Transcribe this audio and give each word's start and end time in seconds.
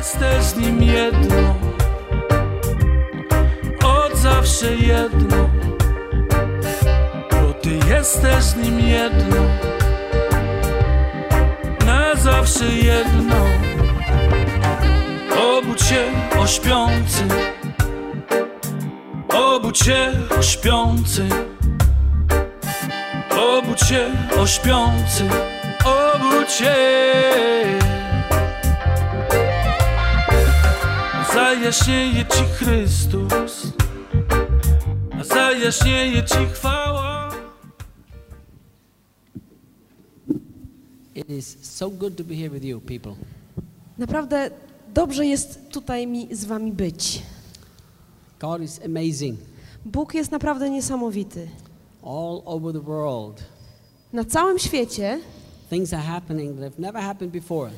jesteś 0.00 0.42
z 0.44 0.56
nim 0.56 0.82
jedno, 0.82 1.54
od 3.84 4.16
zawsze 4.16 4.74
jedno, 4.74 5.50
bo 7.30 7.52
ty 7.62 7.70
jesteś 7.88 8.44
z 8.44 8.56
nim 8.56 8.80
jedno, 8.80 9.36
na 11.86 12.14
zawsze 12.14 12.64
jedno. 12.64 13.36
Obudź 15.58 15.82
się 15.82 16.04
o 16.38 16.46
śpiący, 16.46 17.24
obudź 19.34 19.78
się 19.78 20.12
o 20.38 20.42
śpiący, 20.42 21.28
obudź 23.30 23.80
się 23.80 24.10
o 24.40 24.46
śpiący, 24.46 25.24
obudź 25.84 26.52
się. 26.52 27.59
Zajaśnieje 31.34 32.24
Ci 32.26 32.44
Chrystus, 32.44 33.66
zajaśnieje 35.34 36.22
Ci 36.24 36.46
chwała. 36.52 37.30
It 41.14 41.30
is 41.30 41.56
so 41.62 41.90
good 41.90 42.16
to 42.16 42.24
be 42.24 42.34
here 42.34 42.50
with 42.50 42.64
you, 42.64 42.80
people. 42.80 43.14
Naprawdę 43.98 44.50
dobrze 44.94 45.26
jest 45.26 45.68
tutaj 45.70 46.06
mi 46.06 46.28
z 46.34 46.44
wami 46.44 46.72
być. 46.72 47.22
God 48.40 48.62
is 48.62 48.80
amazing. 48.84 49.38
Bóg 49.84 50.14
jest 50.14 50.30
naprawdę 50.30 50.70
niesamowity. 50.70 51.48
All 52.02 52.42
over 52.44 52.72
the 52.72 52.80
world, 52.80 53.42
Na 54.12 54.24
całym 54.24 54.58
świecie 54.58 55.20
things 55.70 55.92
are 55.92 56.02
happening 56.02 56.60
that 56.60 56.64
have 56.72 56.80
never 56.82 57.02
happened 57.02 57.32
before. 57.32 57.70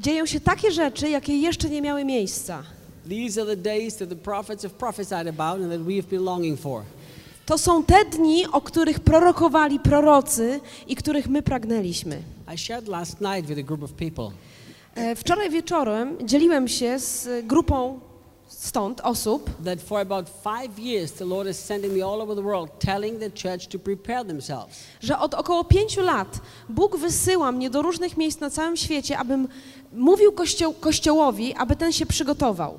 dzieją 0.00 0.26
się 0.26 0.40
takie 0.40 0.70
rzeczy, 0.72 1.08
jakie 1.10 1.36
jeszcze 1.38 1.68
nie 1.70 1.82
miały 1.82 2.04
miejsca. 2.04 2.62
These 3.08 3.42
are 3.42 3.56
the 3.56 3.62
days 3.62 3.96
that 3.96 4.08
the 4.08 4.16
prophets 4.16 4.62
have 4.62 4.74
prophesied 4.74 5.28
about 5.28 5.60
and 5.60 5.70
that 5.70 5.80
we 5.80 5.96
have 5.96 6.08
been 6.08 6.24
longing 6.24 6.60
for. 6.60 6.82
To 7.46 7.58
są 7.58 7.84
te 7.84 8.04
dni, 8.04 8.46
o 8.52 8.60
których 8.60 9.00
prorokowali 9.00 9.80
prorocy 9.80 10.60
i 10.88 10.96
których 10.96 11.28
my 11.28 11.42
pragnęliśmy. 11.42 12.22
I 12.54 12.58
shared 12.58 12.88
last 12.88 13.20
night 13.20 13.46
with 13.46 13.58
a 13.58 13.62
group 13.62 13.82
of 13.82 13.92
people 13.92 14.30
E, 14.94 15.14
Wczoraj 15.16 15.50
wieczorem 15.50 16.16
dzieliłem 16.24 16.68
się 16.68 16.98
z 16.98 17.46
grupą 17.46 18.00
stąd 18.48 19.00
osób, 19.00 19.50
that 19.64 19.80
for 19.82 20.00
about 20.00 20.26
five 20.28 20.78
years 20.78 21.12
the 21.12 21.24
Lord 21.24 21.48
is 21.50 21.58
sending 21.58 21.94
me 21.94 22.04
all 22.04 22.20
over 22.20 22.36
the 22.36 22.42
world 22.42 22.70
telling 22.78 23.20
the 23.20 23.30
church 23.30 23.66
to 23.68 23.78
prepare 23.78 24.24
themselves. 24.24 24.76
że 25.00 25.18
od 25.18 25.34
około 25.34 25.64
pięciu 25.64 26.00
lat 26.00 26.40
Bóg 26.68 26.96
wysyła 26.96 27.52
mnie 27.52 27.70
do 27.70 27.82
różnych 27.82 28.16
miejsc 28.16 28.40
na 28.40 28.50
całym 28.50 28.76
świecie, 28.76 29.18
abym 29.18 29.48
mówił 29.92 30.32
kościo 30.32 30.72
kościołowi, 30.72 31.54
aby 31.54 31.76
ten 31.76 31.92
się 31.92 32.06
przygotował. 32.06 32.78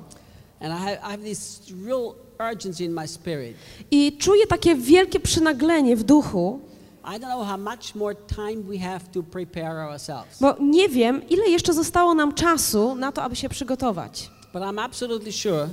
And 0.60 0.72
I 0.72 0.76
have, 0.76 0.98
I 1.02 1.10
have 1.10 1.22
this 1.22 1.60
real 1.84 2.14
urgency 2.52 2.84
in 2.84 2.92
my 2.92 3.08
spirit. 3.08 3.56
I 3.90 4.12
czuję 4.18 4.46
takie 4.46 4.74
wielkie 4.74 5.20
przynaglenie 5.20 5.96
w 5.96 6.02
duchu, 6.02 6.60
I 7.04 7.20
don't 7.20 7.30
know 7.30 7.44
how 7.44 7.58
much 7.58 7.94
more 7.94 8.14
time 8.14 8.62
we 8.62 8.78
have 8.78 9.00
to 9.12 9.22
prepare 9.22 9.88
ourselves. 9.88 10.38
bo 10.40 10.56
nie 10.60 10.88
wiem, 10.88 11.28
ile 11.28 11.48
jeszcze 11.48 11.72
zostało 11.72 12.14
nam 12.14 12.34
czasu 12.34 12.94
na 12.94 13.12
to, 13.12 13.22
aby 13.22 13.36
się 13.36 13.48
przygotować. 13.48 14.30
But 14.52 14.62
I'm 14.62 14.80
absolutely 14.80 15.32
sure 15.32 15.68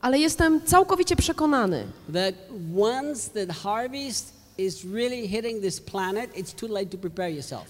Ale 0.00 0.18
jestem 0.18 0.60
całkowicie 0.62 1.16
przekonany, 1.16 1.86
that 2.12 2.34
once 2.80 3.46
the 3.46 3.54
harvest 3.54 4.32
to 6.54 6.68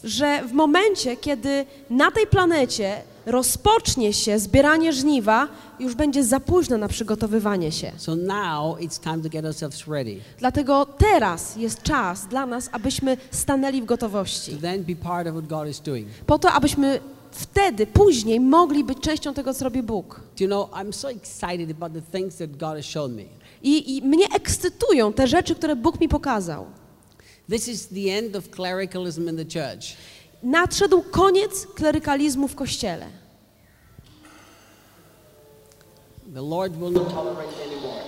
że 0.05 0.43
w 0.43 0.53
momencie, 0.53 1.17
kiedy 1.17 1.67
na 1.91 2.11
tej 2.11 2.27
planecie 2.27 3.03
rozpocznie 3.27 4.13
się 4.13 4.39
zbieranie 4.39 4.93
żniwa, 4.93 5.49
już 5.81 5.95
będzie 5.95 6.25
za 6.25 6.41
późno 6.41 6.79
na 6.79 6.89
przygotowywanie 6.89 7.73
się. 7.73 7.93
So 7.97 8.17
now 8.17 8.79
it's 8.79 9.01
time 9.01 9.23
to 9.23 9.29
get 9.29 9.45
ourselves 9.45 9.87
ready 9.87 10.21
Dlatego 10.39 10.87
teraz 10.87 11.57
jest 11.57 11.83
czas 11.83 12.27
dla 12.27 12.47
nas, 12.47 12.69
abyśmy 12.73 13.17
stanęli 13.31 13.83
w 13.83 13.85
to 13.85 13.87
gotowości. 13.87 14.57
then 14.57 14.85
be 14.85 14.97
part 14.97 15.27
of 15.27 15.35
what 15.35 15.47
God 15.47 15.69
is 15.69 15.81
doing. 15.81 16.09
Po 16.27 16.39
to, 16.39 16.53
abyśmy 16.53 17.01
wtedy, 17.31 17.87
później 17.87 18.41
mogli 18.41 18.85
być 18.85 19.01
częścią 19.01 19.35
tego, 19.35 19.55
co 19.55 19.65
robi 19.65 19.83
Bóg. 19.83 20.21
Do 20.39 20.45
you 20.45 20.49
know, 20.49 20.71
I'm 20.71 20.93
so 20.93 21.11
excited 21.11 21.71
about 21.71 21.93
the 21.93 22.19
things 22.19 22.37
that 22.37 22.51
God 22.51 22.77
has 22.77 22.85
shown 22.85 23.15
me. 23.15 23.38
I, 23.63 23.97
I 23.97 24.03
mnie 24.03 24.27
ekscytują 24.37 25.13
te 25.13 25.27
rzeczy, 25.27 25.55
które 25.55 25.77
Bóg 25.77 26.01
mi 26.01 26.09
pokazał. 26.09 26.67
This 27.51 27.69
is 27.69 27.87
the 27.89 28.19
end 28.19 28.37
of 28.37 28.49
clericalism 28.51 29.29
in 29.29 29.37
the 29.37 29.45
church. 29.45 29.87
Nadszedł 30.43 31.03
koniec 31.11 31.67
klerykalizmu 31.67 32.49
w 32.49 32.55
Kościele. 32.55 33.07
The 36.35 36.43
Lord 36.43 36.77
will 36.77 36.91
not 36.93 37.09
tolerate 37.15 37.49
it 37.53 37.73
anymore. 37.73 38.03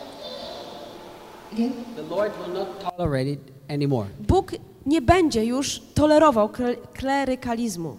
The 1.97 2.03
Lord 2.03 2.33
will 2.45 2.55
not 2.55 2.97
tolerate 2.97 3.29
it 3.29 3.41
anymore. 3.69 4.07
Bóg 4.29 4.53
nie 4.87 5.03
będzie 5.03 5.45
już 5.45 5.83
tolerował 5.95 6.49
kle- 6.49 6.77
klerykalizmu. 6.95 7.97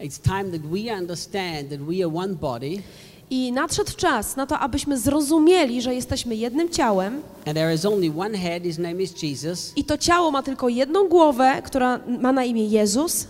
It's 0.00 0.18
time 0.22 0.44
that 0.58 0.60
we 0.62 0.92
understand 0.98 1.70
that 1.70 1.80
we 1.80 1.94
are 2.04 2.14
one 2.16 2.34
body 2.34 2.82
I 3.30 3.52
nadszedł 3.52 3.92
czas 3.96 4.36
na 4.36 4.46
to, 4.46 4.58
abyśmy 4.58 4.98
zrozumieli, 4.98 5.82
że 5.82 5.94
jesteśmy 5.94 6.34
jednym 6.36 6.68
ciałem 6.70 7.22
i 9.76 9.84
to 9.84 9.98
ciało 9.98 10.30
ma 10.30 10.42
tylko 10.42 10.68
jedną 10.68 11.08
głowę, 11.08 11.62
która 11.64 12.00
ma 12.20 12.32
na 12.32 12.44
imię 12.44 12.64
Jezus, 12.66 13.26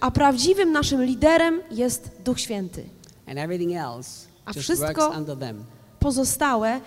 a 0.00 0.10
prawdziwym 0.10 0.72
naszym 0.72 1.04
liderem 1.04 1.60
jest 1.70 2.10
Duch 2.24 2.40
Święty. 2.40 2.84
A 4.44 4.52
wszystko-. 4.52 5.12
Pozostałe 6.00 6.80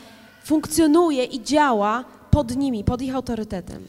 funkcjonuje 0.44 1.24
i 1.24 1.44
działa 1.44 2.04
pod 2.32 2.56
nimi, 2.56 2.84
pod 2.84 3.02
ich 3.02 3.16
autorytetem. 3.16 3.88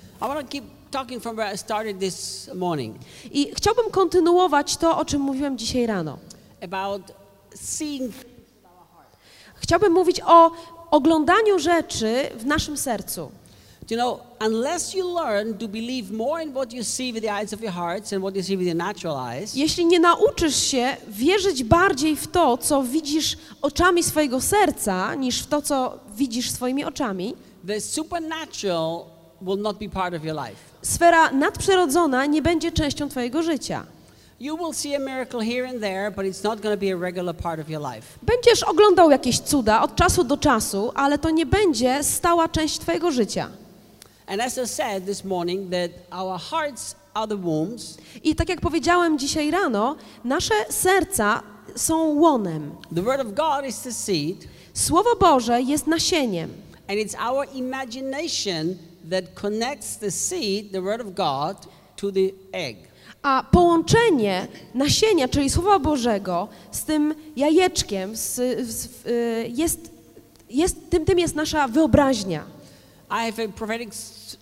I 3.32 3.50
chciałbym 3.56 3.91
kontynuować 3.91 4.76
to, 4.76 4.99
o 4.99 5.04
czym 5.04 5.20
mówiłem 5.20 5.59
dzisiaj 5.59 5.87
rano. 5.87 6.19
about 6.62 7.22
seeing 7.54 8.12
Chciałbym 9.56 9.92
mówić 9.92 10.20
o 10.26 10.50
oglądaniu 10.90 11.58
rzeczy 11.58 12.30
w 12.36 12.46
naszym 12.46 12.76
sercu. 12.76 13.30
You 13.90 13.96
know, 13.96 14.20
unless 14.46 14.94
you 14.94 15.14
learn 15.14 15.54
to 15.54 15.68
believe 15.68 16.12
more 16.12 16.44
in 16.44 16.50
what 16.52 16.72
you 16.72 16.84
see 16.84 17.12
with 17.12 17.24
the 17.24 17.32
eyes 17.40 17.52
of 17.52 17.60
your 17.60 17.72
hearts 17.72 18.12
and 18.12 18.22
what 18.22 18.36
you 18.36 18.42
see 18.42 18.56
with 18.56 18.66
your 18.66 18.76
natural 18.76 19.16
eyes, 19.28 19.54
Jeśli 19.54 19.86
nie 19.86 20.00
nauczysz 20.00 20.56
się 20.56 20.96
wierzyć 21.08 21.64
bardziej 21.64 22.16
w 22.16 22.26
to, 22.26 22.58
co 22.58 22.82
widzisz 22.82 23.36
oczami 23.62 24.02
swojego 24.02 24.40
serca, 24.40 25.14
niż 25.14 25.42
w 25.42 25.46
to, 25.46 25.62
co 25.62 25.98
widzisz 26.16 26.50
swoimi 26.50 26.84
oczami, 26.84 27.34
the 27.66 27.80
supernatural 27.80 29.04
will 29.42 29.58
not 29.58 29.78
be 29.78 29.88
part 29.88 30.14
of 30.14 30.24
your 30.24 30.36
life. 30.36 30.56
sfera 30.82 31.30
nadprzyrodzona 31.32 32.26
nie 32.26 32.42
będzie 32.42 32.72
częścią 32.72 33.08
Twojego 33.08 33.42
życia. 33.42 33.86
You 34.42 34.56
will 34.56 34.72
see 34.72 34.94
a 34.97 34.98
miracle 34.98 35.41
here 35.41 35.64
and 35.69 35.80
there, 35.80 36.10
but 36.10 36.26
it's 36.26 36.42
not 36.42 36.60
going 36.62 36.75
to 36.75 36.80
be 36.80 36.91
a 36.91 36.97
regular 36.97 37.32
part 37.32 37.60
of 37.60 37.70
your 37.70 37.80
life. 37.80 38.19
Będziesz 38.22 38.62
oglądał 38.62 39.10
jakieś 39.10 39.38
cuda 39.41 39.82
od 39.82 39.97
czasu 39.97 40.25
do 40.25 40.36
czasu, 40.36 40.92
ale 40.94 41.19
to 41.19 41.30
nie 41.30 41.47
będzie 41.47 42.03
stała 42.04 42.48
część 42.48 42.78
Twojego 42.78 43.10
życia. 43.12 43.48
And 44.26 44.41
as 44.42 44.58
I 44.58 44.66
said 44.69 45.06
this 45.06 45.25
morning, 45.25 45.70
that 45.70 45.91
our 46.20 46.38
hearts 46.41 46.97
are 47.14 47.28
the 47.28 47.36
wombs, 47.36 47.97
I 48.25 48.34
tak 48.34 48.48
jak 48.48 48.60
powiedziałem 48.60 49.19
dzisiaj 49.19 49.50
rano, 49.50 49.97
nasze 50.25 50.54
serca 50.70 51.42
są 51.76 52.04
łonem. 52.20 52.70
the 52.94 53.02
Word 53.02 53.20
of 53.20 53.26
God 53.34 53.66
is 53.69 53.81
the 53.82 53.92
seed, 53.92 54.36
Słowo 54.75 55.16
Boże 55.20 55.62
jest 55.62 55.86
nasieniem. 55.86 56.50
and 56.88 56.98
it's 56.98 57.14
our 57.31 57.47
imagination 57.54 58.76
that 59.10 59.25
connects 59.34 59.97
the 59.97 60.10
seed, 60.10 60.72
the 60.72 60.81
Word 60.82 61.00
of 61.00 61.06
God, 61.14 61.56
to 61.97 62.12
the 62.12 62.31
egg. 62.52 62.76
A 63.22 63.44
połączenie 63.50 64.47
nasienia, 64.75 65.28
czyli 65.28 65.50
Słowa 65.50 65.78
Bożego, 65.78 66.49
z 66.71 66.84
tym 66.84 67.15
jajeczkiem, 67.37 68.17
z, 68.17 68.35
z, 68.69 69.06
y, 69.06 69.46
jest, 69.49 69.91
jest, 70.50 70.91
tym, 70.91 71.05
tym 71.05 71.19
jest 71.19 71.35
nasza 71.35 71.69
wyobraźnia. 71.69 72.44
I 73.14 73.26
have 73.26 73.38
a 73.44 73.49
prophetic, 73.49 73.88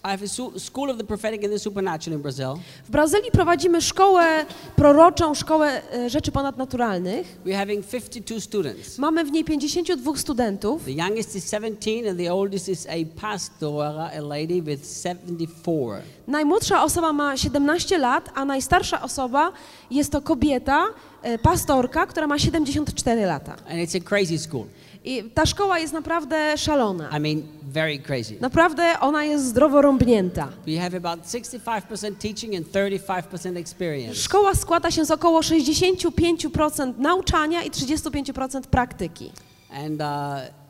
I 0.04 0.10
have 0.10 0.22
a 0.24 0.28
su- 0.28 0.58
school 0.58 0.90
of 0.90 0.96
the 0.98 1.04
prophetic 1.04 1.44
and 1.44 1.52
the 1.52 1.58
supernatural 1.58 2.16
in 2.16 2.22
Brazil. 2.22 2.54
W 2.84 2.90
Brazylii 2.90 3.30
prowadzimy 3.30 3.82
szkołę 3.82 4.46
proroczą, 4.76 5.34
szkołę 5.34 5.82
e, 5.94 6.10
rzeczy 6.10 6.32
ponadnaturalnych. 6.32 7.38
We're 7.46 7.56
having 7.58 7.86
52 7.86 8.40
students. 8.40 8.98
Mamy 8.98 9.24
w 9.24 9.32
niej 9.32 9.44
52 9.44 10.16
studentów. 10.16 10.84
The 10.84 10.92
youngest 10.92 11.36
is 11.36 11.50
17 11.50 12.10
and 12.10 12.18
the 12.18 12.34
oldest 12.34 12.68
is 12.68 12.86
a 12.86 13.20
pastora, 13.20 14.10
a 14.18 14.20
lady 14.20 14.62
with 14.62 15.02
74. 15.02 16.02
Najmłodsza 16.28 16.82
osoba 16.84 17.12
ma 17.12 17.36
17 17.36 17.98
lat, 17.98 18.30
a 18.34 18.44
najstarsza 18.44 19.02
osoba 19.02 19.52
jest 19.90 20.12
to 20.12 20.22
kobieta, 20.22 20.86
e, 21.22 21.38
pastorka, 21.38 22.06
która 22.06 22.26
ma 22.26 22.38
74 22.38 23.26
lata. 23.26 23.52
And 23.52 23.78
it's 23.78 23.96
a 23.96 24.08
crazy 24.08 24.38
school. 24.38 24.64
I 25.04 25.24
ta 25.34 25.46
szkoła 25.46 25.78
jest 25.78 25.92
naprawdę 25.92 26.58
szalona. 26.58 27.18
I 27.18 27.20
mean, 27.20 27.42
very 27.62 27.98
crazy. 27.98 28.34
Naprawdę 28.40 29.00
ona 29.00 29.24
jest 29.24 29.44
zdrowo 29.44 29.82
rąbnięta. 29.82 30.48
We 30.66 30.80
have 30.80 30.96
about 30.96 31.26
65% 31.26 32.14
teaching 32.14 32.54
and 32.56 32.72
35% 32.72 33.56
experience. 33.56 34.14
Szkoła 34.14 34.54
składa 34.54 34.90
się 34.90 35.04
z 35.04 35.10
około 35.10 35.40
65% 35.40 36.98
nauczania 36.98 37.62
i 37.62 37.70
35% 37.70 38.60
praktyki. 38.60 39.32
And 39.72 40.00
uh, 40.00 40.06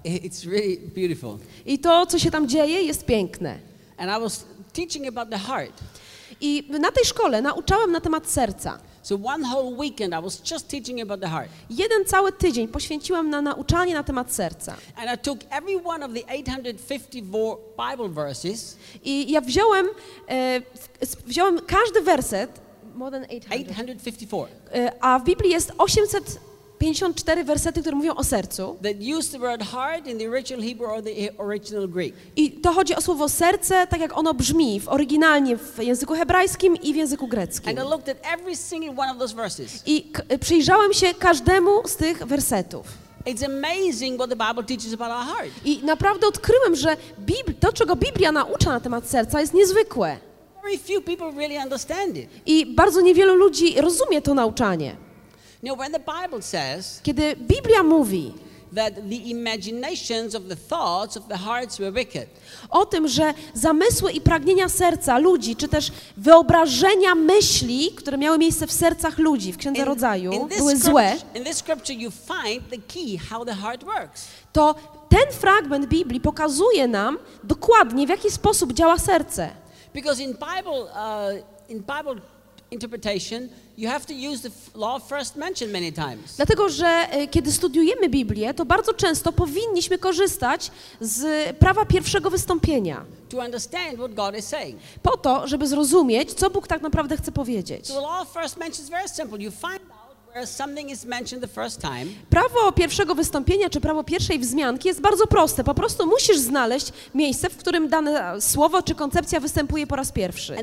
it's 0.04 0.50
really 0.50 0.76
beautiful. 0.94 1.38
I 1.66 1.78
to, 1.78 2.06
co 2.06 2.18
się 2.18 2.30
tam 2.30 2.48
dzieje, 2.48 2.82
jest 2.82 3.06
piękne. 3.06 3.58
And 3.96 4.10
I 4.18 4.20
was 4.20 4.44
teaching 4.72 5.08
about 5.08 5.30
the 5.30 5.38
heart. 5.38 5.72
I 6.40 6.64
na 6.80 6.92
tej 6.92 7.04
szkole 7.04 7.42
nauczałem 7.42 7.92
na 7.92 8.00
temat 8.00 8.30
serca. 8.30 8.78
So 9.02 9.18
one 9.24 9.48
whole 9.48 9.76
weekend 9.76 10.14
I 10.14 10.22
was 10.22 10.50
just 10.50 10.68
teaching 10.68 11.00
about 11.00 11.20
the 11.20 11.28
heart. 11.28 11.48
Jeden 11.70 12.04
cały 12.04 12.32
tydzień 12.32 12.68
poświęciłam 12.68 13.30
na 13.30 13.42
nauczanie 13.42 13.94
na 13.94 14.02
temat 14.02 14.32
serca. 14.32 14.76
And 14.96 15.20
I 15.20 15.22
took 15.22 15.38
every 15.50 15.80
one 15.84 16.06
of 16.06 16.12
the 16.12 16.26
854 16.34 17.56
Bible 17.90 18.08
verses, 18.08 18.76
I 19.04 19.32
ja 19.32 19.40
wziąłem, 19.40 19.86
e, 20.28 20.62
wziąłem 21.26 21.60
każdy 21.66 22.02
werset, 22.02 22.60
more 22.94 23.10
than 23.10 23.24
800, 23.24 23.70
854, 23.70 24.52
e, 24.74 24.92
a 25.00 25.18
w 25.18 25.24
Biblii 25.24 25.50
jest 25.50 25.72
854 26.80 27.44
wersety, 27.44 27.80
które 27.80 27.96
mówią 27.96 28.14
o 28.14 28.24
sercu. 28.24 28.76
I 32.36 32.50
to 32.50 32.72
chodzi 32.72 32.94
o 32.94 33.00
słowo 33.00 33.28
serce, 33.28 33.86
tak 33.86 34.00
jak 34.00 34.18
ono 34.18 34.34
brzmi 34.34 34.80
w 34.80 34.88
oryginalnie 34.88 35.56
w 35.56 35.78
języku 35.82 36.14
hebrajskim 36.14 36.76
i 36.76 36.92
w 36.92 36.96
języku 36.96 37.28
greckim. 37.28 37.76
I 39.86 40.12
przyjrzałem 40.40 40.92
się 40.92 41.14
każdemu 41.14 41.88
z 41.88 41.96
tych 41.96 42.18
wersetów. 42.26 42.86
It's 43.26 43.44
amazing 43.44 44.16
what 44.16 44.30
the 44.30 44.36
Bible 44.36 44.64
teaches 44.64 44.94
about 44.94 45.10
our 45.10 45.36
heart. 45.36 45.50
I 45.64 45.80
naprawdę 45.84 46.26
odkryłem, 46.26 46.76
że 46.76 46.96
Bibl- 47.26 47.54
to, 47.60 47.72
czego 47.72 47.96
Biblia 47.96 48.32
naucza 48.32 48.70
na 48.70 48.80
temat 48.80 49.08
serca, 49.10 49.40
jest 49.40 49.54
niezwykłe. 49.54 50.16
Very 50.62 50.78
few 50.78 51.04
people 51.04 51.30
really 51.30 51.64
understand 51.64 52.16
it. 52.16 52.28
I 52.46 52.66
bardzo 52.66 53.00
niewielu 53.00 53.34
ludzi 53.34 53.80
rozumie 53.80 54.22
to 54.22 54.34
nauczanie. 54.34 54.96
Know, 55.62 55.78
when 55.78 55.92
the 55.92 55.98
Bible 55.98 56.42
says 56.42 57.00
Kiedy 57.02 57.36
Biblia 57.36 57.82
mówi 57.82 58.34
that 58.74 58.94
the 58.94 59.16
imaginations 59.16 60.34
of 60.34 60.48
the 60.48 60.56
thoughts 60.56 61.16
of 61.16 61.28
the 61.28 61.36
hearts 61.36 61.78
were 61.78 61.92
wicked, 61.92 62.28
o 62.70 62.86
tym, 62.86 63.08
że 63.08 63.34
zamysły 63.54 64.12
i 64.12 64.20
pragnienia 64.20 64.68
serca 64.68 65.18
ludzi, 65.18 65.56
czy 65.56 65.68
też 65.68 65.92
wyobrażenia 66.16 67.14
myśli, 67.14 67.90
które 67.96 68.18
miały 68.18 68.38
miejsce 68.38 68.66
w 68.66 68.72
sercach 68.72 69.18
ludzi 69.18 69.52
w 69.52 69.56
Księdze 69.56 69.84
Rodzaju, 69.84 70.48
this 70.48 70.58
były 70.58 70.76
złe, 70.76 71.16
in 71.34 71.44
this 71.44 71.56
scripture 71.56 71.96
you 71.96 72.10
find 72.10 72.70
the 72.70 72.78
key 72.78 73.18
how 73.30 73.44
the 73.44 73.54
heart 73.54 73.84
works. 73.84 74.28
to 74.52 74.74
ten 75.08 75.32
fragment 75.32 75.86
Biblii 75.86 76.20
pokazuje 76.20 76.88
nam 76.88 77.18
dokładnie, 77.44 78.06
w 78.06 78.10
jaki 78.10 78.30
sposób 78.30 78.72
działa 78.72 78.98
serce. 78.98 79.50
Because 79.94 80.22
in 80.22 80.32
Bible, 80.32 80.82
uh, 80.82 81.70
in 81.70 81.78
Bible 81.78 82.20
interpretation, 82.70 83.48
you 83.78 83.90
have 83.90 84.04
to 84.06 84.12
use 84.14 84.42
the 84.42 84.48
f- 84.48 84.70
law 84.74 84.96
of 84.96 85.08
first 85.08 85.36
mention 85.36 85.70
many 85.70 85.92
times. 85.92 86.36
Dlatego, 86.36 86.68
że 86.68 86.86
e, 86.86 87.28
kiedy 87.28 87.52
studiujemy 87.52 88.08
Biblię, 88.08 88.54
to 88.54 88.64
bardzo 88.64 88.94
często 88.94 89.32
powinniśmy 89.32 89.98
korzystać 89.98 90.70
z 91.00 91.56
prawa 91.56 91.84
pierwszego 91.84 92.30
wystąpienia, 92.30 93.04
to 93.28 93.36
understand 93.36 93.94
what 93.94 94.14
God 94.14 94.38
is 94.38 94.46
saying. 94.46 94.78
po 95.02 95.16
to, 95.16 95.48
żeby 95.48 95.66
zrozumieć, 95.66 96.32
co 96.32 96.50
Bóg 96.50 96.66
tak 96.68 96.82
naprawdę 96.82 97.16
chce 97.16 97.32
powiedzieć. 97.32 97.86
So 97.86 97.94
the 97.94 98.00
law 98.00 98.22
of 98.22 98.32
first 98.42 98.56
mention 98.56 98.84
is 98.84 98.90
very 98.90 99.08
simple. 99.08 99.38
You 99.38 99.50
find 99.50 99.80
Prawo 102.30 102.72
pierwszego 102.72 103.14
wystąpienia 103.14 103.70
czy 103.70 103.80
prawo 103.80 104.04
pierwszej 104.04 104.38
wzmianki 104.38 104.88
jest 104.88 105.00
bardzo 105.00 105.26
proste. 105.26 105.64
Po 105.64 105.74
prostu 105.74 106.06
musisz 106.06 106.38
znaleźć 106.38 106.92
miejsce, 107.14 107.50
w 107.50 107.56
którym 107.56 107.88
dane 107.88 108.40
słowo 108.40 108.82
czy 108.82 108.94
koncepcja 108.94 109.40
występuje 109.40 109.86
po 109.86 109.96
raz 109.96 110.12
pierwszy. 110.12 110.56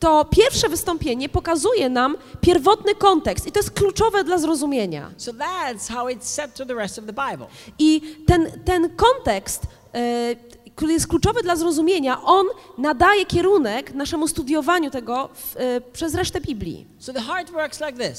To 0.00 0.24
pierwsze 0.24 0.68
wystąpienie 0.68 1.28
pokazuje 1.28 1.88
nam 1.88 2.16
pierwotny 2.40 2.94
kontekst 2.94 3.46
i 3.46 3.52
to 3.52 3.58
jest 3.58 3.70
kluczowe 3.70 4.24
dla 4.24 4.38
zrozumienia. 4.38 5.10
So. 5.16 5.32
I 7.78 8.16
ten, 8.26 8.50
ten 8.64 8.96
kontekst, 8.96 9.62
e, 9.94 10.36
który 10.76 10.92
jest 10.92 11.06
kluczowy 11.06 11.42
dla 11.42 11.56
zrozumienia, 11.56 12.22
on 12.22 12.46
nadaje 12.78 13.26
kierunek 13.26 13.94
naszemu 13.94 14.28
studiowaniu 14.28 14.90
tego 14.90 15.28
w, 15.34 15.56
e, 15.56 15.80
przez 15.80 16.14
resztę 16.14 16.40
Biblii. 16.40 16.86
So 16.98 17.12
like. 17.86 18.14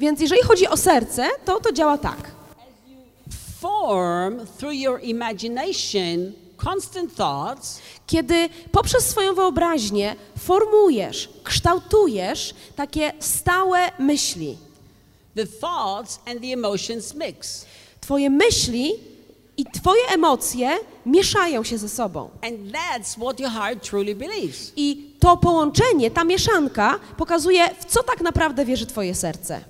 Więc 0.00 0.20
jeżeli 0.20 0.42
chodzi 0.42 0.68
o 0.68 0.76
serce, 0.76 1.28
to 1.44 1.60
to 1.60 1.72
działa 1.72 1.98
tak. 1.98 2.30
Form 3.60 4.46
through 4.58 4.74
your 4.74 5.00
imagination 5.02 6.32
Kiedy 8.06 8.48
poprzez 8.72 9.06
swoją 9.06 9.34
wyobraźnię 9.34 10.16
formujesz, 10.38 11.28
kształtujesz 11.44 12.54
takie 12.76 13.12
stałe 13.20 13.78
myśli. 13.98 14.56
the 15.34 15.46
thoughts 15.46 16.20
and 16.26 16.40
the 16.40 16.52
emotions 16.52 17.14
mix. 17.14 17.66
Twoje 18.00 18.30
myśli 18.30 19.11
i 19.62 19.64
twoje 19.80 20.02
emocje 20.08 20.78
mieszają 21.06 21.64
się 21.64 21.78
ze 21.78 21.88
sobą. 21.88 22.30
I 24.76 25.12
to 25.20 25.36
połączenie, 25.36 26.10
ta 26.10 26.24
mieszanka 26.24 26.98
pokazuje, 27.16 27.68
w 27.80 27.84
co 27.84 28.02
tak 28.02 28.20
naprawdę 28.20 28.64
wierzy 28.64 28.86
twoje 28.86 29.14
serce. 29.14 29.60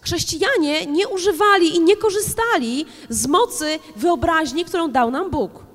Chrześcijanie 0.00 0.86
nie 0.86 1.08
używali 1.08 1.76
i 1.76 1.80
nie 1.80 1.96
korzystali 1.96 2.86
z 3.08 3.26
mocy 3.26 3.78
wyobraźni, 3.96 4.64
którą 4.64 4.90
dał 4.90 5.10
nam 5.10 5.30
Bóg. 5.30 5.67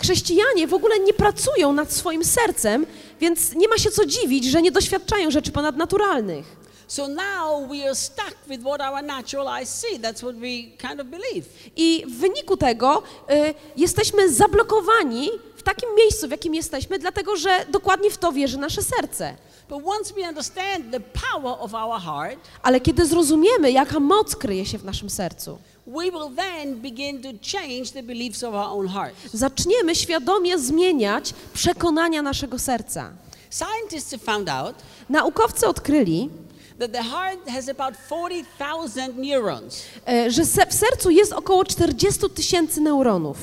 Chrześcijanie 0.00 0.66
w 0.66 0.74
ogóle 0.74 0.98
nie 0.98 1.12
pracują 1.12 1.72
nad 1.72 1.92
swoim 1.92 2.24
sercem, 2.24 2.86
więc 3.20 3.54
nie 3.54 3.68
ma 3.68 3.78
się 3.78 3.90
co 3.90 4.06
dziwić, 4.06 4.44
że 4.44 4.62
nie 4.62 4.72
doświadczają 4.72 5.30
rzeczy 5.30 5.52
ponadnaturalnych. 5.52 6.62
So 6.86 7.08
now 7.08 7.68
we 7.68 7.84
are 7.84 7.94
stuck 7.94 8.36
with 8.46 8.62
what 8.62 8.80
our 8.80 9.02
natural 9.02 9.48
eyes 9.48 9.68
see. 9.80 9.98
That's 9.98 10.18
what 10.22 10.36
we 10.36 10.76
kind 10.88 11.00
of 11.00 11.06
believe. 11.06 11.46
I 11.76 12.04
w 12.08 12.18
wyniku 12.18 12.56
tego 12.56 13.02
y, 13.30 13.54
jesteśmy 13.76 14.32
zablokowani 14.32 15.30
w 15.56 15.62
takim 15.62 15.88
miejscu, 15.96 16.28
w 16.28 16.30
jakim 16.30 16.54
jesteśmy, 16.54 16.98
dlatego 16.98 17.36
że 17.36 17.66
dokładnie 17.70 18.10
w 18.10 18.18
to 18.18 18.32
wierzy 18.32 18.58
nasze 18.58 18.82
serce. 18.82 19.36
But 19.68 19.82
once 19.86 20.14
we 20.14 20.28
understand 20.28 20.90
the 20.90 21.00
power 21.00 21.56
of 21.60 21.74
our 21.74 22.00
heart, 22.00 22.38
Ale 22.62 22.80
kiedy 22.80 23.06
zrozumiemy, 23.06 23.70
jaka 23.70 24.00
moc 24.00 24.36
kryje 24.36 24.66
się 24.66 24.78
w 24.78 24.84
naszym 24.84 25.10
sercu, 25.10 25.58
we 25.86 26.10
will 26.10 26.30
then 26.36 26.74
begin 26.74 27.22
to 27.22 27.28
change 27.42 27.90
the 27.92 28.02
beliefs 28.02 28.42
of 28.42 28.54
our 28.54 28.66
own 28.78 28.88
heart. 28.88 29.14
zaczniemy 29.34 29.94
świadomie 29.94 30.58
zmieniać 30.58 31.34
przekonania 31.54 32.22
naszego 32.22 32.58
serca. 32.58 33.12
Scientists 33.50 34.14
found 34.24 34.48
out 34.48 34.76
Naukowcy 35.08 35.68
odkryli, 35.68 36.30
that 36.78 36.92
the 36.92 37.02
heart 37.02 37.48
has 37.48 37.68
about 37.68 37.94
40,000 38.08 39.16
neurons. 39.18 39.82
e, 40.08 40.30
że 40.30 40.42
w 40.66 40.74
sercu 40.74 41.10
jest 41.10 41.32
około 41.32 41.64
40 41.64 42.30
tysięcy 42.30 42.80
neuronów. 42.80 43.36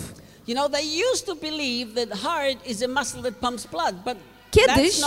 You 0.47 0.55
know, 0.55 0.71
they 0.71 0.83
used 1.13 1.25
to 1.25 1.35
believe 1.35 2.05
that 2.07 2.19
heart 2.19 2.67
is 2.67 2.83
a 2.83 2.87
muscle 2.87 3.23
that 3.23 3.35
pumps 3.35 3.67
blood, 3.67 3.95
but 4.05 4.17
Kiedyś-. 4.51 5.01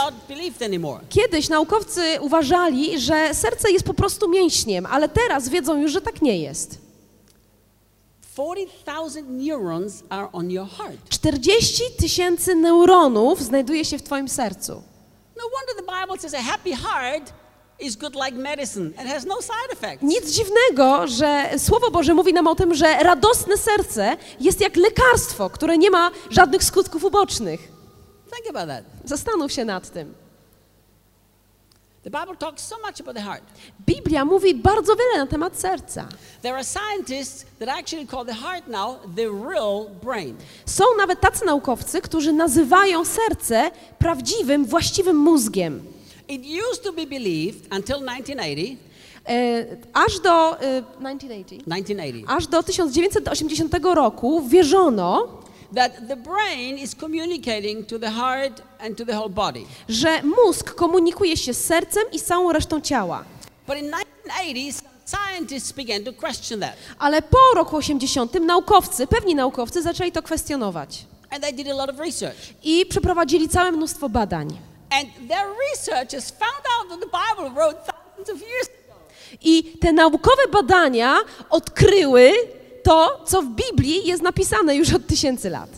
Kiedyś 1.09 1.49
naukowcy 1.49 2.03
uważali, 2.21 2.99
że 3.01 3.35
serce 3.35 3.71
jest 3.73 3.85
po 3.85 3.95
prostu 3.95 4.29
mięśniem, 4.29 4.87
ale 4.87 5.09
teraz 5.09 5.49
wiedzą 5.49 5.77
już, 5.81 5.93
że 5.93 6.01
tak 6.01 6.23
nie 6.23 6.39
jest. 6.39 6.69
40,000 6.71 6.71
neurons 6.71 6.71
are 6.71 6.71
on 6.71 6.71
your 6.71 8.22
heart. 8.22 8.22
40 11.09 11.83
tysięcy 11.99 12.55
neuronów 12.55 13.43
znajduje 13.43 13.85
się 13.85 13.99
w 13.99 14.03
Twoim 14.03 14.29
sercu. 14.29 14.83
No 15.37 15.43
wonder 15.43 15.77
the 15.77 16.01
Bible 16.01 16.19
says 16.19 16.35
a 16.35 16.43
happy 16.43 16.77
heart 16.77 17.33
is 17.81 17.97
good 17.97 18.15
like 18.15 18.33
medicine 18.33 18.91
and 18.99 19.09
has 19.09 19.25
no 19.25 19.43
side 19.43 19.73
effects. 19.73 20.03
Nic 20.03 20.31
dziwnego, 20.31 21.07
że 21.07 21.51
Słowo 21.59 21.91
Boże 21.91 22.15
mówi 22.15 22.33
nam 22.33 22.47
o 22.47 22.55
tym, 22.55 22.75
że 22.75 22.99
radosne 22.99 23.57
serce 23.57 24.17
jest 24.41 24.61
jak 24.61 24.77
lekarstwo, 24.77 25.51
które 25.51 25.79
nie 25.79 25.91
ma 25.91 26.11
żadnych 26.31 26.65
skutków 26.65 27.05
ubocznych. 27.05 27.61
Think 28.35 28.57
about 28.57 28.69
that. 28.69 28.85
Zastanów 29.05 29.53
się 29.53 29.65
nad 29.65 29.91
tym. 29.91 30.22
The 32.05 32.11
Bible 32.11 32.37
talks 32.37 32.63
so 32.63 32.77
much 32.87 33.01
about 33.01 33.15
the 33.15 33.23
heart. 33.23 33.43
Biblia 33.87 34.25
mówi 34.25 34.55
bardzo 34.55 34.97
wiele 34.97 35.19
na 35.19 35.27
temat 35.27 35.59
serca. 35.59 36.09
There 36.43 36.55
are 36.55 36.65
scientists 36.65 37.47
that 37.59 37.69
actually 37.69 38.07
call 38.07 38.25
the 38.25 38.35
heart 38.35 38.69
now 38.69 38.97
the 39.17 39.27
real 39.51 39.87
brain. 40.03 40.37
Są 40.67 40.85
nawet 40.99 41.21
tacy 41.21 41.45
naukowcy, 41.45 42.01
którzy 42.01 42.33
nazywają 42.33 43.05
serce 43.05 43.71
prawdziwym, 43.99 44.65
właściwym 44.65 45.17
mózgiem. 45.17 45.83
It 46.29 46.43
used 46.71 46.83
to 46.83 46.93
be 46.93 47.07
believed 47.07 47.73
until 47.73 47.99
1980, 47.99 48.93
E, 49.29 49.67
aż 49.93 50.21
do 50.21 50.61
e, 50.61 50.83
1980, 50.83 51.65
1980 51.65 52.31
aż 52.31 52.47
do 52.47 52.63
1980 52.63 53.73
roku 53.95 54.43
wierzono, 54.49 55.29
that 55.75 56.09
the 56.09 56.17
brain 56.17 56.79
is 56.79 56.95
communicating 56.95 57.87
to 57.87 57.99
the 57.99 58.11
heart 58.11 58.63
and 58.81 58.97
to 58.99 59.05
the 59.05 59.13
whole 59.17 59.29
body. 59.31 59.65
że 59.89 60.23
mózg 60.23 60.75
komunikuje 60.75 61.37
się 61.37 61.55
z 61.55 61.65
sercem 61.65 62.03
i 62.13 62.21
całą 62.21 62.53
resztą 62.53 62.81
ciała. 62.81 63.25
But 63.67 63.77
in 63.79 63.91
1980, 63.91 64.75
some 64.75 64.91
scientists 65.07 65.73
began 65.73 66.05
to 66.05 66.13
question 66.13 66.61
that. 66.61 66.73
Ale 66.99 67.23
po 67.23 67.39
roku 67.55 67.77
80 67.77 68.35
naukowcy, 68.35 69.07
pewni 69.07 69.35
naukowcy 69.35 69.83
zaczęli 69.83 70.13
to 70.13 70.23
kwestionować 70.23 71.05
And 71.31 71.43
they 71.43 71.53
did 71.53 71.69
a 71.69 71.75
lot 71.75 71.91
of 71.91 71.99
research. 71.99 72.37
i 72.63 72.87
przeprowadzili 72.87 73.49
całe 73.49 73.73
mnóstwo 73.73 74.09
badań. 74.09 74.59
And 74.91 75.29
their 75.29 75.47
researchers 75.73 76.31
found 76.31 76.63
out 76.79 76.89
that 76.91 77.01
the 77.01 77.07
Bible 77.19 77.61
wrote 77.61 77.79
thousands 77.93 78.31
of 78.31 78.49
years 78.49 78.67
ago. 78.69 78.95
I 79.43 79.63
te 79.81 79.93
naukowe 79.93 80.49
badania 80.53 81.17
odkryły 81.51 82.33
to, 82.83 83.23
co 83.27 83.43
w 83.43 83.47
Biblii 83.47 84.07
jest 84.07 84.23
napisane 84.23 84.77
już 84.77 84.93
od 84.93 85.07
tysięcy 85.07 85.51
lat. 85.51 85.71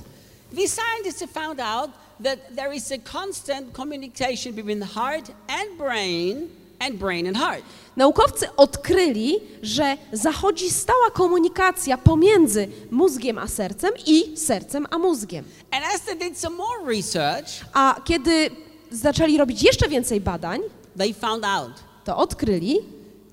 These 0.57 0.77
scientists 0.77 1.21
have 1.21 1.33
found 1.47 1.61
out 1.61 1.91
that 2.25 2.39
there 2.57 2.75
is 2.77 2.93
a 2.93 2.99
constant 3.13 3.73
communication 3.77 4.53
between 4.55 4.81
the 4.81 4.87
heart 4.87 5.31
and 5.49 5.79
brain 5.79 6.49
and 6.79 6.95
brain 6.95 7.27
and 7.27 7.37
heart. 7.37 7.63
Naukowcy 7.97 8.47
odkryli, 8.57 9.41
że 9.63 9.97
zachodzi 10.13 10.71
stała 10.71 11.11
komunikacja 11.13 11.99
pomiędzy 11.99 12.69
mózgiem 12.91 13.39
a 13.39 13.49
sercem 13.49 13.91
i 14.07 14.37
sercem 14.37 14.87
a 14.91 14.99
mózgiem. 14.99 15.45
And 15.71 15.85
as 15.95 16.01
they 16.01 16.17
did 16.17 16.39
some 16.39 16.57
more 16.57 16.97
research, 16.97 17.49
A 17.73 18.01
kiedy 18.05 18.51
zaczęli 18.91 19.39
robić 19.39 19.63
jeszcze 19.63 19.89
więcej 19.89 20.21
badań, 20.21 20.61
they 20.99 21.15
found 21.15 21.45
out 21.45 21.73
to 22.05 22.17
odkryli, 22.17 22.79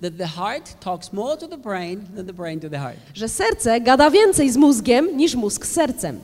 that 0.01 0.17
the 0.17 0.27
heart 0.27 0.79
talks 0.79 1.13
more 1.13 1.38
to 1.38 1.48
the 1.48 1.58
brain 1.58 2.08
than 2.15 2.25
the 2.25 2.34
brain 2.34 2.60
to 2.60 2.70
the 2.70 2.79
heart. 2.79 2.98
że 3.13 3.29
serce 3.29 3.81
gada 3.81 4.12
więcej 4.12 4.51
z 4.51 4.58
mózgiem 4.58 5.17
niż 5.17 5.36
mózg 5.36 5.65
z 5.65 5.72
sercem. 5.72 6.20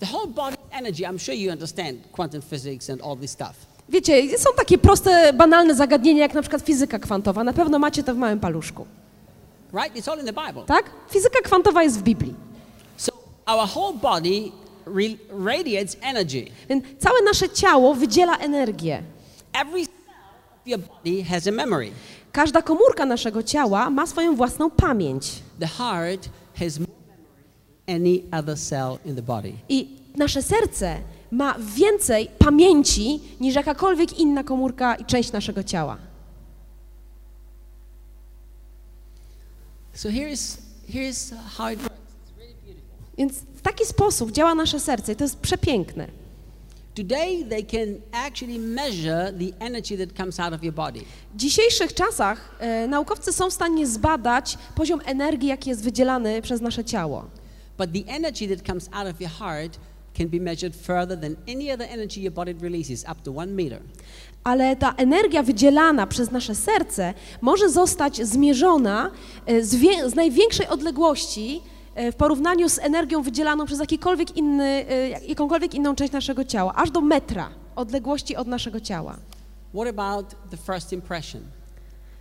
The 0.00 0.06
whole 0.06 0.26
body 0.26 0.56
energy, 0.70 1.04
I'm 1.04 1.18
sure 1.18 1.34
you 1.34 1.52
understand 1.52 1.98
quantum 2.12 2.42
physics 2.42 2.90
and 2.90 3.02
all 3.02 3.16
this 3.16 3.30
stuff. 3.30 3.52
Wiecie, 3.88 4.38
są 4.38 4.50
takie 4.56 4.78
proste, 4.78 5.32
banalne 5.32 5.74
zagadnienia, 5.74 6.20
jak 6.20 6.34
na 6.34 6.42
przykład 6.42 6.62
fizyka 6.62 6.98
kwantowa. 6.98 7.44
Na 7.44 7.52
pewno 7.52 7.78
macie 7.78 8.02
to 8.02 8.14
w 8.14 8.16
małym 8.16 8.40
paluszku. 8.40 8.86
Right? 9.72 9.96
It's 9.96 10.10
all 10.10 10.18
in 10.20 10.26
the 10.26 10.32
Bible. 10.32 10.64
Tak? 10.66 10.90
Fizyka 11.10 11.38
kwantowa 11.44 11.82
jest 11.82 11.98
w 11.98 12.02
Biblii. 12.02 12.34
So 12.96 13.12
our 13.46 13.68
whole 13.76 13.92
body 13.98 14.50
radiates 15.44 15.96
energy. 16.00 16.44
Więc 16.68 16.84
całe 16.98 17.22
nasze 17.22 17.48
ciało 17.48 17.94
wydziela 17.94 18.36
energię. 18.36 19.02
Every 19.52 19.86
your 20.66 20.78
body 20.78 21.22
has 21.22 21.46
a 21.46 21.50
memory. 21.52 21.92
Każda 22.32 22.62
komórka 22.62 23.06
naszego 23.06 23.42
ciała 23.42 23.90
ma 23.90 24.06
swoją 24.06 24.36
własną 24.36 24.70
pamięć. 24.70 25.42
The 25.60 25.66
heart 25.66 26.28
has 26.58 26.78
more 26.78 26.92
memory 27.08 27.44
than 27.86 27.96
any 27.96 28.22
other 28.40 28.58
cell 28.58 28.98
in 29.04 29.16
the 29.16 29.22
body. 29.22 29.52
I 29.68 29.88
nasze 30.16 30.42
serce 30.42 30.98
ma 31.30 31.56
więcej 31.76 32.28
pamięci 32.38 33.20
niż 33.40 33.54
jakakolwiek 33.54 34.18
inna 34.18 34.44
komórka 34.44 34.94
i 34.94 35.04
część 35.04 35.32
naszego 35.32 35.62
ciała. 35.62 35.98
So 39.94 40.08
here's, 40.08 40.58
here's 40.88 41.34
how 41.56 41.70
it 41.70 41.78
works. 41.78 41.96
It's 41.96 42.38
really 42.38 42.54
beautiful. 42.54 42.96
Więc 43.18 43.34
w 43.34 43.60
taki 43.62 43.86
sposób 43.86 44.32
działa 44.32 44.54
nasze 44.54 44.80
serce 44.80 45.12
i 45.12 45.16
to 45.16 45.24
jest 45.24 45.38
przepiękne. 45.38 46.21
Today, 46.94 47.42
they 47.44 47.62
can 47.62 48.02
actually 48.12 48.58
measure 48.58 49.32
the 49.32 49.54
energy 49.60 49.96
that 49.96 50.14
comes 50.16 50.38
out 50.38 50.52
of 50.52 50.62
your 50.62 50.74
body. 50.74 51.00
W 51.34 51.36
dzisiejszych 51.36 51.94
czasach 51.94 52.56
e, 52.60 52.86
naukowcy 52.86 53.32
są 53.32 53.50
w 53.50 53.52
stanie 53.52 53.86
zbadać 53.86 54.58
poziom 54.74 55.00
energii, 55.04 55.48
jaki 55.48 55.70
jest 55.70 55.84
wydzielany 55.84 56.42
przez 56.42 56.60
nasze 56.60 56.84
ciało. 56.84 57.24
But 57.78 57.92
the 57.92 58.12
energy 58.12 58.48
that 58.56 58.66
comes 58.66 58.88
out 58.92 59.14
of 59.14 59.20
your 59.20 59.30
heart 59.30 59.78
can 60.18 60.28
be 60.28 60.40
measured 60.40 60.76
further 60.76 61.20
than 61.20 61.36
any 61.48 61.72
other 61.72 61.86
energy 61.90 62.20
your 62.20 62.32
body 62.32 62.54
releases, 62.60 63.04
up 63.04 63.22
to 63.24 63.36
one 63.36 63.52
meter. 63.52 63.80
Ale 64.44 64.76
ta 64.76 64.94
energia 64.96 65.42
wydzielana 65.42 66.06
przez 66.06 66.30
nasze 66.30 66.54
serce 66.54 67.14
może 67.40 67.70
zostać 67.70 68.26
zmierzona 68.26 69.10
e, 69.46 69.62
z, 69.62 69.70
z 70.06 70.14
największej 70.14 70.66
odległości 70.66 71.62
w 71.96 72.14
porównaniu 72.14 72.68
z 72.68 72.78
energią 72.78 73.22
wydzielaną 73.22 73.66
przez 73.66 73.80
jakikolwiek 73.80 74.36
inny, 74.36 74.64
e, 74.64 75.08
jakąkolwiek 75.08 75.74
inną 75.74 75.94
część 75.94 76.12
naszego 76.12 76.44
ciała, 76.44 76.74
aż 76.74 76.90
do 76.90 77.00
metra 77.00 77.48
odległości 77.76 78.36
od 78.36 78.46
naszego 78.46 78.80
ciała. 78.80 79.16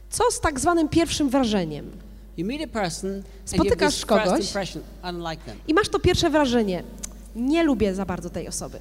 Co 0.10 0.24
z 0.32 0.40
tak 0.40 0.60
zwanym 0.60 0.90
pierwszym 0.90 1.30
wrażeniem? 1.30 1.92
You 2.38 2.46
meet 2.46 2.62
a 2.63 2.68
person 2.68 3.12
and 3.12 3.24
you 3.25 3.58
have 3.58 3.58
Spotykasz 3.58 4.06
kogoś. 4.06 4.54
I 5.68 5.74
masz 5.74 5.90
to 5.90 6.00
pierwsze 6.00 6.30
wrażenie. 6.30 6.84
Nie 7.36 7.63
lubię 7.63 7.96
za 7.96 8.06
bardzo 8.06 8.30
tej 8.30 8.48
osoby. 8.48 8.80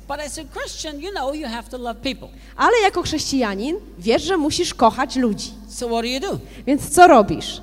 Ale 2.57 2.73
jako 2.83 3.03
chrześcijanin 3.03 3.77
wiesz, 3.99 4.23
że 4.23 4.37
musisz 4.37 4.75
kochać 4.75 5.17
ludzi. 5.17 5.51
Więc 6.67 6.91
co 6.91 7.07
robisz? 7.07 7.63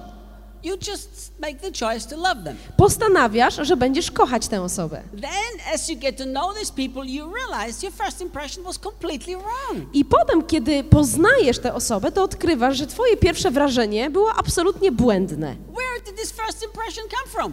Postanawiasz, 2.77 3.55
że 3.61 3.77
będziesz 3.77 4.11
kochać 4.11 4.47
tę 4.47 4.61
osobę. 4.61 5.01
Then, 5.21 5.73
as 5.75 5.89
you 5.89 5.97
get 5.97 6.17
to 6.17 6.23
know 6.23 6.55
these 6.59 6.73
people, 6.73 7.05
you 7.11 7.33
realize 7.33 7.85
your 7.85 7.95
first 7.95 8.21
impression 8.21 8.63
was 8.63 8.79
completely 8.79 9.35
wrong. 9.37 9.95
I 9.95 10.05
potem, 10.05 10.43
kiedy 10.43 10.83
poznajesz 10.83 11.59
tę 11.59 11.73
osobę, 11.73 12.11
to 12.11 12.23
odkrywasz, 12.23 12.77
że 12.77 12.87
twoje 12.87 13.17
pierwsze 13.17 13.51
wrażenie 13.51 14.09
było 14.09 14.33
absolutnie 14.33 14.91
błędne. 14.91 15.55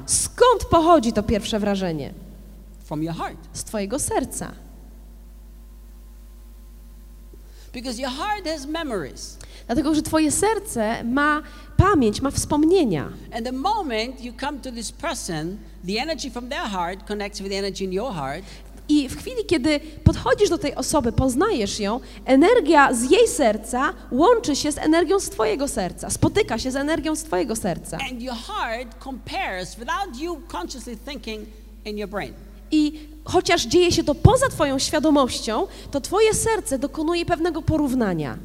Skąd 0.07 0.65
pochodzi 0.71 1.13
to 1.13 1.23
pierwsze 1.23 1.59
wrażenie? 1.59 2.15
Z 3.53 3.65
twojego 3.65 3.99
serca. 3.99 4.53
Because 7.75 7.99
your 7.99 8.11
heart 8.11 8.47
has 8.47 8.67
memories. 8.67 9.39
Dlatego, 9.67 9.95
że 9.95 10.03
twoje 10.03 10.31
serce 10.31 11.05
ma 11.05 11.43
pamięć, 11.77 12.21
ma 12.21 12.31
wspomnienia. 12.31 13.09
And 13.33 13.47
the 13.47 13.53
moment 13.53 14.21
you 14.21 14.33
come 14.41 14.59
to 14.59 14.73
this 14.73 14.93
person, 14.93 15.59
the 15.87 15.99
energy 16.03 16.31
from 16.31 16.49
their 16.49 16.69
heart 16.71 17.07
connects 17.07 17.41
with 17.41 17.51
the 17.51 17.59
energy 17.59 17.85
in 17.85 17.93
your 17.93 18.13
heart. 18.13 18.45
I 18.89 19.09
w 19.09 19.17
chwili, 19.17 19.45
kiedy 19.47 19.81
podchodzisz 20.05 20.51
do 20.51 20.59
tej 20.59 20.75
osoby, 20.75 21.13
poznajesz 21.13 21.81
ją, 21.81 22.01
energia 22.25 22.95
z 22.95 23.11
jej 23.11 23.29
serca 23.29 23.95
łączy 24.11 24.57
się 24.57 24.73
z 24.73 24.79
energią 24.79 25.21
z 25.21 25.31
twojego 25.31 25.69
serca, 25.69 26.11
spotyka 26.11 26.59
się 26.59 26.71
z 26.71 26.77
energią 26.77 27.17
z 27.17 27.23
twojego 27.23 27.57
serca. 27.57 27.99
And 28.11 28.23
your 28.23 28.37
heart 28.37 29.05
compares 29.05 29.75
without 29.75 30.21
you 30.21 30.41
consciously 30.53 30.97
thinking 30.97 31.47
in 31.85 31.99
your 31.99 32.09
brain. 32.09 32.35
I 32.71 33.09
chociaż 33.25 33.67
dzieje 33.67 33.93
się 33.93 34.05
to 34.05 34.15
poza 34.15 34.49
twoją 34.49 34.79
świadomością, 34.79 35.67
to 35.91 36.01
twoje 36.01 36.35
serce 36.35 36.79
dokonuje 36.79 37.27
pewnego 37.27 37.63
porównania. 37.63 38.39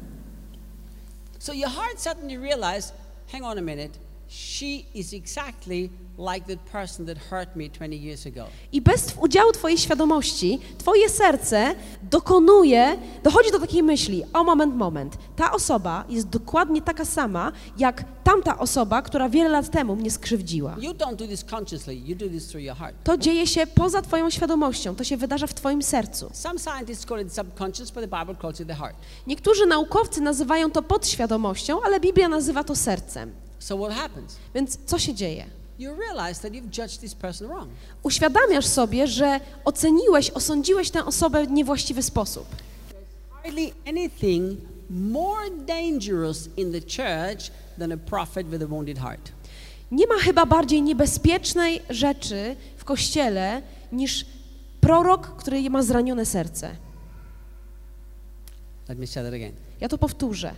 So 1.38 1.52
your 1.52 1.70
heart 1.70 2.00
suddenly 2.00 2.38
realized, 2.38 2.92
hang 3.32 3.44
on 3.44 3.58
a 3.58 3.62
minute, 3.62 3.98
she 4.30 4.84
is 4.94 5.12
exactly 5.12 5.90
like 6.16 6.46
that 6.46 6.58
person 6.72 7.06
that 7.06 7.18
hurt 7.18 7.56
me 7.56 7.68
20 7.68 7.96
years 7.96 8.26
ago. 8.26 8.46
I 8.72 8.80
bez 8.80 9.14
udziału 9.20 9.52
twojej 9.52 9.78
świadomości, 9.78 10.60
twoje 10.78 11.08
serce 11.08 11.74
dokonuje, 12.02 12.98
dochodzi 13.22 13.52
do 13.52 13.60
takiej 13.60 13.82
myśli, 13.82 14.24
o 14.32 14.44
moment, 14.44 14.74
moment, 14.74 15.16
ta 15.36 15.52
osoba 15.52 16.04
jest 16.08 16.28
dokładnie 16.28 16.82
taka 16.82 17.04
sama, 17.04 17.52
jak 17.78 18.04
tamta 18.24 18.58
osoba, 18.58 19.02
która 19.02 19.28
wiele 19.28 19.50
lat 19.50 19.70
temu 19.70 19.96
mnie 19.96 20.10
skrzywdziła. 20.10 20.76
You 20.80 20.92
don't 20.92 21.16
do 21.16 21.26
this 21.26 21.44
consciously, 21.44 21.94
you 21.94 22.16
do 22.16 22.28
this 22.28 22.48
through 22.48 22.64
your 22.64 22.76
heart. 22.76 22.96
To 23.04 23.16
dzieje 23.16 23.46
się 23.46 23.66
poza 23.66 24.02
twoją 24.02 24.30
świadomością, 24.30 24.94
to 24.94 25.04
się 25.04 25.16
wydarza 25.16 25.46
w 25.46 25.54
twoim 25.54 25.82
sercu. 25.82 26.30
Some 26.32 26.58
scientists 26.58 27.06
call 27.06 27.20
it 27.20 27.34
subconscious, 27.34 27.90
but 27.90 28.10
the 28.10 28.18
Bible 28.18 28.34
calls 28.42 28.60
it 28.60 28.68
the 28.68 28.74
heart. 28.74 28.96
Niektórzy 29.26 29.66
naukowcy 29.66 30.20
nazywają 30.20 30.70
to 30.70 30.82
podświadomością, 30.82 31.82
ale 31.82 32.00
Biblia 32.00 32.28
nazywa 32.28 32.64
to 32.64 32.76
sercem. 32.76 33.49
So 33.60 33.76
what 33.76 33.92
happens? 33.92 34.36
Więc 34.54 34.78
co 34.86 34.98
się 34.98 35.14
dzieje? 35.14 35.46
You 35.78 35.94
realize 35.94 36.42
that 36.42 36.52
you've 36.52 36.70
judged 36.78 37.00
this 37.00 37.14
person 37.14 37.48
wrong. 37.48 37.70
Uświadamiasz 38.02 38.66
sobie, 38.66 39.06
że 39.06 39.40
oceniłeś, 39.64 40.30
osądziłeś 40.30 40.90
tę 40.90 41.04
osobę 41.04 41.46
w 41.46 41.50
niewłaściwy 41.50 42.02
sposób. 42.02 42.46
Hardly 43.30 43.72
anything 43.88 44.60
more 44.90 45.50
dangerous 45.50 46.48
in 46.56 46.72
the 46.72 46.80
church 46.80 47.50
than 47.78 47.92
a 47.92 47.96
prophet 47.96 48.46
with 48.46 48.62
a 48.62 48.66
wounded 48.66 48.98
heart. 48.98 49.32
Nie 49.90 50.06
ma 50.06 50.14
chyba 50.18 50.46
bardziej 50.46 50.82
niebezpiecznej 50.82 51.82
rzeczy 51.90 52.56
w 52.76 52.84
kościele 52.84 53.62
niż 53.92 54.26
prorok, 54.80 55.36
który 55.36 55.70
ma 55.70 55.82
zranione 55.82 56.26
serce. 56.26 56.76
Let 58.88 58.98
me 58.98 59.06
say 59.06 59.24
that 59.24 59.34
again. 59.34 59.52
Ja 59.80 59.88
to 59.88 59.98
powtórzę. 59.98 60.54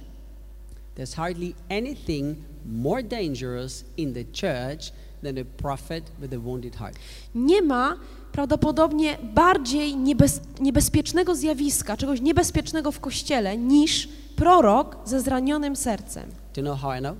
There's 0.96 1.14
hardly 1.14 1.52
anything 1.70 2.38
more 2.66 3.02
dangerous 3.02 3.84
in 3.96 4.14
the 4.14 4.24
church 4.24 4.92
than 5.22 5.38
a 5.38 5.44
prophet 5.44 6.10
with 6.20 6.34
a 6.34 6.38
wounded 6.38 6.76
heart. 6.76 6.96
Nie 7.34 7.62
ma 7.62 7.96
prawdopodobnie 8.32 9.18
bardziej 9.34 9.96
niebez, 9.96 10.40
niebezpiecznego 10.60 11.34
zjawiska, 11.34 11.96
czegoś 11.96 12.20
niebezpiecznego 12.20 12.92
w 12.92 13.00
kościele 13.00 13.58
niż 13.58 14.08
prorok 14.36 14.96
ze 15.04 15.20
zranionym 15.20 15.76
sercem. 15.76 16.30
Do 16.54 16.60
you 16.60 16.64
know 16.64 16.80
how 16.80 16.94
I 16.94 16.98
know? 16.98 17.16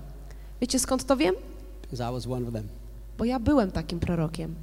Wiecie 0.60 0.78
skąd 0.78 1.04
to 1.04 1.16
wiem? 1.16 1.34
Because 1.82 2.10
I 2.10 2.12
was 2.12 2.26
one 2.26 2.46
of 2.46 2.52
them. 2.52 2.68
Bo 3.18 3.24
ja 3.24 3.40
byłem 3.40 3.70
takim 3.70 4.00
prorokiem. 4.00 4.54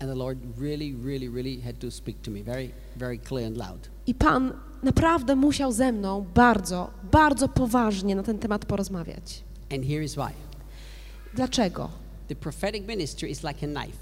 And 0.00 0.10
the 0.10 0.16
Lord 0.18 0.38
really, 0.58 0.94
really, 1.04 1.28
really 1.28 1.60
had 1.60 1.78
to 1.78 1.90
speak 1.90 2.22
to 2.22 2.30
me 2.30 2.42
very, 2.42 2.72
very 2.96 3.18
clear 3.18 3.46
and 3.46 3.56
loud. 3.56 3.88
I 4.06 4.14
Pan 4.14 4.52
naprawdę 4.82 5.36
musiał 5.36 5.72
ze 5.72 5.92
mną 5.92 6.26
bardzo, 6.34 6.90
bardzo 7.12 7.48
poważnie 7.48 8.16
na 8.16 8.22
ten 8.22 8.38
temat 8.38 8.64
porozmawiać. 8.64 9.44
And 9.74 9.84
here 9.86 10.04
is 10.04 10.12
why. 10.12 10.32
Dlaczego? 11.34 11.88
The 12.28 12.36
prophetic 12.36 12.88
ministry 12.88 13.28
is 13.28 13.42
like 13.42 13.66
a 13.66 13.82
knife. 13.82 13.98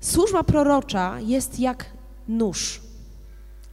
Służba 0.00 0.42
prorocza 0.42 1.20
jest 1.20 1.60
jak 1.60 1.84
nóż. 2.28 2.80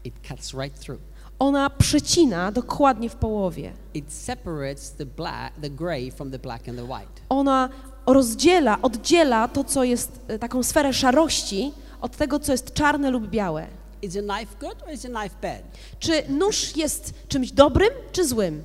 It 0.04 0.14
cuts 0.28 0.54
right 0.54 0.80
through. 0.80 1.02
Ona 1.40 1.70
przecina 1.70 2.52
dokładnie 2.52 3.10
w 3.10 3.16
połowie. 3.16 3.74
It 3.94 4.14
separates 4.14 4.92
the 4.92 5.06
black, 5.06 5.54
the 5.62 5.70
gray 5.70 6.12
from 6.12 6.32
the 6.32 6.40
black 6.40 6.70
and 6.70 6.78
the 6.78 6.84
white. 6.84 7.22
Ona 7.30 7.70
rozdziela, 8.06 8.82
oddziela 8.82 9.48
to, 9.48 9.64
co 9.64 9.84
jest 9.84 10.22
e, 10.28 10.40
taką 10.40 10.64
sferę 10.64 10.94
szarości, 10.94 11.72
od 12.02 12.18
tego, 12.18 12.40
co 12.40 12.52
jest 12.52 12.74
czarne 12.74 13.12
lub 13.12 13.28
białe. 13.28 13.68
Is 14.06 14.16
a 14.18 14.22
knife 14.22 14.56
good 14.60 14.76
or 14.88 14.94
is 14.94 15.06
a 15.06 15.10
knife 15.10 15.36
bad? 15.42 15.62
Czy 16.00 16.24
nóż 16.30 16.76
jest 16.76 17.14
czymś 17.28 17.52
dobrym 17.52 17.90
czy 18.12 18.28
złym? 18.28 18.64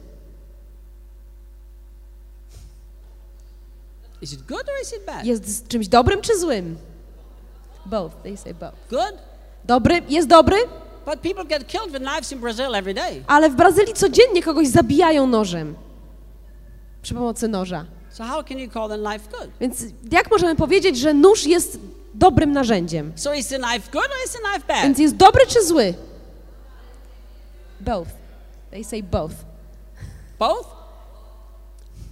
Is 4.22 4.32
it 4.32 4.42
good 4.46 4.62
or 4.68 4.74
is 4.82 4.92
it 4.92 5.04
bad? 5.06 5.24
Jest 5.24 5.68
czymś 5.68 5.88
dobrym 5.88 6.20
czy 6.20 6.38
złym? 6.38 6.76
Both, 7.86 8.14
they 8.22 8.36
say 8.36 8.54
both. 8.54 8.74
Good. 8.90 9.14
Dobry, 9.64 10.02
jest 10.08 10.28
dobry, 10.28 10.56
But 11.06 11.20
people 11.20 11.44
get 11.44 11.66
killed 11.66 11.92
with 11.92 12.02
knives 12.02 12.32
in 12.32 12.38
Brazil 12.40 12.74
every 12.74 12.94
day. 12.94 13.24
ale 13.26 13.50
w 13.50 13.54
Brazylii 13.56 13.94
codziennie 13.94 14.42
kogoś 14.42 14.68
zabijają 14.68 15.26
nożem. 15.26 15.74
Przy 17.02 17.14
pomocy 17.14 17.48
noża. 17.48 17.86
So 18.10 18.24
how 18.24 18.44
can 18.44 18.58
you 18.58 18.70
call 18.70 18.88
the 18.88 18.98
knife 18.98 19.30
good? 19.38 19.50
Więc 19.60 19.84
jak 20.12 20.30
możemy 20.30 20.56
powiedzieć, 20.56 20.98
że 20.98 21.14
nóż 21.14 21.46
jest 21.46 21.78
dobrym 22.20 22.52
narzędziem? 22.52 23.12
So 23.16 23.34
is 23.34 23.48
the 23.48 23.58
knife 23.58 23.90
good 23.92 24.04
or 24.04 24.24
is 24.26 24.32
the 24.32 24.38
knife 24.38 24.66
bad? 24.68 24.82
Więc 24.82 24.98
jest 24.98 25.16
dobry 25.16 25.46
czy 25.46 25.66
zły? 25.66 25.94
Both. 27.80 28.10
They 28.70 28.84
say 28.84 29.02
both. 29.02 29.34
Both? 30.38 30.68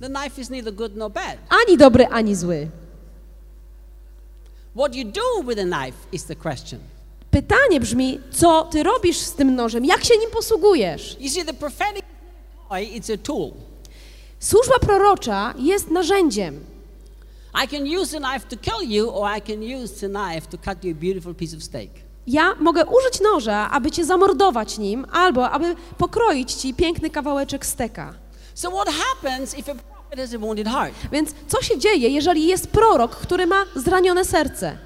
The 0.00 0.08
knife 0.08 0.40
is 0.40 0.50
neither 0.50 0.74
good 0.74 0.96
nor 0.96 1.10
bad. 1.10 1.36
Ani 1.48 1.78
dobry, 1.78 2.06
ani 2.06 2.34
zły. 2.36 2.68
What 4.76 4.94
you 4.94 5.04
do 5.04 5.42
with 5.48 5.60
a 5.60 5.64
knife 5.64 5.98
is 6.12 6.24
the 6.24 6.36
question. 6.36 6.80
Pytanie 7.30 7.80
brzmi, 7.80 8.20
co 8.30 8.64
ty 8.70 8.82
robisz 8.82 9.16
z 9.18 9.32
tym 9.32 9.54
nożem? 9.54 9.84
Jak 9.84 10.04
się 10.04 10.16
nim 10.18 10.30
posługujesz? 10.30 11.16
You 11.20 11.30
see, 11.30 11.44
the 11.44 11.54
prophetic 11.54 12.02
toy, 12.68 12.80
it's 12.80 13.14
a 13.14 13.16
tool. 13.16 13.50
Służba 14.40 14.78
prorocza 14.78 15.54
jest 15.58 15.90
narzędziem. 15.90 16.64
Ja 22.26 22.54
mogę 22.60 22.84
użyć 22.86 23.20
noża, 23.20 23.70
aby 23.70 23.90
cię 23.90 24.04
zamordować 24.04 24.78
nim, 24.78 25.06
albo 25.12 25.50
aby 25.50 25.74
pokroić 25.98 26.52
ci 26.52 26.74
piękny 26.74 27.10
kawałeczek 27.10 27.66
steka. 27.66 28.14
So 28.54 28.70
what 28.70 28.88
happens 28.88 29.58
if 29.58 29.72
a 29.72 29.74
prophet 29.74 30.18
has 30.18 30.34
a 30.34 30.38
wounded 30.38 30.68
heart? 30.68 30.94
Więc 31.12 31.34
co 31.48 31.62
się 31.62 31.78
dzieje, 31.78 32.08
jeżeli 32.08 32.46
jest 32.46 32.66
prorok, 32.66 33.16
który 33.16 33.46
ma 33.46 33.64
zranione 33.76 34.24
serce? 34.24 34.78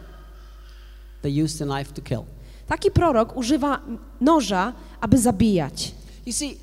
They 1.23 1.45
use 1.45 1.59
the 1.59 1.64
knife 1.64 1.92
to 1.92 2.02
kill. 2.02 2.23
Taki 2.66 2.90
prorok 2.90 3.37
używa 3.37 3.81
noża, 4.21 4.73
aby 5.00 5.19
zabijać. 5.19 5.92
You 6.26 6.33
see, 6.33 6.59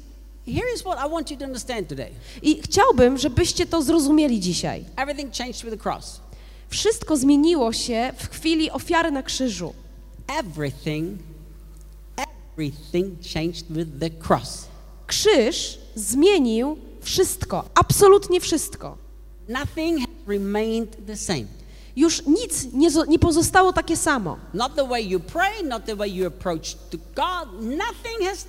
I 2.41 2.61
chciałbym, 2.61 3.17
żebyście 3.17 3.65
to 3.65 3.81
zrozumieli 3.81 4.39
dzisiaj. 4.39 4.85
Everything 4.95 5.33
changed 5.35 5.63
with 5.63 5.77
the 5.77 5.89
cross. 5.89 6.19
Wszystko 6.69 7.17
zmieniło 7.17 7.73
się 7.73 8.13
w 8.17 8.29
chwili 8.29 8.71
ofiary 8.71 9.11
na 9.11 9.23
krzyżu. 9.23 9.73
Everything, 10.39 11.19
everything 12.17 13.13
changed 13.33 13.65
with 13.69 13.89
the 13.99 14.09
cross. 14.27 14.67
Krzyż 15.07 15.79
zmienił 15.95 16.77
wszystko, 17.01 17.65
absolutnie 17.75 18.39
wszystko. 18.39 18.97
Nothing 19.47 19.99
has 19.99 20.09
remained 20.27 21.05
the 21.07 21.17
same. 21.17 21.45
Już 21.95 22.25
nic 22.25 22.73
nie, 22.73 22.89
nie 23.07 23.19
pozostało 23.19 23.73
takie 23.73 23.97
samo. 23.97 24.37
Not 24.53 24.75
the 24.75 24.87
way 24.87 25.09
you 25.09 25.19
pray, 25.19 25.63
not 25.63 25.85
the 25.85 25.95
way 25.95 26.15
you 26.15 26.27
approach 26.27 26.75
to 26.75 26.97
God, 27.15 27.61
nothing 27.61 28.29
has 28.29 28.45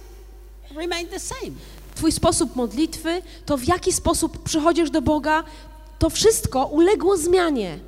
remained 0.76 1.10
the 1.10 1.20
same. 1.20 1.52
Twój 1.94 2.12
sposób 2.12 2.56
modlitwy, 2.56 3.22
to 3.46 3.56
w 3.56 3.64
jaki 3.64 3.92
sposób 3.92 4.42
przychodzisz 4.42 4.90
do 4.90 5.02
Boga, 5.02 5.44
to 5.98 6.10
wszystko 6.10 6.66
uległo 6.66 7.16
zmianie. 7.16 7.78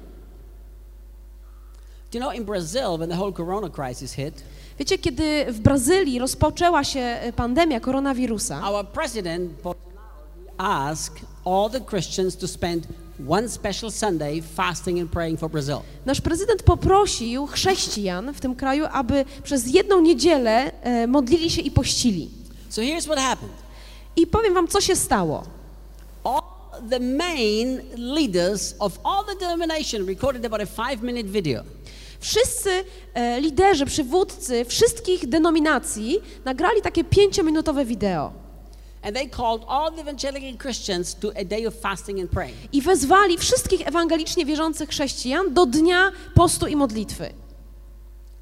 You 2.14 2.20
know, 2.20 2.34
in 2.34 2.44
Brazil, 2.44 2.98
when 2.98 3.08
the 3.08 3.16
whole 3.16 3.32
corona 3.32 3.68
crisis 3.70 4.12
hit, 4.12 4.42
Wiecie, 4.78 4.98
kiedy 4.98 5.46
w 5.48 5.60
Brazylii 5.60 6.18
rozpoczęła 6.18 6.84
się 6.84 7.00
e, 7.00 7.32
pandemia 7.32 7.80
koronawirusa, 7.80 8.70
our 8.70 8.86
president 8.86 9.52
asked 10.58 11.24
all 11.44 11.70
the 11.70 11.80
Christians 11.80 12.36
to 12.36 12.48
spend 12.48 12.86
one 13.28 13.48
special 13.48 13.90
Sunday 13.90 14.42
fasting 14.42 15.00
and 15.00 15.10
praying 15.10 15.40
for 15.40 15.50
Brazil. 15.50 15.76
nasz 16.06 16.20
prezydent 16.20 16.62
poprosił 16.62 17.46
chrześcijan 17.46 18.34
w 18.34 18.40
tym 18.40 18.54
kraju, 18.54 18.84
aby 18.92 19.24
przez 19.42 19.74
jedną 19.74 20.00
niedzielę 20.00 20.72
e, 20.82 21.06
modlili 21.06 21.50
się 21.50 21.62
i 21.62 21.70
pościli. 21.70 22.30
So 22.68 22.82
here's 22.82 23.04
what 23.04 23.18
happened. 23.18 23.61
I 24.16 24.26
powiem 24.26 24.54
wam, 24.54 24.68
co 24.68 24.80
się 24.80 24.96
stało. 24.96 25.44
All 26.24 26.42
the 26.90 27.00
main 27.00 27.80
leaders 27.96 28.74
of 28.78 28.98
all 29.04 29.24
the 29.24 29.36
denomination 29.36 30.06
recorded 30.06 30.46
about 30.46 30.60
a 30.60 30.66
five-minute 30.66 31.28
video. 31.28 31.62
Wszyscy 32.20 32.84
e, 33.14 33.40
liderzy, 33.40 33.86
przywódcy 33.86 34.64
wszystkich 34.64 35.28
denominacji 35.28 36.20
nagrali 36.44 36.82
takie 36.82 37.04
pięciominutowe 37.04 37.84
wideo 37.84 38.32
And 39.02 39.16
they 39.16 39.28
called 39.28 39.64
all 39.68 39.90
the 39.92 40.00
evangelical 40.00 40.56
Christians 40.58 41.14
to 41.14 41.32
a 41.36 41.44
day 41.44 41.66
of 41.66 41.74
fasting 41.74 42.20
and 42.20 42.30
praying. 42.30 42.56
i 42.72 42.82
wezwali 42.82 43.38
wszystkich 43.38 43.88
ewangelicznie 43.88 44.46
wierzących 44.46 44.88
chrześcijan 44.88 45.54
do 45.54 45.66
dnia 45.66 46.12
postu 46.34 46.66
i 46.66 46.76
modlitwy. 46.76 47.24
And 47.24 47.30
I, 47.30 47.30
I 47.30 47.30
got 47.30 47.30
that 47.30 47.34
video 47.34 48.40
too. 48.40 48.41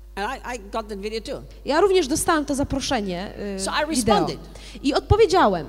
Ja 1.64 1.81
również 1.81 2.09
dostałam 2.09 2.44
to 2.44 2.55
zaproszenie 2.55 3.33
y, 3.38 3.57
I 3.85 3.96
wideo 3.96 4.14
responded. 4.14 4.38
i 4.83 4.94
odpowiedziałem. 4.94 5.66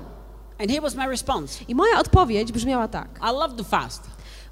And 0.60 0.70
here 0.70 0.80
was 0.82 0.94
my 0.94 1.06
response. 1.08 1.64
I 1.68 1.74
moja 1.74 1.98
odpowiedź 2.00 2.52
brzmiała 2.52 2.88
tak. 2.88 3.08
I 3.22 3.32
love 3.32 3.56
to 3.56 3.64
fast, 3.64 4.02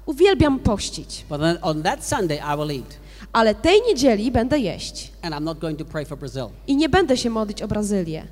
Uwielbiam 0.05 0.59
pościć, 0.59 1.25
but 1.29 1.41
on, 1.41 1.57
on 1.61 1.83
that 1.83 2.05
Sunday 2.05 2.37
I 2.37 2.57
will 2.57 2.71
eat. 2.79 2.97
ale 3.33 3.55
tej 3.55 3.81
niedzieli 3.87 4.31
będę 4.31 4.59
jeść 4.59 5.11
And 5.21 5.35
I'm 5.35 5.43
not 5.43 5.59
going 5.59 5.79
to 5.79 5.85
pray 5.85 6.05
for 6.05 6.17
Brazil. 6.17 6.45
i 6.67 6.75
nie 6.75 6.89
będę 6.89 7.17
się 7.17 7.29
modlić 7.29 7.61
o 7.61 7.67
Brazylię. 7.67 8.27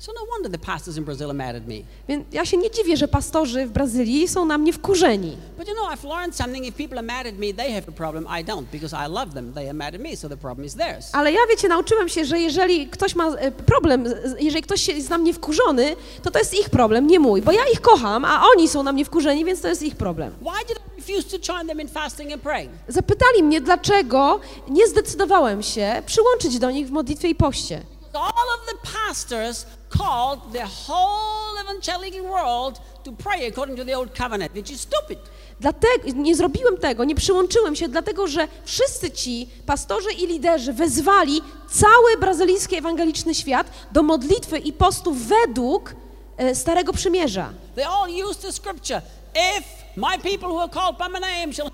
So 0.00 0.12
no 0.14 0.24
wonder 0.30 0.48
the 0.48 0.58
pastors 0.58 0.96
in 0.96 1.04
Brazil 1.04 1.28
are 1.30 1.34
mad 1.34 1.56
at 1.56 1.66
me. 1.66 1.74
Więc 2.08 2.24
ja 2.32 2.44
się 2.44 2.56
nie 2.56 2.70
dziwię, 2.70 2.96
że 2.96 3.08
pastorzy 3.08 3.66
w 3.66 3.70
Brazylii 3.70 4.28
są 4.28 4.44
na 4.44 4.58
mnie 4.58 4.72
wkurzeni. 4.72 5.36
But 5.58 5.68
you 5.68 5.74
know, 5.74 5.88
I've 5.92 6.08
learned 6.08 6.36
something. 6.36 6.66
If 6.66 6.72
people 6.76 6.98
are 6.98 7.06
mad 7.06 7.26
at 7.26 7.34
me, 7.34 7.54
they 7.54 7.72
have 7.72 7.88
a 7.88 7.92
problem. 7.92 8.26
I 8.40 8.44
don't, 8.44 8.64
because 8.72 8.96
I 9.06 9.12
love 9.12 9.34
them. 9.34 9.52
They 9.52 9.64
are 9.64 9.74
mad 9.74 9.94
at 9.94 10.00
me, 10.00 10.16
so 10.16 10.28
the 10.28 10.36
problem 10.36 10.66
is 10.66 10.74
theirs. 10.74 11.10
Ale 11.12 11.32
ja, 11.32 11.38
wiecie, 11.50 11.68
nauczyłem 11.68 12.08
się, 12.08 12.24
że 12.24 12.40
jeżeli 12.40 12.86
ktoś 12.88 13.14
ma 13.14 13.28
e, 13.30 13.50
problem, 13.50 14.04
jeżeli 14.38 14.62
ktoś 14.62 14.88
jest 14.88 15.10
na 15.10 15.18
mnie 15.18 15.34
wkurzony, 15.34 15.96
to 16.22 16.30
to 16.30 16.38
jest 16.38 16.54
ich 16.54 16.70
problem, 16.70 17.06
nie 17.06 17.20
mój, 17.20 17.42
bo 17.42 17.52
ja 17.52 17.62
ich 17.72 17.80
kocham, 17.80 18.24
a 18.24 18.42
oni 18.56 18.68
są 18.68 18.82
na 18.82 18.92
mnie 18.92 19.04
wkurzeni, 19.04 19.44
więc 19.44 19.60
to 19.60 19.68
jest 19.68 19.82
ich 19.82 19.96
problem. 19.96 20.32
Why 20.40 20.66
did 20.68 20.78
I 20.78 21.00
refuse 21.00 21.38
to 21.38 21.52
join 21.52 21.68
them 21.68 21.80
in 21.80 21.88
fasting 21.88 22.32
and 22.32 22.42
praying? 22.42 22.72
Zapytali 22.88 23.42
mnie, 23.42 23.60
dlaczego 23.60 24.40
nie 24.68 24.86
zdecydowałem 24.86 25.62
się 25.62 26.02
przyłączyć 26.06 26.58
do 26.58 26.70
nich 26.70 26.88
w 26.88 26.90
modlitwie 26.90 27.28
i 27.28 27.34
poście. 27.34 27.82
All 28.12 28.48
of 28.54 28.66
the 28.66 28.90
pastors 29.08 29.66
called 29.98 30.52
the 30.52 30.66
whole 30.88 31.60
evangelical 31.62 32.22
world 32.22 32.80
to 33.04 33.12
pray 33.12 33.46
according 33.46 33.76
to 33.76 33.84
the 33.84 33.94
old 33.94 34.14
covenant, 34.14 34.54
which 34.54 34.70
is 34.70 34.80
stupid. 34.80 35.18
Dlatego 35.60 36.08
nie 36.14 36.36
zrobiłem 36.36 36.76
tego, 36.76 37.04
nie 37.04 37.14
przyłączyłem 37.14 37.76
się, 37.76 37.88
dlatego 37.88 38.26
że 38.26 38.48
wszyscy 38.64 39.10
ci 39.10 39.48
pastorzy 39.66 40.12
i 40.12 40.26
liderzy 40.26 40.72
wezwali 40.72 41.42
cały 41.70 42.16
brazylijski 42.20 42.76
ewangeliczny 42.76 43.34
świat 43.34 43.66
do 43.92 44.02
modlitwy 44.02 44.58
i 44.58 44.72
postu 44.72 45.14
według 45.14 45.94
e, 46.36 46.54
Starego 46.54 46.92
Przymierza. 46.92 47.52
They 47.74 47.86
all 47.86 48.10
used 48.30 48.42
the 48.42 48.52
scripture. 48.52 49.02
If 49.34 49.64
my 49.96 50.18
people 50.18 50.48
who 50.48 50.60
are 50.60 50.70
called 50.70 50.98
by 50.98 51.08
my 51.08 51.20
name 51.20 51.52
shall 51.52 51.70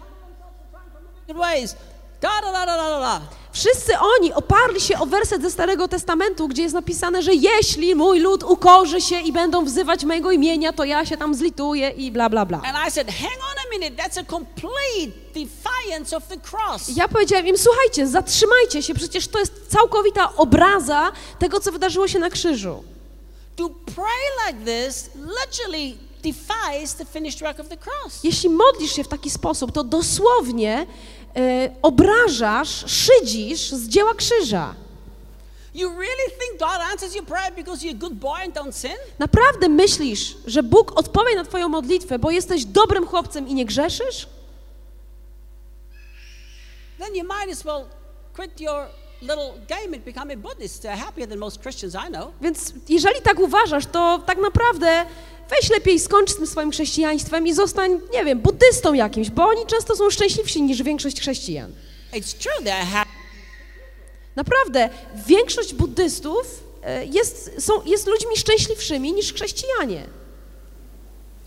ways, 1.34 1.76
da 2.20 2.40
da 2.40 2.52
da 2.52 2.66
da 2.66 2.76
da 2.76 3.00
da. 3.00 3.20
Wszyscy 3.56 3.92
oni 3.98 4.32
oparli 4.32 4.80
się 4.80 4.98
o 4.98 5.06
werset 5.06 5.42
ze 5.42 5.50
Starego 5.50 5.88
Testamentu, 5.88 6.48
gdzie 6.48 6.62
jest 6.62 6.74
napisane, 6.74 7.22
że 7.22 7.34
jeśli 7.34 7.94
mój 7.94 8.20
lud 8.20 8.42
ukorzy 8.42 9.00
się 9.00 9.20
i 9.20 9.32
będą 9.32 9.64
wzywać 9.64 10.04
mojego 10.04 10.30
imienia, 10.30 10.72
to 10.72 10.84
ja 10.84 11.06
się 11.06 11.16
tam 11.16 11.34
zlituję 11.34 11.90
i 11.90 12.12
bla, 12.12 12.28
bla, 12.28 12.46
bla. 12.46 12.62
Said, 12.90 13.08
Ja 16.96 17.08
powiedziałem 17.08 17.46
im, 17.46 17.58
słuchajcie, 17.58 18.06
zatrzymajcie 18.06 18.82
się, 18.82 18.94
przecież 18.94 19.28
to 19.28 19.38
jest 19.38 19.52
całkowita 19.68 20.36
obraza 20.36 21.12
tego, 21.38 21.60
co 21.60 21.72
wydarzyło 21.72 22.08
się 22.08 22.18
na 22.18 22.30
krzyżu. 22.30 22.84
To 23.56 23.68
pray 23.68 24.46
like 24.46 24.64
this 24.64 25.10
literally 25.14 26.05
defies 26.26 26.94
the 26.94 27.04
finished 27.04 27.40
work 27.40 27.60
of 27.60 27.68
the 27.68 27.76
cross. 27.76 28.24
Jeśli 28.24 28.50
modlisz 28.50 28.92
się 28.92 29.04
w 29.04 29.08
taki 29.08 29.30
sposób, 29.30 29.72
to 29.72 29.84
dosłownie 29.84 30.86
e, 31.36 31.70
obrażasz, 31.82 32.84
szydzisz 32.86 33.70
z 33.70 33.88
dzieła 33.88 34.14
krzyża. 34.14 34.74
Naprawdę 39.18 39.68
myślisz, 39.68 40.36
że 40.46 40.62
Bóg 40.62 40.98
odpowie 40.98 41.36
na 41.36 41.44
Twoją 41.44 41.68
modlitwę, 41.68 42.18
bo 42.18 42.30
jesteś 42.30 42.64
dobrym 42.64 43.06
chłopcem 43.06 43.48
i 43.48 43.54
nie 43.54 43.64
grzeszysz? 43.64 44.28
Then 46.98 47.14
you 47.14 47.24
might 47.24 47.52
as 47.52 47.64
well 47.64 47.84
quit 48.34 48.60
your 48.60 48.86
little 49.22 49.52
game 49.68 49.94
and 49.94 50.04
become 50.04 50.30
a 50.30 50.36
Buddhist. 50.36 50.82
They're 50.82 50.96
happier 50.96 51.28
than 51.28 51.38
most 51.38 51.62
Christians 51.62 51.94
I 51.94 52.08
know. 52.08 52.32
Więc 52.40 52.72
jeżeli 52.88 53.22
tak 53.22 53.38
uważasz, 53.40 53.86
to 53.86 54.22
tak 54.26 54.38
naprawdę 54.38 55.06
weź 55.50 55.70
lepiej 55.70 56.00
skończ 56.00 56.30
z 56.30 56.36
tym 56.36 56.46
swoim 56.46 56.70
chrześcijaństwem 56.70 57.46
i 57.46 57.54
zostań, 57.54 58.00
nie 58.12 58.24
wiem, 58.24 58.40
buddystą 58.40 58.94
jakimś, 58.94 59.30
bo 59.30 59.44
oni 59.44 59.66
często 59.66 59.96
są 59.96 60.10
szczęśliwsi 60.10 60.62
niż 60.62 60.82
większość 60.82 61.20
chrześcijan. 61.20 61.72
Naprawdę, 64.36 64.88
większość 65.26 65.74
buddystów 65.74 66.64
e, 66.82 67.06
jest, 67.06 67.50
są, 67.58 67.84
jest 67.84 68.06
ludźmi 68.06 68.36
szczęśliwszymi 68.36 69.12
niż 69.12 69.32
chrześcijanie. 69.32 70.06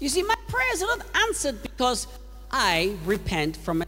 You 0.02 0.10
see, 0.10 0.24
my 0.24 0.36
prayers 0.48 0.82
are 0.82 0.98
not 0.98 1.06
answered 1.30 1.62
because 1.62 2.08
I 2.52 2.92
repent 3.08 3.58
from 3.58 3.78
my 3.78 3.86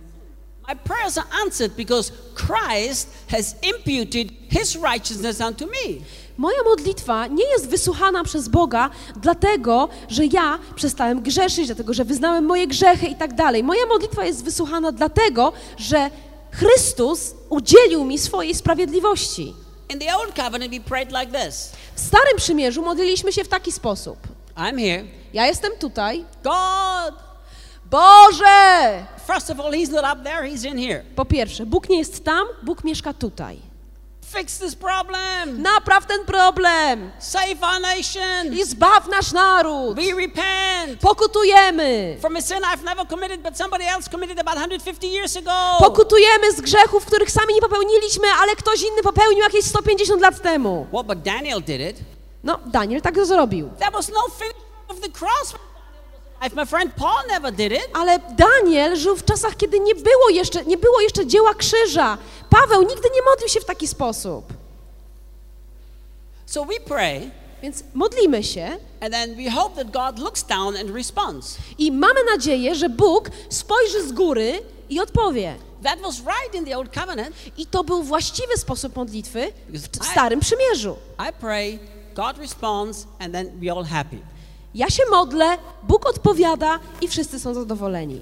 My 0.67 0.75
prayers 0.75 1.17
are 1.17 1.27
answered 1.45 1.75
because 1.75 2.11
Christ 2.35 3.09
has 3.27 3.55
imputed 3.61 4.31
his 4.49 4.77
righteousness 4.77 5.41
unto 5.41 5.65
me. 5.65 6.01
Moja 6.37 6.63
modlitwa 6.63 7.27
nie 7.27 7.45
jest 7.45 7.69
wysłuchana 7.69 8.23
przez 8.23 8.49
Boga 8.49 8.89
dlatego, 9.15 9.89
że 10.09 10.25
ja 10.25 10.59
przestałem 10.75 11.21
grzeszyć, 11.21 11.65
dlatego, 11.65 11.93
że 11.93 12.05
wyznałem 12.05 12.45
moje 12.45 12.67
grzechy 12.67 13.07
i 13.07 13.15
tak 13.15 13.33
dalej. 13.33 13.63
Moja 13.63 13.85
modlitwa 13.85 14.25
jest 14.25 14.43
wysłuchana 14.43 14.91
dlatego, 14.91 15.53
że 15.77 16.09
Chrystus 16.51 17.35
udzielił 17.49 18.05
mi 18.05 18.17
swojej 18.17 18.55
sprawiedliwości. 18.55 19.53
Like 19.89 21.51
W 21.95 21.99
Starym 21.99 22.37
Przymierzu 22.37 22.81
modliliśmy 22.81 23.33
się 23.33 23.43
w 23.43 23.47
taki 23.47 23.71
sposób. 23.71 24.17
I'm 24.55 24.79
here. 24.79 25.03
Ja 25.33 25.47
jestem 25.47 25.71
tutaj. 25.79 26.25
God, 26.43 27.13
Boże! 27.91 29.05
first 29.33 29.49
of 29.49 29.59
all, 29.59 29.71
he's 29.71 29.89
not 29.89 30.03
up 30.03 30.23
there, 30.23 30.43
he's 30.43 30.65
in 30.65 30.77
here. 30.77 31.03
Po 31.15 31.25
pierwsze, 31.25 31.65
Bóg 31.65 31.89
nie 31.89 31.97
jest 31.97 32.23
tam, 32.23 32.47
Bóg 32.63 32.83
mieszka 32.83 33.13
tutaj. 33.13 33.70
Fix 34.37 34.57
this 34.59 34.75
problem. 34.75 35.61
Napraw 35.61 36.05
ten 36.05 36.25
problem 36.25 37.11
Save 37.19 37.63
our 37.63 37.81
nation. 37.81 38.53
i 38.53 38.63
zbaw 38.65 39.07
nasz 39.07 39.31
naród. 39.31 39.95
We 39.95 40.15
repent 40.15 40.99
Pokutujemy. 41.01 42.17
from 42.21 42.35
a 42.35 42.41
sin 42.41 42.57
I've 42.73 42.83
never 42.83 43.05
committed, 43.07 43.41
but 43.43 43.57
somebody 43.57 43.83
else 43.85 44.09
committed 44.11 44.39
about 44.39 44.55
150 44.57 45.03
years 45.13 45.37
ago. 45.37 45.51
Pokutujemy 45.79 46.51
z 46.51 46.61
grzechów, 46.61 47.05
których 47.05 47.31
sami 47.31 47.53
nie 47.53 47.61
popełniliśmy, 47.61 48.27
ale 48.41 48.55
ktoś 48.55 48.81
inny 48.81 49.01
popełnił 49.03 49.39
jakieś 49.43 49.65
150 49.65 50.21
lat 50.21 50.41
temu. 50.41 50.87
Well, 50.93 51.03
but 51.03 51.19
Daniel 51.21 51.61
did 51.61 51.81
it. 51.81 51.97
No, 52.43 52.59
Daniel 52.65 53.01
tak 53.01 53.15
to 53.15 53.25
zrobił. 53.25 53.69
There 53.79 53.91
was 53.91 54.09
no 54.09 54.21
finish 54.39 54.55
of 54.87 54.99
the 55.01 55.09
cross. 55.09 55.53
Ale 57.93 58.19
Daniel 58.19 58.95
żył 58.95 59.15
w 59.15 59.25
czasach, 59.25 59.57
kiedy 59.57 59.79
nie 59.79 59.95
było 59.95 60.29
jeszcze, 60.31 60.65
nie 60.65 60.77
było 60.77 61.01
jeszcze 61.01 61.25
dzieła 61.27 61.53
krzyża. 61.53 62.17
Paweł 62.49 62.81
nigdy 62.81 63.09
nie 63.15 63.21
modlił 63.21 63.49
się 63.49 63.59
w 63.59 63.65
taki 63.65 63.87
sposób. 63.87 64.53
so 66.45 66.65
we 66.65 66.79
pray, 66.85 67.31
Więc 67.61 67.83
modlimy 67.93 68.43
się 68.43 68.77
and 69.01 69.13
then 69.13 69.35
we 69.35 69.51
hope 69.51 69.75
that 69.75 69.91
God 69.91 70.19
looks 70.19 70.43
down 70.43 70.77
and 70.77 70.89
responds. 70.95 71.57
i 71.77 71.91
mamy 71.91 72.19
nadzieję, 72.23 72.75
że 72.75 72.89
Bóg 72.89 73.29
spojrzy 73.49 74.07
z 74.07 74.11
góry 74.11 74.59
i 74.89 74.99
odpowie. 74.99 75.55
That 75.83 76.01
was 76.01 76.19
right 76.19 76.55
in 76.55 76.65
the 76.65 76.77
old 76.77 76.93
covenant. 76.93 77.35
I 77.57 77.65
to 77.65 77.83
był 77.83 78.03
właściwy 78.03 78.57
sposób 78.57 78.95
modlitwy 78.95 79.51
w, 79.69 80.05
Starym 80.05 80.39
Przymierzu. 80.39 80.95
I 81.29 81.33
pray, 81.39 81.79
God 82.15 82.37
responds, 82.37 83.07
and 83.19 83.33
then 83.33 83.59
we 83.59 83.71
all 83.71 83.83
happy. 83.85 84.17
Ja 84.75 84.89
się 84.89 85.03
modlę, 85.11 85.57
Bóg 85.83 86.05
odpowiada 86.05 86.79
i 87.01 87.07
wszyscy 87.07 87.39
są 87.39 87.53
zadowoleni. 87.53 88.21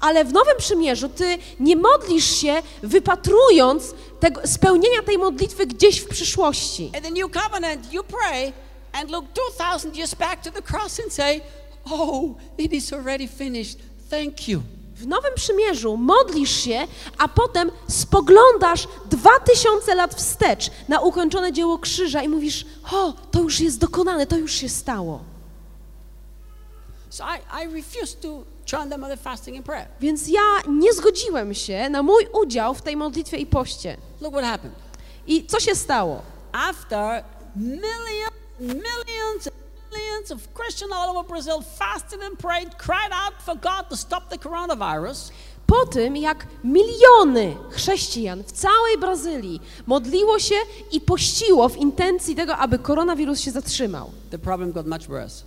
Ale 0.00 0.24
w 0.24 0.32
Nowym 0.32 0.56
Przymierzu 0.58 1.08
ty 1.08 1.38
nie 1.60 1.76
modlisz 1.76 2.36
się 2.36 2.62
wypatrując 2.82 3.94
tego, 4.20 4.40
spełnienia 4.44 5.02
tej 5.06 5.18
modlitwy 5.18 5.66
gdzieś 5.66 6.00
w 6.00 6.08
przyszłości. 6.08 6.84
In 6.84 7.02
the 7.02 7.10
new 7.10 7.32
covenant, 7.32 7.92
you 7.92 8.04
pray 8.04 8.52
and 8.92 9.10
look 9.10 9.24
2,000 9.58 9.96
years 9.96 10.14
back 10.14 10.42
to 10.42 10.50
the 10.50 10.62
cross 10.62 11.00
and 11.00 11.12
say, 11.12 11.40
Oh, 11.90 12.34
it 12.58 12.72
is 12.72 12.92
already 12.92 13.28
finished. 13.28 13.78
Thank 14.10 14.48
you. 14.48 14.62
W 15.02 15.06
Nowym 15.06 15.34
Przymierzu 15.34 15.96
modlisz 15.96 16.50
się, 16.50 16.86
a 17.18 17.28
potem 17.28 17.70
spoglądasz 17.88 18.88
dwa 19.10 19.40
tysiące 19.40 19.94
lat 19.94 20.14
wstecz 20.14 20.70
na 20.88 21.00
ukończone 21.00 21.52
dzieło 21.52 21.78
krzyża 21.78 22.22
i 22.22 22.28
mówisz, 22.28 22.66
o, 22.92 23.12
to 23.30 23.40
już 23.40 23.60
jest 23.60 23.78
dokonane, 23.78 24.26
to 24.26 24.36
już 24.36 24.52
się 24.52 24.68
stało. 24.68 25.20
So 27.10 27.24
I, 27.24 27.64
I 27.64 27.74
refuse 27.74 28.16
to. 28.16 28.42
Więc 30.00 30.28
ja 30.28 30.40
nie 30.68 30.92
zgodziłem 30.92 31.54
się 31.54 31.88
na 31.90 32.02
mój 32.02 32.26
udział 32.42 32.74
w 32.74 32.82
tej 32.82 32.96
modlitwie 32.96 33.36
i 33.36 33.46
poście. 33.46 33.96
Look 34.20 34.32
what 34.32 34.44
happened. 34.44 34.76
I 35.26 35.46
co 35.46 35.60
się 35.60 35.74
stało? 35.74 36.22
After 36.52 37.24
millions, 37.56 38.32
millions, 38.60 39.48
millions 39.92 40.30
of 40.30 40.48
Christians 40.54 40.92
all 40.92 41.16
over 41.16 41.28
Brazil 41.28 41.62
fasted 41.78 42.20
and 42.22 42.38
prayed, 42.38 42.78
cried 42.78 43.12
out 43.12 43.34
for 43.42 43.54
God 43.54 43.88
to 43.90 43.96
stop 43.96 44.28
the 44.30 44.38
coronavirus, 44.38 45.30
Po 45.66 45.86
tym, 45.86 46.16
jak 46.16 46.46
miliony 46.64 47.56
chrześcijan 47.70 48.42
w 48.44 48.52
całej 48.52 48.98
Brazylii 48.98 49.60
modliło 49.86 50.38
się 50.38 50.54
i 50.92 51.00
pościło 51.00 51.68
w 51.68 51.76
intencji 51.76 52.34
tego, 52.34 52.56
aby 52.56 52.78
koronawirus 52.78 53.40
się 53.40 53.50
zatrzymał, 53.50 54.10
the 54.30 54.38
problem 54.38 54.72
got 54.72 54.86
much 54.86 55.06
worse. 55.08 55.44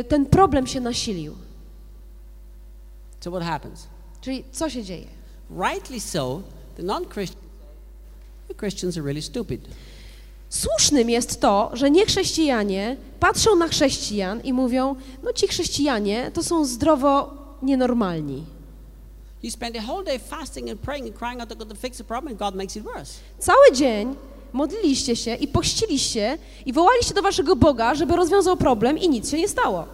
y, 0.00 0.04
ten 0.04 0.26
problem 0.26 0.66
się 0.66 0.80
nasilił. 0.80 1.34
So 3.20 3.30
what 3.30 3.42
happens? 3.42 3.86
Czyli 4.20 4.44
co 4.52 4.70
się 4.70 4.82
dzieje? 4.82 5.06
Rightly 5.50 6.00
so, 6.00 6.40
the 6.76 6.82
non-Christians 6.82 7.44
the 8.48 8.54
Christians 8.54 8.96
are 8.96 9.02
really 9.04 9.22
stupid. 9.22 9.68
Słusznym 10.54 11.10
jest 11.10 11.40
to, 11.40 11.70
że 11.72 11.90
niechrześcijanie 11.90 12.96
patrzą 13.20 13.56
na 13.56 13.68
chrześcijan 13.68 14.40
i 14.40 14.52
mówią, 14.52 14.96
no 15.22 15.32
ci 15.32 15.48
chrześcijanie 15.48 16.30
to 16.34 16.42
są 16.42 16.64
zdrowo 16.64 17.34
nienormalni. 17.62 18.44
Cały 23.38 23.72
dzień 23.72 24.16
modliliście 24.52 25.16
się 25.16 25.34
i 25.34 25.48
pościliście 25.48 26.38
i 26.66 26.72
wołaliście 26.72 27.14
do 27.14 27.22
waszego 27.22 27.56
Boga, 27.56 27.94
żeby 27.94 28.16
rozwiązał 28.16 28.56
problem 28.56 28.98
i 28.98 29.08
nic 29.08 29.30
się 29.30 29.38
nie 29.38 29.48
stało. 29.48 29.86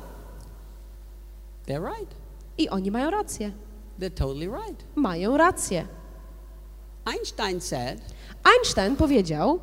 They're 1.66 1.84
right. 1.96 2.14
I 2.58 2.68
oni 2.68 2.90
mają 2.90 3.10
rację. 3.10 3.52
They're 4.00 4.14
totally 4.14 4.46
right. 4.46 4.84
Mają 4.94 5.36
rację. 5.36 5.86
Einstein 7.04 7.60
said, 7.60 8.00
Einstein 8.44 8.96
powiedział, 8.96 9.60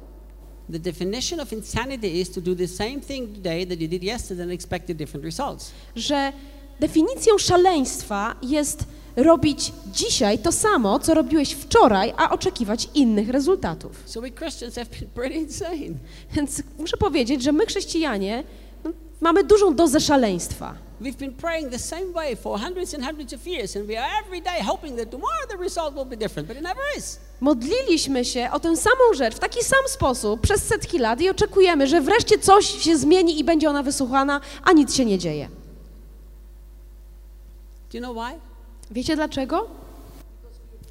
the 0.71 0.79
definition 0.79 1.39
of 1.39 1.53
insanity 1.53 2.19
is 2.19 2.29
to 2.29 2.41
do 2.41 2.55
the 2.55 2.67
same 2.67 3.01
thing 3.01 3.35
today 3.35 3.67
that 3.67 3.79
you 3.79 3.87
did 3.87 4.03
yesterday 4.03 4.43
and 4.43 4.51
expect 4.51 4.91
different 4.91 5.25
results. 5.25 5.71
że 5.95 6.33
definicją 6.79 7.37
szaleństwa 7.37 8.35
jest 8.41 8.83
robić 9.15 9.73
dzisiaj 9.93 10.39
to 10.39 10.51
samo, 10.51 10.99
co 10.99 11.13
robiłeś 11.13 11.51
wczoraj, 11.51 12.13
a 12.17 12.29
oczekiwać 12.29 12.89
innych 12.95 13.29
rezultatów. 13.29 14.03
So 14.05 14.21
we 14.21 14.31
Christians 14.31 14.75
have 14.75 14.85
been 14.99 15.09
pretty 15.09 15.35
insane. 15.35 15.93
Więc 16.33 16.63
muszę 16.79 16.97
powiedzieć, 16.97 17.43
że 17.43 17.51
my 17.51 17.65
chrześcijanie 17.65 18.43
mamy 19.21 19.43
dużą 19.43 19.75
dozę 19.75 19.99
szaleństwa. 19.99 20.73
We've 21.01 21.15
been 21.17 21.33
praying 21.33 21.71
the 21.71 21.79
same 21.79 22.11
way 22.13 22.35
for 22.35 22.59
hundreds 22.59 22.93
and 22.93 23.03
hundreds 23.05 23.33
of 23.33 23.47
years, 23.47 23.75
and 23.75 23.85
we 23.85 23.99
are 24.03 24.09
every 24.25 24.41
day 24.41 24.61
hoping 24.65 24.97
that 24.99 25.11
tomorrow 25.11 25.47
the 25.49 25.57
result 25.57 25.93
will 25.95 26.05
be 26.05 26.17
different, 26.17 26.47
but 26.47 26.57
it 26.57 26.63
never 26.63 26.83
is. 26.97 27.19
Modliliśmy 27.41 28.25
się 28.25 28.49
o 28.53 28.59
tę 28.59 28.77
samą 28.77 29.13
rzecz 29.13 29.35
w 29.35 29.39
taki 29.39 29.63
sam 29.63 29.79
sposób 29.87 30.41
przez 30.41 30.63
setki 30.63 30.99
lat 30.99 31.21
i 31.21 31.29
oczekujemy, 31.29 31.87
że 31.87 32.01
wreszcie 32.01 32.39
coś 32.39 32.83
się 32.83 32.97
zmieni 32.97 33.39
i 33.39 33.43
będzie 33.43 33.69
ona 33.69 33.83
wysłuchana, 33.83 34.41
a 34.63 34.71
nic 34.71 34.95
się 34.95 35.05
nie 35.05 35.17
dzieje. 35.19 35.49
Do 37.91 37.97
you 37.97 38.03
know 38.03 38.15
why? 38.25 38.39
Wiecie 38.91 39.15
dlaczego? 39.15 39.67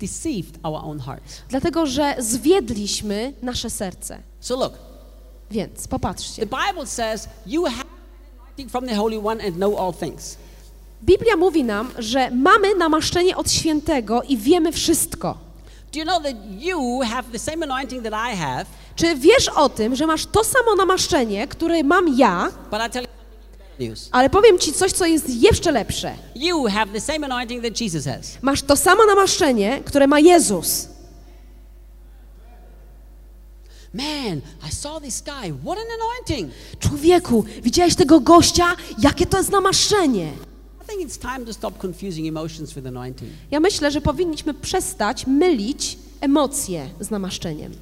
Deceived 0.01 0.59
our 0.63 0.81
own 0.85 0.99
hearts. 1.01 1.43
Dlatego, 1.49 1.87
że 1.87 2.15
zwiedliśmy 2.19 3.33
nasze 3.43 3.71
serce. 3.71 4.19
So 4.41 4.57
look, 4.57 4.73
Więc 5.51 5.89
popatrzcie. 5.89 6.47
the 6.47 6.57
Bible 6.67 6.87
says 6.87 7.29
you 7.47 7.65
have 7.65 7.96
anointing 8.57 8.71
from 8.71 8.87
the 8.87 8.95
Holy 8.95 9.19
One 9.19 9.41
and 9.41 9.57
know 9.57 9.77
all 9.77 9.93
things. 9.93 10.37
Biblia 11.03 11.37
mówi 11.37 11.65
nam, 11.65 11.91
że 11.99 12.31
mamy 12.31 12.75
namaszczenie 12.75 13.37
od 13.37 13.51
świętego 13.51 14.23
i 14.23 14.37
wiemy 14.37 14.73
wszystko. 14.73 15.39
Do 15.93 15.99
you 15.99 16.05
know 16.05 16.23
that 16.23 16.35
you 16.59 17.01
have 17.01 17.23
the 17.33 17.39
same 17.39 17.67
anointing 17.67 18.03
that 18.03 18.13
I 18.33 18.37
have? 18.37 18.65
Czy 18.97 19.17
wiesz 19.17 19.49
o 19.49 19.69
tym, 19.69 19.97
że 19.97 20.07
masz 20.07 20.27
to 20.27 20.45
samo 20.45 20.75
namaszczenie, 20.75 21.49
które 21.49 21.83
mam 21.83 22.19
ja, 22.19 22.51
But 22.71 22.81
I 22.87 22.91
tell 22.91 23.03
you, 23.03 23.89
news. 23.89 24.09
Ale 24.13 24.31
powiem 24.31 24.59
Ci 24.59 24.73
coś, 24.73 24.93
co 24.93 25.07
jest 25.07 25.29
jeszcze 25.29 25.73
lepsze. 25.73 26.15
Masz 28.43 28.63
to 28.63 28.77
samo 28.77 29.07
namaszczenie, 29.07 29.81
które 29.85 30.07
ma 30.07 30.21
Jezus. 30.21 30.89
Man, 33.97 34.41
I 34.69 34.71
saw 34.71 35.01
this 35.01 35.23
guy. 35.23 35.53
What 35.65 35.79
an 35.79 35.87
anointing. 36.01 36.51
Człowieku, 36.79 37.45
widziałeś 37.63 37.95
tego 37.95 38.21
gościa? 38.21 38.77
Jakie 38.99 39.27
to 39.27 39.39
jest 39.39 39.51
namaszczenie? 39.51 40.33
I 40.85 40.89
think 40.89 41.11
it's 41.11 41.19
time 41.19 41.47
to 41.47 41.53
stop 41.53 41.85
confusing 41.85 42.29
emotions 42.29 42.75
with 42.75 42.87
anointing. 42.87 43.31
Ja 43.51 43.61
myślę, 43.61 43.91
że 43.91 44.01
powinniśmy 44.01 44.55
przestać 44.55 45.27
mylić 45.27 45.99
emocje 46.21 46.91
z 47.01 47.11
namaszczeniem. 47.11 47.73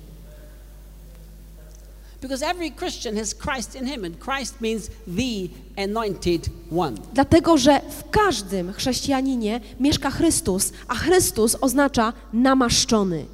Dlatego, 7.15 7.59
że 7.59 7.81
w 7.91 8.11
każdym 8.11 8.73
chrześcijaninie 8.73 9.61
mieszka 9.81 10.11
Chrystus, 10.11 10.73
a 10.89 10.95
Chrystus 10.95 11.57
oznacza 11.61 12.13
namaszczony. 12.33 13.27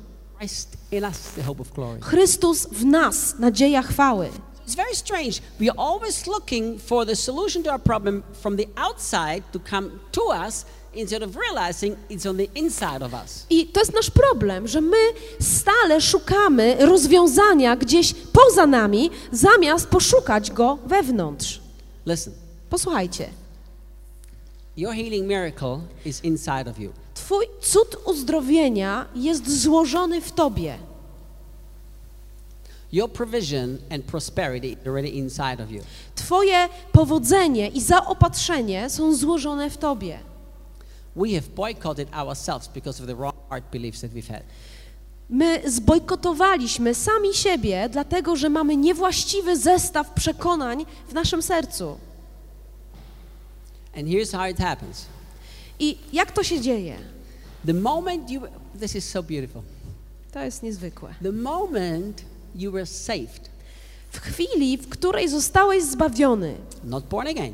Chrystus 2.00 2.66
w 2.72 2.84
nas, 2.84 3.34
nadzieja 3.38 3.82
chwały. 3.82 4.28
It's 4.66 4.76
very 4.76 4.94
strange. 4.94 5.40
We 5.60 5.68
are 5.70 5.78
always 5.78 6.26
looking 6.26 6.80
for 6.80 7.06
the 7.06 7.16
solution 7.16 7.62
to 7.62 7.70
our 7.70 7.80
problem 7.80 8.22
from 8.32 8.56
the 8.56 8.64
outside 8.76 9.42
to 9.52 9.60
come 9.70 9.90
to 10.12 10.22
us 10.46 10.64
instead 10.94 11.22
of 11.22 11.36
realizing 11.36 11.96
it's 12.10 12.26
on 12.26 12.36
the 12.36 12.46
inside 12.54 13.02
of 13.02 13.14
us. 13.14 13.46
I 13.50 13.66
to 13.66 13.80
jest 13.80 13.94
nasz 13.94 14.10
problem, 14.10 14.68
że 14.68 14.80
my 14.80 14.96
stale 15.40 16.00
szukamy 16.00 16.76
rozwiązania 16.86 17.76
gdzieś 17.76 18.14
poza 18.32 18.66
nami, 18.66 19.10
zamiast 19.32 19.86
poszukać 19.86 20.50
go 20.50 20.78
wewnątrz. 20.86 21.60
Listen, 22.06 22.32
Posłuchajcie. 22.70 23.30
your 24.76 24.94
healing 24.94 25.26
miracle 25.28 25.80
is 26.04 26.24
inside 26.24 26.70
of 26.70 26.78
you. 26.78 26.92
Twój 27.24 27.46
cud 27.60 27.96
uzdrowienia 28.04 29.06
jest 29.14 29.62
złożony 29.62 30.20
w 30.20 30.32
tobie. 30.32 30.78
Your 32.92 33.12
provision 33.12 33.78
and 33.90 34.04
prosperity 34.04 34.66
is 34.68 34.78
already 34.86 35.08
inside 35.08 35.62
of 35.64 35.70
you. 35.70 35.82
Twoje 36.14 36.68
powodzenie 36.92 37.68
i 37.68 37.80
zaopatrzenie 37.80 38.90
są 38.90 39.14
złożone 39.14 39.70
w 39.70 39.76
tobie. 39.76 40.18
We 41.16 41.28
have 41.28 41.48
boycotted 41.56 42.08
ourselves 42.14 42.68
because 42.68 43.02
of 43.02 43.06
the 43.08 43.14
wrong 43.14 43.36
heart 43.48 43.64
beliefs 43.72 44.00
that 44.00 44.10
we've 44.10 44.32
had. 44.32 44.42
My 45.30 45.70
zbojkotowaliśmy 45.70 46.94
sami 46.94 47.34
siebie, 47.34 47.88
dlatego 47.88 48.36
że 48.36 48.48
mamy 48.48 48.76
niewłaściwy 48.76 49.56
zestaw 49.56 50.10
przekonań 50.10 50.86
w 51.08 51.12
naszym 51.12 51.42
sercu. 51.42 51.98
And 53.96 54.08
here's 54.08 54.32
how 54.32 54.46
it 54.50 54.58
happens. 54.58 55.06
I 55.78 55.98
jak 56.12 56.32
to 56.32 56.42
się 56.44 56.60
dzieje? 56.60 57.09
The 57.66 57.74
moment 57.74 58.30
you, 58.30 58.40
this 58.80 58.96
is 58.96 59.04
so 59.08 59.22
beautiful. 59.22 59.62
To 60.32 60.40
jest 60.40 60.62
niezwykłe. 60.62 61.14
The 61.22 61.32
moment 61.32 62.22
you 62.54 62.72
were 62.72 62.86
saved, 62.86 63.50
W 64.12 64.20
chwili, 64.20 64.76
w 64.78 64.88
której 64.88 65.28
zostałeś 65.28 65.82
zbawiony, 65.84 66.54
not 66.84 67.04
born 67.04 67.28
again, 67.28 67.52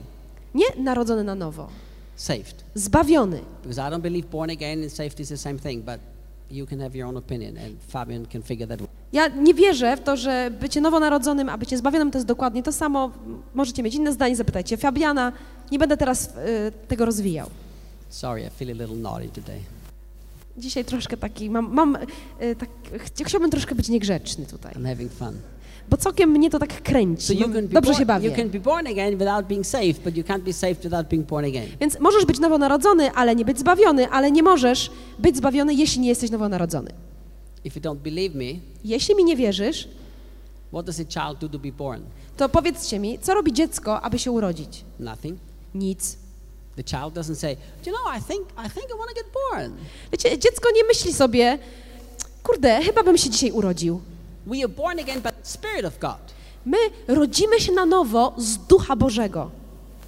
nie 0.55 0.65
narodzony 0.79 1.25
na 1.25 1.35
nowo, 1.35 1.69
saved. 2.17 2.65
zbawiony. 2.75 3.41
Because 3.63 3.89
I 3.89 3.93
don't 3.93 4.01
believe 4.01 4.29
born 4.29 4.51
again 4.51 4.83
and 4.83 4.93
saved 4.93 5.21
is 5.21 5.29
the 5.29 5.37
same 5.37 5.59
thing, 5.59 5.85
but 5.85 6.01
you 6.51 6.67
can 6.67 6.81
have 6.81 6.97
your 6.99 7.09
own 7.09 7.17
opinion, 7.17 7.59
and 7.59 7.77
Fabian 7.89 8.27
can 8.27 8.43
figure 8.43 8.67
that 8.67 8.81
out. 8.81 8.91
Ja 9.13 9.29
nie 9.29 9.55
wierzę 9.55 9.97
w 9.97 10.01
to, 10.01 10.17
że 10.17 10.51
bycie 10.61 10.81
nowonarodzonym, 10.81 11.49
a 11.49 11.59
bycie 11.59 11.79
zbawionym 11.79 12.11
to 12.11 12.19
jest 12.19 12.27
dokładnie 12.29 12.63
to 12.63 12.73
samo. 12.73 13.11
Możecie 13.55 13.83
mieć 13.83 13.95
inne 13.95 14.13
zdanie, 14.13 14.37
zapytajcie 14.37 14.77
Fabiana. 14.77 15.33
Nie 15.73 15.79
będę 15.79 15.97
teraz 15.97 16.27
y, 16.27 16.33
tego 16.89 17.05
rozwijał. 17.07 17.51
Sorry, 18.11 18.43
I 18.43 18.51
feel 18.51 18.71
a 18.71 18.83
little 18.83 18.97
naughty 18.97 19.29
today. 19.29 19.61
Dzisiaj 20.59 20.85
troszkę 20.85 21.17
taki, 21.17 21.51
mam, 21.51 21.75
mam 21.75 21.97
y, 22.43 22.57
tak, 22.57 22.69
ch- 22.99 23.27
chciałbym 23.27 23.51
troszkę 23.51 23.75
być 23.75 23.89
niegrzeczny 23.89 24.47
tutaj, 24.47 24.73
I'm 24.73 24.89
having 24.89 25.13
fun. 25.13 25.33
bo 25.91 25.97
całkiem 25.97 26.31
mnie 26.31 26.51
to 26.51 26.59
tak 26.59 26.73
So 26.73 26.79
kręci. 26.83 27.37
can, 27.39 27.53
be 27.53 27.63
Dobrze 27.63 27.95
się 27.95 28.01
you 28.01 28.07
bawię. 28.07 28.31
can 28.31 28.49
be 28.51 28.61
born 28.61 28.87
again 28.87 29.19
without 29.19 29.47
being 29.47 29.67
saved, 29.67 29.99
but 30.05 30.17
you 30.17 30.25
can't 30.25 30.41
be 30.43 30.53
saved 30.53 30.83
without 30.83 31.09
being 31.09 31.27
born 31.27 31.45
again. 31.47 31.67
Więc 31.81 32.01
możesz 32.01 32.25
być 32.25 32.39
nowonarodzony, 32.39 33.11
ale 33.13 33.37
nie 33.37 33.45
być 33.45 33.59
zbawiony, 33.59 34.09
ale 34.11 34.31
nie 34.31 34.43
możesz 34.43 34.91
być 35.19 35.37
zbawiony, 35.37 35.75
jeśli 35.75 36.01
nie 36.01 36.09
jesteś 36.09 36.31
nowonarodzony. 36.31 36.91
If 37.65 37.81
you 37.81 37.83
don't 37.83 37.97
believe 37.99 38.35
me, 38.39 38.61
Jeśli 38.85 39.15
mi 39.17 39.25
nie 39.25 39.37
wierzysz, 39.37 39.89
what 40.73 40.87
does 40.87 41.01
a 41.01 41.05
child 41.05 41.41
do 41.41 41.49
to 41.49 41.59
be 41.59 41.73
born? 41.73 42.03
to 42.37 42.49
powiedzcie 42.49 42.99
mi, 42.99 43.19
co 43.19 43.35
robi 43.35 43.53
dziecko, 43.53 44.01
aby 44.03 44.19
się 44.19 44.31
urodzić? 44.31 44.85
Nothing. 45.01 45.39
Nic. 45.75 46.17
The 46.77 46.85
child 46.85 47.15
doesn't 47.15 47.35
say, 47.35 47.57
"Do 47.85 47.91
you 47.91 47.97
know, 47.97 48.19
I 48.19 48.23
think 48.23 48.49
I 48.67 48.71
think 48.71 48.87
I 48.91 48.99
want 48.99 49.11
to 49.11 49.15
get 49.15 49.27
born." 49.33 49.73
Wiecie, 50.13 50.39
dziecko 50.39 50.71
nie 50.75 50.85
myśli 50.85 51.13
sobie, 51.15 51.59
kurde, 52.43 52.81
chyba 52.83 53.03
bym 53.03 53.19
się 53.19 53.31
dzisiaj 53.31 53.51
urodził. 53.53 54.01
We 54.47 54.57
are 54.59 54.69
born 54.69 54.99
again 55.01 55.21
by 55.21 55.29
the 55.33 55.39
Spirit 55.43 55.85
of 55.85 55.99
God. 55.99 56.35
My 56.67 56.77
rodzimy 57.09 57.61
się 57.61 57.73
na 57.73 57.87
nowo 57.87 58.35
z 58.39 58.59
Ducha 58.59 58.97
Bożego, 58.97 59.51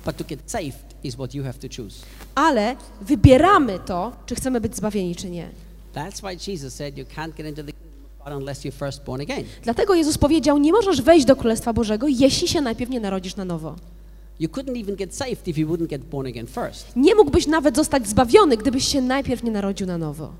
But 0.04 0.16
to 0.16 0.24
get 0.24 0.40
saved 0.46 0.94
is 1.04 1.14
what 1.14 1.34
you 1.34 1.44
have 1.44 1.58
to 1.58 1.68
choose. 1.76 1.96
ale 2.34 2.76
wybieramy 3.00 3.78
to, 3.78 4.12
czy 4.26 4.34
chcemy 4.34 4.60
być 4.60 4.76
zbawieni, 4.76 5.16
czy 5.16 5.30
nie. 5.30 5.48
That's 5.94 6.20
why 6.22 6.50
Jesus 6.52 6.74
said 6.74 6.98
you 6.98 7.04
can't 7.04 7.32
get 7.36 7.46
into 7.46 7.62
the 7.62 7.72
kingdom 7.72 8.04
of 8.18 8.24
God 8.24 8.36
unless 8.42 8.64
you're 8.64 8.72
first 8.78 9.04
born 9.04 9.20
again. 9.22 9.44
Dlatego 9.62 9.94
Jezus 9.94 10.18
powiedział, 10.18 10.58
nie 10.58 10.72
możesz 10.72 11.02
wejść 11.02 11.26
do 11.26 11.36
Królestwa 11.36 11.72
Bożego, 11.72 12.06
jeśli 12.08 12.48
się 12.48 12.60
najpierw 12.60 12.90
nie 12.90 13.00
narodzisz 13.00 13.36
na 13.36 13.44
nowo. 13.44 13.76
Nie 16.96 17.14
mógłbyś 17.14 17.46
nawet 17.46 17.76
zostać 17.76 18.08
zbawiony, 18.08 18.56
gdybyś 18.56 18.88
się 18.88 19.00
najpierw 19.02 19.42
nie 19.42 19.50
narodził 19.50 19.86
na 19.86 19.98
nowo. 19.98 20.32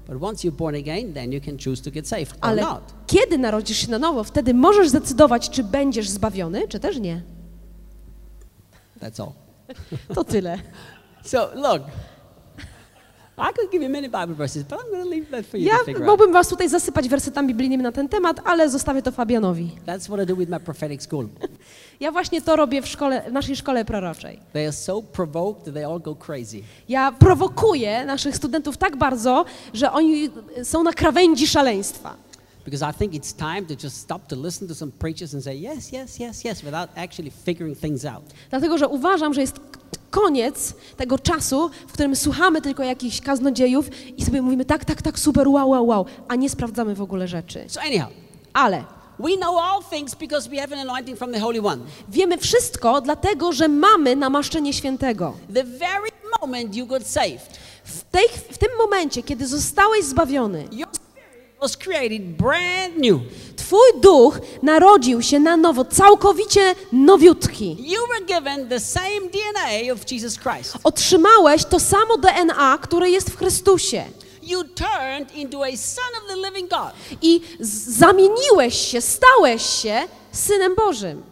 Ale 2.41 2.63
kiedy 3.07 3.39
narodzisz 3.39 3.77
się 3.79 3.91
na 3.91 3.99
nowo, 3.99 4.25
wtedy 4.25 4.55
możesz 4.55 4.89
zdecydować, 4.89 5.51
czy 5.51 5.65
będziesz 5.65 6.09
zbawiony, 6.09 6.69
czy 6.69 6.81
też 6.81 6.99
nie. 6.99 7.23
That's 9.01 9.23
all. 9.23 9.33
To 10.15 10.25
tyle. 10.25 10.59
So 11.25 11.51
look, 11.55 11.83
I 13.39 13.53
could 13.57 13.71
give 13.73 13.83
you 13.83 13.91
many 13.91 14.09
Bible 14.09 14.35
verses, 14.35 14.63
but 14.65 14.79
I'm 14.81 14.91
going 14.91 15.03
to 15.05 15.11
leave 15.11 15.31
that 15.31 15.47
for 15.47 15.61
you 15.61 15.67
Ja 15.67 15.79
to 15.79 15.85
figure 15.85 16.03
out. 16.05 16.11
mógłbym 16.11 16.33
was 16.33 16.49
tutaj 16.49 16.69
zasypać 16.69 17.09
wersetami 17.09 17.49
biblijnymi 17.49 17.83
na 17.83 17.93
ten 17.93 18.09
temat, 18.09 18.41
ale 18.45 18.69
zostawię 18.71 19.03
to 19.03 19.13
Fabianowi. 19.13 19.71
That's 19.87 20.07
what 20.07 20.21
I 20.23 20.27
do 20.27 20.37
with 20.37 20.51
my 20.51 20.61
prophetic 20.61 21.03
school. 21.03 21.29
Ja 22.01 22.13
właśnie 22.13 22.43
to 22.43 22.57
robię 22.57 22.83
w, 22.83 22.87
szkole, 22.89 23.23
w 23.29 23.33
naszej 23.33 23.57
szkole 23.57 23.85
proroczej. 23.85 24.41
They 24.53 24.63
are 24.67 24.73
so 24.73 25.03
provoked 25.03 25.65
that 25.65 25.75
they 25.75 25.85
all 25.87 26.01
go 26.01 26.15
crazy. 26.17 26.61
Ja 26.89 27.13
prowokuję 27.13 28.05
naszych 28.05 28.37
studentów 28.37 28.77
tak 28.77 28.97
bardzo, 28.97 29.45
że 29.75 29.93
oni 29.93 30.31
są 30.63 30.83
na 30.83 30.93
krawędzi 30.93 31.47
szaleństwa. 31.49 32.15
Because 32.71 32.91
I 32.91 32.99
think 32.99 33.15
it's 33.15 33.33
time 33.33 33.67
to 33.67 33.75
just 33.85 33.97
stop 33.97 34.27
to 34.29 34.37
listen 34.37 34.69
to 34.69 34.75
some 34.75 34.93
preachers 34.93 35.35
and 35.35 35.45
say 35.45 35.55
yes, 35.61 35.93
yes, 35.93 36.21
yes, 36.21 36.45
yes, 36.45 36.63
without 36.63 36.91
actually 36.97 37.31
figuring 37.45 37.79
things 37.79 38.05
out. 38.05 38.25
Dlatego, 38.51 38.79
że 38.79 38.89
uważam, 38.89 39.35
że 39.35 39.41
jest 39.41 39.57
koniec 40.11 40.75
tego 40.97 41.19
czasu, 41.19 41.71
w 41.89 41.93
którym 41.93 42.17
słuchamy 42.17 42.63
tylko 42.63 42.83
jakichś 42.83 43.21
kaznodziejów 43.21 43.91
i 44.17 44.25
sobie 44.25 44.43
mówimy 44.43 44.65
tak, 44.65 44.85
tak, 44.85 45.03
tak, 45.03 45.19
super, 45.19 45.49
wow, 45.49 45.71
wow, 45.71 45.87
wow, 45.87 46.07
a 46.29 46.35
nie 46.35 46.51
sprawdzamy 46.51 46.95
w 46.95 47.03
ogóle 47.03 47.29
rzeczy. 47.29 47.65
So 47.69 47.81
anyhow, 47.81 48.11
Ale 48.53 48.85
we 49.19 49.37
know 49.37 49.57
all 49.57 49.83
things 49.91 50.15
because 50.15 50.51
we 50.51 50.57
have 50.57 50.73
an 50.73 50.89
anointing 50.89 51.19
from 51.19 51.33
the 51.33 51.41
Holy 51.41 51.61
One. 51.61 51.83
wiemy 52.09 52.39
wszystko, 52.39 53.01
dlatego, 53.01 53.53
że 53.53 53.69
mamy 53.69 54.17
namaszczenie 54.17 54.73
świętego. 54.73 55.35
The 55.55 55.65
very 55.65 56.09
moment 56.41 56.77
you 56.77 56.87
got 56.87 57.07
saved, 57.07 57.59
W, 57.85 58.03
tej, 58.11 58.25
w 58.51 58.59
tym 58.59 58.69
momencie, 58.79 59.23
kiedy 59.23 59.47
zostałeś 59.47 60.05
zbawiony, 60.05 60.65
your 60.73 60.89
was 61.61 61.77
created 61.77 62.37
brand 62.37 62.97
new. 62.97 63.21
Twój 63.57 64.01
duch 64.01 64.41
narodził 64.63 65.23
się 65.23 65.41
na 65.41 65.57
nowo, 65.57 65.85
całkowicie 65.85 66.75
nowiutki. 66.93 67.77
You 67.79 68.01
were 68.09 68.27
given 68.27 68.69
the 68.69 68.81
same 68.81 69.21
DNA 69.33 69.93
of 69.93 70.13
Jesus 70.13 70.39
Christ. 70.39 70.77
Otrzymałeś 70.85 71.65
to 71.65 71.81
samo 71.81 72.19
DNA, 72.19 72.79
które 72.83 73.11
jest 73.11 73.31
w 73.31 73.37
Chrystusie. 73.37 74.05
You 74.43 74.65
turned 74.65 75.35
into 75.35 75.65
a 75.65 75.77
son 75.77 76.05
of 76.23 76.29
the 76.29 76.37
living 76.37 76.71
God. 76.71 77.19
I 77.23 77.41
zamieniłeś 77.89 78.75
się, 78.75 79.01
stałeś 79.01 79.63
się 79.63 80.01
synem 80.33 80.75
Bożym. 80.75 81.23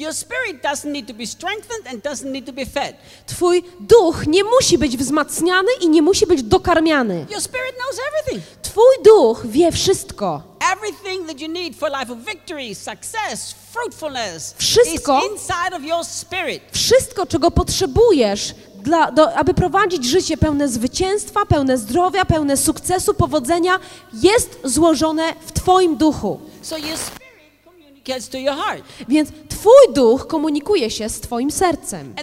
Your 0.00 0.12
spirit 0.14 0.62
doesn't 0.62 0.92
need 0.92 1.06
to 1.08 1.14
be 1.14 1.26
strengthened 1.26 1.86
and 1.86 2.02
doesn't 2.02 2.32
need 2.32 2.46
to 2.46 2.52
be 2.52 2.66
fed. 2.66 2.94
Twój 3.26 3.62
duch 3.80 4.26
nie 4.26 4.44
musi 4.44 4.78
być 4.78 4.96
wzmacniany 4.96 5.68
i 5.80 5.88
nie 5.88 6.02
musi 6.02 6.26
być 6.26 6.42
dokarmiany. 6.42 7.26
Your 7.30 7.40
spirit 7.40 7.74
knows 7.76 8.00
everything. 8.08 8.44
Twój 8.62 8.94
duch 9.04 9.42
wie 9.46 9.72
wszystko. 9.72 10.42
Everything 10.72 11.26
that 11.26 11.40
you 11.40 11.48
need 11.48 11.76
for 11.76 11.90
life 12.00 12.12
of 12.12 12.18
victory, 12.18 12.74
success, 12.74 13.54
fruitfulness 13.72 14.54
Wszystko- 14.58 15.18
is 15.18 15.32
inside 15.32 15.76
of 15.76 15.82
your 15.84 16.04
spirit. 16.04 16.62
Wszystko, 16.72 17.26
czego 17.26 17.50
potrzebujesz, 17.50 18.54
dla, 18.82 19.10
do, 19.12 19.34
aby 19.34 19.54
prowadzić 19.54 20.04
życie 20.04 20.36
pełne 20.36 20.68
zwycięstwa, 20.68 21.46
pełne 21.46 21.78
zdrowia, 21.78 22.24
pełne 22.24 22.56
sukcesu, 22.56 23.14
powodzenia, 23.14 23.78
jest 24.12 24.58
złożone 24.64 25.34
w 25.46 25.52
Twoim 25.52 25.96
duchu. 25.96 26.40
So 26.62 26.76
your 26.78 26.96
spirit 26.98 27.20
communicates 27.64 28.04
gets 28.04 28.28
to 28.28 28.38
your 28.38 28.54
heart. 28.56 28.82
Więc 29.08 29.28
twój 29.60 29.94
duch 29.94 30.26
komunikuje 30.26 30.90
się 30.90 31.08
z 31.08 31.20
twoim 31.20 31.50
sercem, 31.50 32.14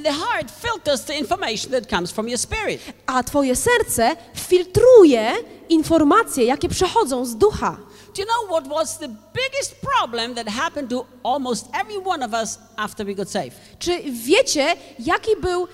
a 3.05 3.23
twoje 3.23 3.55
serce 3.55 4.15
filtruje 4.35 5.31
informacje, 5.69 6.45
jakie 6.45 6.69
przechodzą 6.69 7.25
z 7.25 7.35
ducha. 7.35 7.77
Do 8.15 8.21
you 8.21 8.27
know 8.27 8.49
what 8.49 8.67
was 8.67 8.99
the 8.99 9.07
biggest 9.07 9.75
problem 9.81 10.35
that 10.35 10.47
happened 10.47 10.89
to 10.89 11.05
almost 11.23 11.65
every 11.81 11.97
one 12.05 12.25
of 12.25 12.33
us 12.33 12.59
after 12.77 13.05
we 13.05 13.15
got 13.15 13.29
saved? 13.31 13.53
Czy 13.79 13.91
wiecie, 14.11 14.75
jaki 14.99 15.31
był 15.41 15.67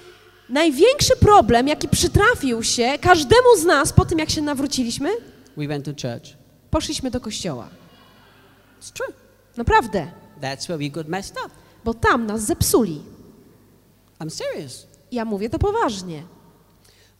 największy 0.49 1.15
problem, 1.15 1.67
jaki 1.67 1.87
przytrafił 1.87 2.63
się 2.63 2.97
każdemu 3.01 3.57
z 3.57 3.65
nas 3.65 3.93
po 3.93 4.05
tym, 4.05 4.19
jak 4.19 4.29
się 4.29 4.41
nawróciliśmy? 4.41 5.09
We 5.57 5.67
went 5.67 5.85
to 5.85 5.91
church. 5.91 6.29
Poszliśmy 6.71 7.11
do 7.11 7.19
kościoła. 7.19 7.67
It's 8.81 8.91
true. 8.93 9.13
Naprawdę, 9.57 10.11
That's 10.43 10.67
where 10.67 10.77
we 10.77 10.89
got 10.89 11.07
messed 11.07 11.37
up. 11.45 11.51
bo 11.85 11.93
tam 11.93 12.25
nas 12.25 12.41
zepsuli. 12.41 13.01
I'm 14.19 14.29
serious. 14.29 14.87
Ja 15.11 15.25
mówię 15.25 15.49
to 15.49 15.59
poważnie. 15.59 16.23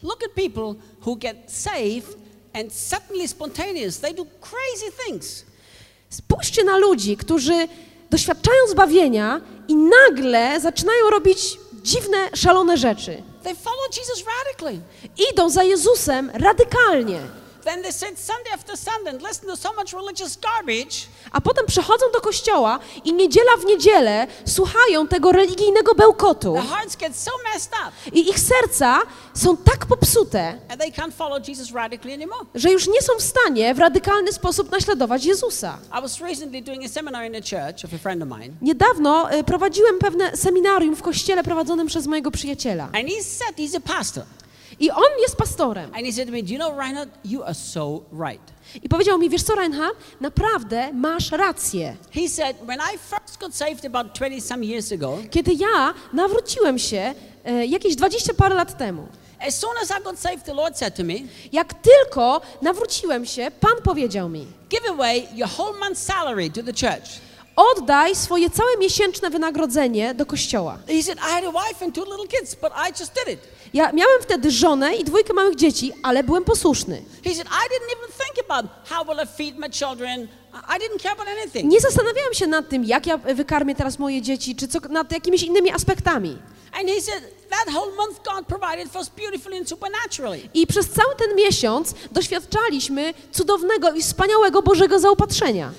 Look 0.04 0.24
at 0.24 0.32
people 0.32 0.76
who 1.06 1.16
get 1.16 1.38
saved 1.48 2.18
and 2.54 2.74
suddenly 2.74 3.28
spontaneous. 3.28 4.00
They 4.00 4.14
do 4.14 4.26
crazy 4.26 4.92
things. 5.06 5.46
Spójrzcie 6.10 6.64
na 6.64 6.78
ludzi, 6.78 7.18
którzy 7.18 7.68
doświadczają 8.10 8.68
zbawienia 8.70 9.42
i 9.68 9.76
nagle 9.76 10.60
zaczynają 10.62 11.10
robić 11.10 11.58
dziwne, 11.84 12.18
szalone 12.34 12.78
rzeczy. 12.78 13.24
They 13.44 13.56
follow 13.56 13.98
Jesus 13.98 14.24
radically. 14.26 14.82
Idą 15.32 15.50
za 15.50 15.64
Jezusem 15.64 16.32
radykalnie, 16.34 17.20
Then 17.64 17.82
they 17.82 17.92
sit 17.92 18.20
Sunday 18.20 18.54
after 18.54 18.78
Sunday 18.78 19.10
and 19.10 19.22
listen 19.22 19.50
to 19.50 19.56
so 19.56 19.70
much 19.74 19.94
religious 19.94 20.38
garbage. 20.38 21.08
a 21.32 21.42
potem 21.42 21.66
przychodzą 21.66 22.06
do 22.14 22.22
kościoła 22.22 22.80
i 23.06 23.14
niedziela 23.14 23.52
w 23.62 23.66
niedzielę 23.66 24.28
słuchają 24.46 25.08
tego 25.08 25.32
religijnego 25.32 25.96
bełkotu. 25.96 26.54
Their 26.54 26.66
hearts 26.66 26.96
get 26.98 27.16
so 27.18 27.32
messed 27.54 27.72
up 27.74 28.18
I 28.20 28.30
ich 28.30 28.40
serca 28.40 29.00
są 29.34 29.58
tak 29.58 29.86
popsute, 29.86 30.48
and 30.70 30.82
they 30.82 30.92
can't 30.92 31.12
follow 31.12 31.48
Jesus 31.48 31.72
radically 31.72 32.14
anymore. 32.14 32.46
że 32.56 32.72
już 32.72 32.88
nie 32.88 33.02
są 33.02 33.14
w 33.20 33.22
stanie 33.22 33.74
w 33.74 33.80
radykalny 33.80 34.34
sposób 34.34 34.72
naśladować 34.72 35.26
Jezusa. 35.26 35.78
Niedawno 38.62 39.28
prowadziłem 39.46 40.00
pewne 40.00 40.38
seminarium 40.38 40.96
w 40.96 41.02
kościele 41.02 41.44
prowadzonym 41.44 41.88
przez 41.88 42.08
mojego 42.08 42.32
przyjaciela. 42.32 42.84
And 42.84 43.10
he 43.10 43.24
said, 43.24 43.56
he's 43.58 43.78
a 43.78 43.80
pastor. 43.98 44.24
I 44.80 44.92
on 44.92 45.20
jest 45.22 45.36
pastorem. 45.36 45.86
And 45.94 46.06
he 46.06 46.12
said 46.14 46.26
to 46.28 46.32
me, 46.32 46.44
Do 46.44 46.54
you 46.54 46.60
know, 46.60 46.78
Reinhard, 46.80 47.10
you 47.26 47.44
are 47.44 47.54
so 47.54 48.02
right. 48.12 48.54
I 48.84 48.90
powiedział 48.90 49.20
mi, 49.20 49.30
wiesz 49.30 49.44
co, 49.44 49.56
Reinhard, 49.56 49.96
naprawdę 50.22 50.94
masz 50.94 51.32
rację. 51.32 51.96
He 52.12 52.30
said, 52.30 52.58
When 52.58 52.80
I 52.80 52.98
first 52.98 53.40
got 53.40 53.56
saved 53.56 53.86
about 53.86 54.14
20 54.14 54.42
some 54.48 54.66
years 54.66 54.92
ago, 54.92 55.18
Kiedy 55.32 55.54
ja 55.54 55.94
nawróciłem 56.14 56.80
się 56.80 57.14
e, 57.46 57.66
jakieś 57.66 57.96
20 57.96 58.34
parę 58.34 58.56
lat 58.56 58.78
temu, 58.78 59.08
as 59.48 59.60
soon 59.60 59.74
as 59.82 59.92
I 60.00 60.04
got 60.04 60.20
saved, 60.20 60.46
the 60.46 60.54
Lord 60.54 60.78
said 60.78 60.96
to 60.96 61.04
me, 61.04 61.14
jak 61.52 61.74
tylko 61.74 62.42
nawróciłem 62.62 63.26
się, 63.26 63.52
Pan 63.60 63.82
powiedział 63.84 64.30
mi, 64.30 64.48
Give 64.70 64.90
away 64.90 65.28
your 65.36 65.50
whole 65.58 65.80
month's 65.80 65.96
salary 65.96 66.50
to 66.50 66.64
the 66.64 66.74
church. 66.74 67.10
Oddaj 67.56 68.16
swoje 68.16 68.50
całe 68.50 68.78
miesięczne 68.80 69.30
wynagrodzenie 69.30 70.14
do 70.14 70.26
kościoła. 70.26 70.78
Ja 73.74 73.92
miałem 73.92 74.22
wtedy 74.22 74.52
żonę 74.52 74.96
i 74.96 75.04
dwójkę 75.04 75.34
małych 75.34 75.56
dzieci, 75.56 75.92
ale 76.04 76.24
byłem 76.24 76.44
posłuszny. 76.44 77.04
He 77.24 77.36
said, 77.36 77.48
I 77.48 77.70
didn't 77.70 77.98
even 77.98 78.10
think 78.26 78.50
about 78.50 78.66
how 78.90 79.06
will 79.06 79.24
I 79.24 79.28
feed 79.38 79.58
my 79.60 79.70
children. 79.70 80.28
Nie 81.64 81.80
zastanawiałem 81.80 82.34
się 82.34 82.48
nad 82.48 82.70
tym, 82.70 82.84
jak 82.86 83.08
ja 83.08 83.18
wykarmię 83.18 83.76
teraz 83.76 84.00
moje 84.00 84.22
dzieci, 84.22 84.56
czy 84.56 84.68
co, 84.68 84.80
nad 84.90 85.12
jakimiś 85.12 85.44
innymi 85.44 85.72
aspektami. 85.72 86.38
I 90.54 90.68
przez 90.68 90.90
cały 90.90 91.16
ten 91.16 91.36
miesiąc 91.36 91.94
doświadczaliśmy 92.12 93.14
cudownego 93.32 93.92
i 93.92 94.02
wspaniałego 94.02 94.62
Bożego 94.62 95.00
zaopatrzenia. 95.00 95.72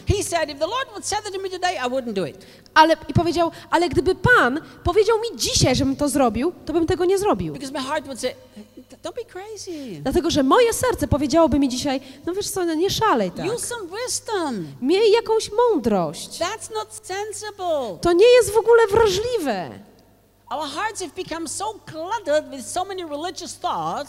Ale, 2.75 2.97
I 3.09 3.13
powiedział, 3.13 3.51
ale 3.71 3.89
gdyby 3.89 4.15
Pan 4.15 4.61
powiedział 4.85 5.19
mi 5.21 5.39
dzisiaj, 5.39 5.77
żebym 5.77 5.97
to 5.97 6.09
zrobił, 6.09 6.53
to 6.67 6.73
bym 6.73 6.87
tego 6.87 7.05
nie 7.05 7.19
zrobił. 7.19 7.53
Because 7.53 7.73
my 7.73 7.81
heart 7.81 8.05
would 8.05 8.21
say, 8.21 8.35
don't 9.03 9.14
be 9.16 9.25
crazy. 9.25 10.01
Dlatego, 10.03 10.31
że 10.31 10.42
moje 10.42 10.73
serce 10.73 11.09
powiedziałoby 11.09 11.59
mi 11.59 11.68
dzisiaj, 11.68 12.01
no 12.27 12.33
wiesz 12.35 12.51
co, 12.51 12.64
no 12.64 12.75
nie 12.75 12.90
szalej 12.90 13.31
tak. 13.31 13.47
Use 13.47 13.66
some 13.66 13.88
wisdom. 14.05 14.66
Miej 14.83 15.12
jakąś 15.12 15.51
mądrość. 15.53 16.29
That's 16.40 16.75
not 16.75 16.88
sensible. 17.03 17.99
To 18.01 18.12
nie 18.12 18.27
jest 18.27 18.51
w 18.51 18.57
ogóle 18.57 18.87
wrażliwe. 18.87 19.70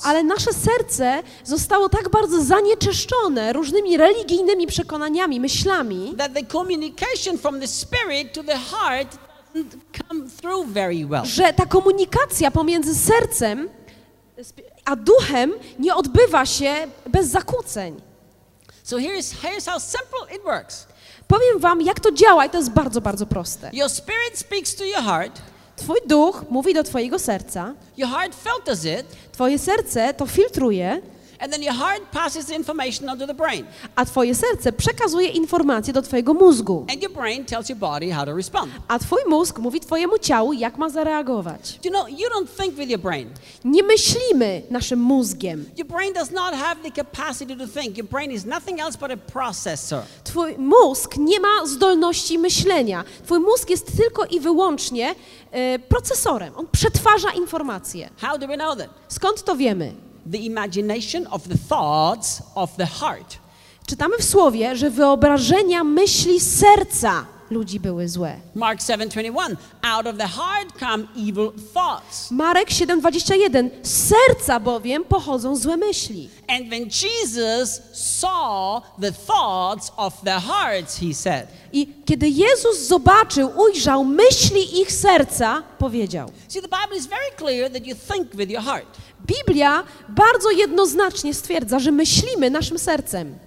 Ale 0.04 0.24
nasze 0.24 0.54
serce 0.54 1.24
zostało 1.44 1.90
tak 1.90 2.10
bardzo 2.10 2.44
zanieczyszczone 2.44 3.54
różnymi 3.54 3.98
religijnymi 3.98 4.68
przekonaniami, 4.68 5.40
myślami, 5.40 6.16
that 6.18 6.34
the 6.34 6.46
communication 6.46 7.38
from 7.38 7.60
the 7.60 7.68
spirit 7.68 8.34
to 8.34 8.44
the 8.44 8.58
heart 8.58 9.18
doesn't 9.56 9.76
come 10.10 10.30
through 10.42 10.68
very 10.68 11.06
well. 11.06 11.26
że 11.26 11.54
ta 11.54 11.66
komunikacja 11.66 12.52
pomiędzy 12.52 12.96
sercem 12.96 13.70
a 14.86 14.96
duchem 14.96 15.54
nie 15.80 15.96
odbywa 15.96 16.46
się 16.46 16.74
bez 17.10 17.28
zakłóceń. 17.28 18.02
So 18.84 18.98
here's, 18.98 19.34
here's 19.44 19.66
how 19.66 19.80
simple 19.80 20.36
it 20.36 20.44
works. 20.44 20.88
Powiem 21.28 21.60
wam, 21.60 21.82
jak 21.82 22.00
to 22.00 22.12
działa 22.12 22.46
i 22.46 22.50
to 22.50 22.58
jest 22.58 22.70
bardzo, 22.70 23.02
bardzo 23.02 23.26
proste. 23.26 23.70
Your 23.74 23.90
spirit 23.90 24.38
speaks 24.38 24.76
to 24.76 24.86
your 24.86 25.04
heart, 25.04 25.42
Twój 25.76 26.00
duch 26.08 26.44
mówi 26.50 26.74
do 26.74 26.84
twojego 26.84 27.20
serca, 27.20 27.74
your 27.98 28.10
heart 28.10 28.36
filters 28.36 28.86
it, 28.86 29.06
twoje 29.32 29.60
serce 29.60 30.14
to 30.14 30.26
filtruje, 30.26 31.02
and 31.40 31.52
then 31.52 31.64
your 31.64 31.74
heart 31.76 32.02
passes 32.12 32.46
the 32.46 32.56
information 32.56 33.10
onto 33.10 33.28
the 33.28 33.34
brain. 33.34 33.66
a 33.96 34.06
twoje 34.06 34.36
serce 34.36 34.72
przekazuje 34.72 35.28
informacje 35.30 35.94
do 35.94 36.02
twojego 36.02 36.34
mózgu. 36.34 36.86
And 36.92 37.04
your 37.04 37.12
brain 37.12 37.46
tells 37.46 37.70
your 37.70 37.80
body 37.80 38.12
how 38.12 38.26
to 38.26 38.36
respond. 38.36 38.72
A 38.88 39.00
twój 39.00 39.20
mózg 39.28 39.60
mówi 39.60 39.80
twojemu 39.80 40.18
ciału, 40.18 40.54
jak 40.54 40.78
ma 40.78 40.90
zareagować. 40.90 41.80
You 41.84 41.92
know, 41.92 42.10
you 42.10 42.30
don't 42.30 42.48
think 42.62 42.76
with 42.76 42.90
your 42.90 43.00
brain. 43.02 43.30
Nie 43.66 43.84
myślimy 43.84 44.62
naszym 44.70 45.00
mózgiem. 45.00 45.66
Your 45.78 45.88
brain 45.88 46.14
does 46.14 46.32
not 46.32 46.54
have 46.54 46.76
the 46.84 46.92
capacity 47.04 47.56
to 47.56 47.68
think. 47.68 47.98
Your 47.98 48.08
brain 48.08 48.32
is 48.32 48.46
nothing 48.46 48.80
else 48.82 48.98
but 48.98 49.12
a 49.12 49.18
processor. 49.18 50.02
Twój 50.24 50.56
mózg 50.58 51.18
nie 51.18 51.40
ma 51.40 51.66
zdolności 51.66 52.40
myślenia. 52.40 53.04
Twój 53.26 53.40
mózg 53.40 53.70
jest 53.70 53.98
tylko 53.98 54.26
i 54.26 54.40
wyłącznie 54.40 55.16
e, 55.52 55.80
procesorem. 55.80 56.54
On 56.58 56.68
przetwarza 56.72 57.32
informacje. 57.32 58.10
How 58.22 58.38
do 58.38 58.48
we 58.48 58.56
know 58.58 58.78
that? 58.78 58.90
Skąd 59.08 59.44
to 59.44 59.56
wiemy? 59.56 59.94
The 60.32 60.38
imagination 60.38 61.28
of 61.28 61.48
the 61.48 61.58
thoughts 61.70 62.42
of 62.56 62.76
the 62.76 62.86
heart. 62.86 63.38
Czytamy 63.88 64.18
w 64.18 64.24
słowie, 64.24 64.76
że 64.76 64.90
wyobrażenia 64.90 65.84
myśli 65.84 66.40
serca 66.40 67.26
ludzi 67.50 67.80
były 67.80 68.08
złe. 68.08 68.36
Mark 68.56 68.80
7:21 68.80 69.56
Out 69.82 70.08
of 70.08 70.18
the 70.18 70.28
heart 70.28 70.80
come 70.80 71.08
evil 71.30 71.52
thoughts. 71.74 72.32
Marek 72.32 72.70
7:21 72.70 73.70
Z 73.84 74.16
serca 74.16 74.60
bowiem 74.60 75.04
pochodzą 75.04 75.56
złe 75.56 75.78
myśli. 75.78 76.30
And 76.48 76.68
when 76.68 76.84
Jesus 76.84 77.82
saw 77.94 78.82
the 79.02 79.12
thoughts 79.12 79.92
of 79.98 80.22
their 80.22 80.40
hearts, 80.40 81.00
he 81.00 81.14
said. 81.14 81.48
I 81.74 81.88
kiedy 82.06 82.30
Jezus 82.30 82.88
zobaczył, 82.88 83.52
ujrzał 83.58 84.06
myśli 84.06 84.82
ich 84.82 84.92
serca, 84.92 85.64
powiedział. 85.78 86.32
See, 86.48 86.62
the 86.62 86.68
Bible 86.68 86.98
is 86.98 87.06
very 87.06 87.32
clear 87.38 87.72
that 87.72 87.88
you 87.88 87.96
think 88.14 88.36
with 88.36 88.50
your 88.50 88.64
heart. 88.64 88.98
Biblia 89.26 89.84
bardzo 90.10 90.52
jednoznacznie 90.52 91.34
stwierdza, 91.34 91.80
że 91.80 91.92
myślimy 91.92 92.50
naszym 92.50 92.80
sercem. 92.80 93.45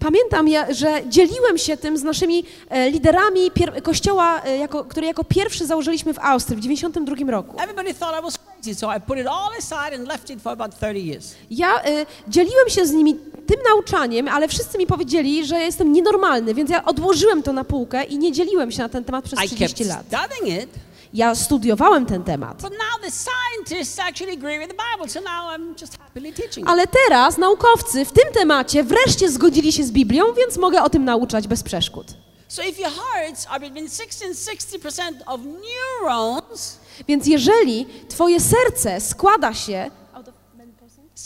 Pamiętam, 0.00 0.48
że 0.70 1.02
dzieliłem 1.08 1.58
się 1.58 1.76
tym 1.76 1.98
z 1.98 2.02
naszymi 2.02 2.44
e, 2.68 2.90
liderami 2.90 3.50
kościoła, 3.82 4.42
e, 4.42 4.56
jako, 4.56 4.84
który 4.84 5.06
jako 5.06 5.24
pierwszy 5.24 5.66
założyliśmy 5.66 6.14
w 6.14 6.18
Austrii 6.18 6.56
w 6.56 6.60
92 6.60 7.30
roku. 7.30 7.56
Everybody 7.60 7.94
thought 7.94 8.20
I 8.20 8.22
was 8.22 8.38
crazy, 8.38 8.74
so 8.74 8.96
I 8.96 9.00
put 9.00 9.18
it 9.18 9.26
all 9.26 9.50
aside 9.58 9.96
and 9.96 10.08
left 10.08 10.30
it 10.30 10.42
for 10.42 10.52
about 10.52 10.76
30 10.76 11.06
years. 11.06 11.34
Ja 11.50 11.80
dzieliłem 12.28 12.68
się 12.68 12.86
z 12.86 12.92
nimi 12.92 13.14
tym 13.46 13.56
nauczaniem, 13.68 14.28
ale 14.28 14.48
wszyscy 14.48 14.78
mi 14.78 14.86
powiedzieli, 14.86 15.46
że 15.46 15.58
jestem 15.58 15.92
nienormalny, 15.92 16.54
więc 16.54 16.70
ja 16.70 16.84
odłożyłem 16.84 17.42
to 17.42 17.52
na 17.52 17.64
półkę 17.64 18.04
i 18.04 18.18
nie 18.18 18.32
dzieliłem 18.32 18.70
się 18.70 18.82
na 18.82 18.88
ten 18.88 19.04
temat 19.04 19.24
przez 19.24 19.38
I 19.38 19.42
kept 19.42 19.74
30 19.74 19.84
lat. 19.84 20.08
Ja 21.14 21.34
studiowałem 21.34 22.06
ten 22.06 22.24
temat. 22.24 22.62
Ale 26.66 26.86
teraz 26.86 27.38
naukowcy 27.38 28.04
w 28.04 28.12
tym 28.12 28.32
temacie 28.32 28.84
wreszcie 28.84 29.30
zgodzili 29.30 29.72
się 29.72 29.84
z 29.84 29.92
Biblią, 29.92 30.24
więc 30.32 30.56
mogę 30.56 30.82
o 30.82 30.90
tym 30.90 31.04
nauczać 31.04 31.48
bez 31.48 31.62
przeszkód. 31.62 32.06
So 32.48 32.62
if 32.62 32.82
your 32.82 32.92
hearts 32.92 33.46
are 33.50 33.60
between 33.60 33.88
60 33.88 34.30
and 34.30 34.36
60% 34.36 35.22
of 35.26 35.40
neurons, 35.40 36.78
Więc 37.08 37.26
jeżeli 37.26 37.86
twoje 38.08 38.40
serce 38.40 39.00
składa 39.00 39.54
się 39.54 39.90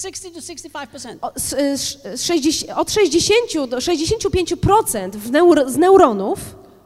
60 0.03 0.35
to 0.35 0.41
65%. 0.41 1.17
O, 1.21 1.33
z, 1.37 1.53
y, 2.07 2.19
60, 2.19 2.79
od 2.79 2.93
60 2.93 3.69
do 3.69 3.77
65% 3.77 5.11
w 5.11 5.31
neur, 5.31 5.71
z 5.71 5.77
neuronów, 5.77 6.39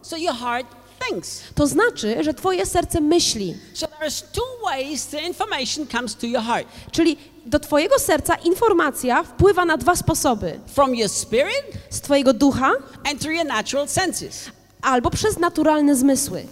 So 0.03 0.17
your 0.17 0.35
heart 0.35 0.67
thinks. 1.09 1.43
to 1.55 1.67
znaczy, 1.67 2.25
że 2.25 2.35
twoje 2.35 2.67
serce 2.67 3.01
myśli. 3.01 3.55
So 3.75 3.87
there's 3.87 4.23
two 4.33 4.65
ways 4.65 5.07
the 5.07 5.21
information 5.21 5.87
comes 5.87 6.15
to 6.17 6.27
your 6.27 6.43
heart. 6.43 6.69
Czyli 6.93 7.17
do 7.47 7.59
twojego 7.61 7.99
serca 7.99 8.35
informacja 8.35 9.23
wpływa 9.23 9.65
na 9.65 9.77
dwa 9.77 9.97
sposoby. 9.97 10.61
From 10.67 10.95
your 10.95 11.09
spirit 11.11 11.65
Z 11.91 12.01
twojego 12.01 12.33
ducha 12.33 12.71
and 13.11 13.21
through 13.21 13.37
your 13.37 13.47
natural 13.47 13.89
senses. 13.89 14.51
albo 14.83 15.11
przez 15.11 15.39
naturalne 15.39 15.97
zmysły. 15.97 16.47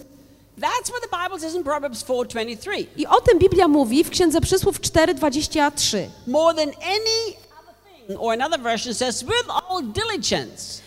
That's 0.58 0.90
what 0.90 1.02
the 1.10 1.18
Bible 1.24 1.40
says 1.40 1.54
in 1.54 1.64
Proverbs 1.64 2.04
4:23. 2.04 2.86
I 2.96 3.06
o 3.06 3.20
tym 3.20 3.38
Biblia 3.38 3.68
mówi 3.68 4.04
w 4.04 4.10
Księdze 4.10 4.40
Przysłów 4.40 4.80
4:23. 4.80 6.08
More 6.26 6.54
than 6.54 6.68
any 6.68 7.36
other 7.60 7.74
thing, 8.06 8.20
or 8.20 8.32
another 8.32 8.60
version 8.60 8.94
says, 8.94 9.22
with 9.22 9.44
all 9.68 9.82
diligence. 9.82 10.82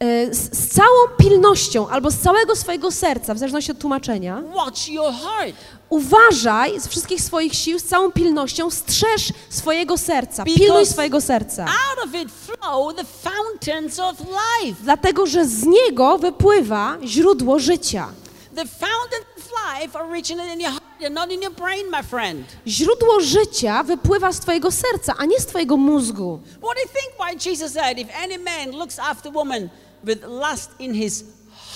E, 0.00 0.34
Z, 0.34 0.58
z 0.58 0.74
całą 0.74 1.08
pilnością 1.18 1.88
albo 1.88 2.10
z 2.10 2.16
całego 2.18 2.56
swojego 2.56 2.90
serca, 2.90 3.34
w 3.34 3.38
zależności 3.38 3.72
od 3.72 3.78
tłumaczenia, 3.78 4.42
Watch 4.54 4.88
your 4.88 5.12
heart. 5.12 5.56
uważaj 5.90 6.80
z 6.80 6.88
wszystkich 6.88 7.20
swoich 7.22 7.54
sił, 7.54 7.78
z 7.78 7.84
całą 7.84 8.12
pilnością, 8.12 8.70
strzeż 8.70 9.32
swojego 9.50 9.98
serca, 9.98 10.44
Because- 10.44 10.54
pilnuj 10.58 10.86
swojego 10.86 11.20
serca. 11.20 11.62
Out 11.64 12.08
of 12.08 12.14
it 12.22 12.28
flow 12.32 12.94
the 12.96 13.04
fountains 13.04 13.98
of 13.98 14.16
life. 14.20 14.76
Dlatego, 14.82 15.26
że 15.26 15.44
z 15.46 15.64
niego 15.66 16.18
wypływa 16.18 16.96
źródło 17.04 17.58
życia. 17.58 18.08
The 18.54 18.64
fountains 18.66 19.26
of 19.38 19.50
life 19.80 19.98
originated 19.98 20.54
in 20.54 20.60
your 20.60 20.70
heart 20.70 20.88
not 21.10 21.30
in 21.32 21.42
your 21.42 21.52
brain, 21.52 21.86
my 21.90 22.02
friend. 22.02 22.46
Źródło 22.66 23.20
życia 23.20 23.82
wypływa 23.82 24.32
z 24.32 24.40
twojego 24.40 24.70
serca, 24.70 25.14
a 25.18 25.24
nie 25.24 25.40
z 25.40 25.46
twojego 25.46 25.76
mózgu. 25.76 26.40
What 26.62 26.74
do 26.76 26.80
you 26.82 26.88
think 26.88 27.14
why 27.44 27.50
Jesus 27.50 27.72
said, 27.72 27.98
if 27.98 28.08
any 28.24 28.38
man 28.38 28.70
looks 28.78 28.98
after 28.98 29.32
woman 29.32 29.68
with 30.08 30.24
lust 30.24 30.70
in 30.78 30.94
his 30.94 31.24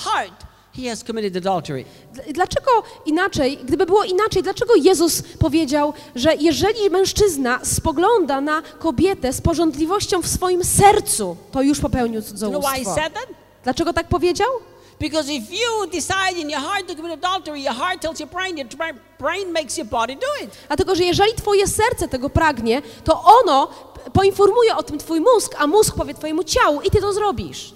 heart, 0.05 0.33
he 0.77 0.89
has 0.91 1.05
committed 1.05 1.37
adultery? 1.47 1.85
Dl- 2.15 2.33
Dlaczego 2.33 2.71
inaczej, 3.07 3.59
gdyby 3.65 3.87
było 3.87 4.05
inaczej, 4.05 4.43
dlaczego 4.43 4.75
Jezus 4.75 5.23
powiedział, 5.39 5.93
że 6.15 6.35
jeżeli 6.35 6.91
mężczyzna 6.91 7.61
spogląda 7.65 8.41
na 8.41 8.63
kobietę 8.79 9.33
z 9.33 9.41
porządliwością 9.41 10.23
w 10.23 10.27
swoim 10.29 10.65
sercu, 10.65 11.37
to 11.53 11.63
już 11.63 11.81
popełnił 11.81 12.23
cudzołóstwo? 12.23 12.95
Dlaczego 13.65 13.93
tak 13.93 14.09
powiedział? 14.09 14.49
Because 15.01 15.33
if 15.33 15.47
you 15.55 15.87
decide 15.93 16.41
in 16.41 16.51
your 16.51 16.61
heart 16.61 16.87
to 16.89 16.95
commit 16.95 17.25
adultery, 17.25 17.61
your 17.61 17.75
heart 17.75 18.01
tells 18.03 18.21
your 18.21 18.29
brain, 18.31 18.59
your 18.59 18.67
bra- 18.69 18.95
brain 19.21 19.53
makes 19.53 19.77
your 19.79 19.87
body 19.87 20.15
do 20.17 20.45
it. 20.45 20.51
Dlatego, 20.69 20.95
że 20.95 21.05
jeżeli 21.05 21.35
twoje 21.35 21.67
serce 21.69 22.09
tego 22.09 22.31
pragnie, 22.31 22.83
to 23.05 23.23
ono 23.43 23.69
poinformuje 24.13 24.77
o 24.77 24.83
tym 24.83 24.99
twój 24.99 25.21
mózg, 25.21 25.55
a 25.59 25.67
mózg 25.67 25.95
powie 25.97 26.15
twojemu 26.15 26.45
ciału 26.45 26.81
i 26.81 26.91
ty 26.91 27.01
to 27.01 27.13
zrobisz. 27.13 27.75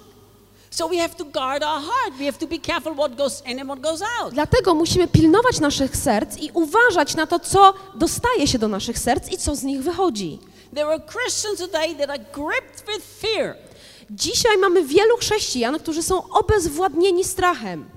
Dlatego 4.31 4.75
musimy 4.75 5.07
pilnować 5.07 5.59
naszych 5.59 5.97
serc 5.97 6.37
i 6.37 6.51
uważać 6.53 7.15
na 7.15 7.27
to, 7.27 7.39
co 7.39 7.73
dostaje 7.95 8.47
się 8.47 8.59
do 8.59 8.67
naszych 8.67 8.99
serc 8.99 9.31
i 9.31 9.37
co 9.37 9.55
z 9.55 9.63
nich 9.63 9.81
wychodzi. 9.83 10.39
There 10.75 10.87
are 10.87 10.99
Christians 10.99 11.59
today 11.59 11.95
that 11.95 12.09
are 12.09 12.19
gripped 12.33 12.85
with 12.87 13.05
fear. 13.21 13.55
Dzisiaj 14.09 14.57
mamy 14.57 14.83
wielu 14.83 15.17
chrześcijan, 15.17 15.79
którzy 15.79 16.03
są 16.03 16.29
obezwładnieni 16.29 17.23
strachem. 17.23 17.89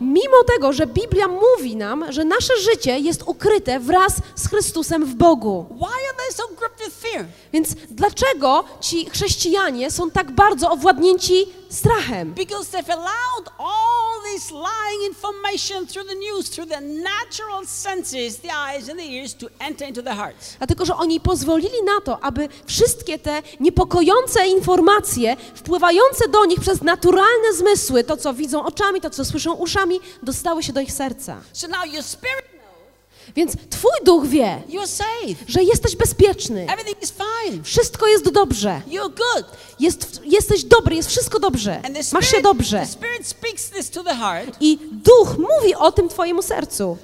Mimo 0.00 0.44
tego, 0.46 0.72
że 0.72 0.86
Biblia 0.86 1.28
mówi 1.28 1.76
nam, 1.76 2.12
że 2.12 2.24
nasze 2.24 2.52
życie 2.60 2.98
jest 2.98 3.22
ukryte 3.26 3.80
wraz 3.80 4.12
z 4.36 4.48
Chrystusem 4.48 5.04
w 5.04 5.14
Bogu. 5.14 5.66
Więc 7.52 7.68
dlaczego 7.90 8.64
ci 8.80 9.10
chrześcijanie 9.10 9.90
są 9.90 10.10
tak 10.10 10.30
bardzo 10.30 10.70
owładnięci 10.70 11.46
strachem? 11.68 12.34
Because 12.34 12.70
they've 12.70 12.94
allowed 12.94 13.48
all 13.58 14.22
this 14.32 14.50
lying 14.50 15.02
information 15.08 15.86
through 15.86 16.08
the 16.08 16.14
news, 16.14 16.50
through 16.50 16.68
their 16.68 16.80
natural 16.80 17.66
senses, 17.66 18.38
the 18.38 18.50
eyes 18.50 18.88
and 18.88 18.98
the 19.00 19.06
ears, 19.06 19.34
to 19.34 19.48
enter 19.58 19.88
into 19.88 20.02
their 20.02 20.16
hearts. 20.16 20.56
Dlatego, 20.58 20.84
że 20.84 20.96
oni 20.96 21.20
pozwolili 21.20 21.82
na 21.84 22.00
to, 22.00 22.24
aby 22.24 22.48
wszystkie 22.66 23.18
te 23.18 23.42
niepokojące 23.60 24.46
informacje 24.46 25.36
wpływające 25.54 26.28
do 26.28 26.44
nich 26.44 26.60
przez 26.60 26.82
naturalne 26.82 27.52
zmysły, 27.56 28.04
to 28.04 28.16
co 28.16 28.34
widzą 28.34 28.64
oczami, 28.64 29.00
to 29.00 29.10
co 29.10 29.24
słyszą 29.24 29.54
uszami, 29.54 30.00
dostały 30.22 30.62
się 30.62 30.72
do 30.72 30.80
ich 30.80 30.92
serca. 30.92 31.40
So 31.52 31.68
now 31.68 31.92
your 31.92 32.02
spirit 32.02 32.57
Więc 33.36 33.52
Twój 33.70 33.90
duch 34.04 34.26
wie, 34.26 34.62
że 35.48 35.62
jesteś 35.64 35.96
bezpieczny, 35.96 36.66
wszystko 37.62 38.06
jest 38.06 38.30
dobrze, 38.30 38.82
jest, 39.80 40.20
jesteś 40.24 40.64
dobry, 40.64 40.96
jest 40.96 41.08
wszystko 41.08 41.40
dobrze, 41.40 41.80
masz 42.12 42.30
się 42.30 42.42
dobrze. 42.42 42.86
I 44.60 44.78
duch 44.92 45.36
mówi 45.38 45.74
o 45.74 45.92
tym 45.92 46.08
Twojemu 46.08 46.42
sercu, 46.42 46.96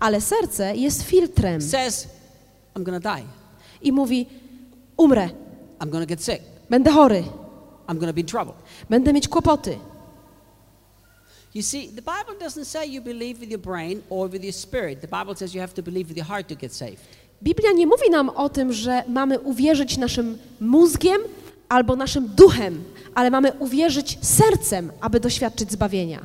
ale 0.00 0.20
serce 0.20 0.76
jest 0.76 1.02
filtrem. 1.02 1.62
Says, 1.62 2.06
I'm 2.74 2.82
gonna 2.82 3.00
die. 3.00 3.24
i 3.82 3.92
mówi: 3.92 4.26
Umrę, 4.96 5.28
I'm 5.80 5.88
gonna 5.90 6.06
get 6.06 6.24
sick. 6.24 6.40
będę 6.70 6.90
chory, 6.90 7.24
I'm 7.88 7.98
gonna 7.98 8.12
be 8.12 8.20
in 8.20 8.26
trouble. 8.26 8.54
będę 8.90 9.12
mieć 9.12 9.28
kłopoty. 9.28 9.78
You 11.54 11.62
see, 11.62 11.88
the 11.88 12.02
Bible 12.02 12.34
doesn't 12.40 12.64
say 12.64 12.86
you 12.86 13.02
believe 13.02 13.40
with 13.40 13.50
your 13.50 13.60
brain 13.60 14.02
or 14.08 14.26
with 14.28 14.42
your 14.42 14.54
spirit. 14.54 15.00
The 15.00 15.08
Bible 15.08 15.34
says 15.36 15.54
you 15.54 15.60
have 15.60 15.74
to 15.74 15.82
believe 15.82 16.08
with 16.08 16.16
your 16.16 16.26
heart 16.26 16.48
to 16.48 16.54
get 16.54 16.72
saved. 16.72 17.00
Biblia 17.42 17.72
nie 17.72 17.86
mówi 17.86 18.10
nam 18.10 18.28
o 18.28 18.48
tym, 18.48 18.72
że 18.72 19.04
mamy 19.08 19.40
uwierzyć 19.40 19.96
naszym 19.96 20.38
mózgiem 20.60 21.22
albo 21.68 21.96
naszym 21.96 22.28
duchem, 22.28 22.84
ale 23.14 23.30
mamy 23.30 23.52
uwierzyć 23.58 24.18
sercem, 24.22 24.92
aby 25.00 25.20
doświadczyć 25.20 25.72
zbawienia. 25.72 26.22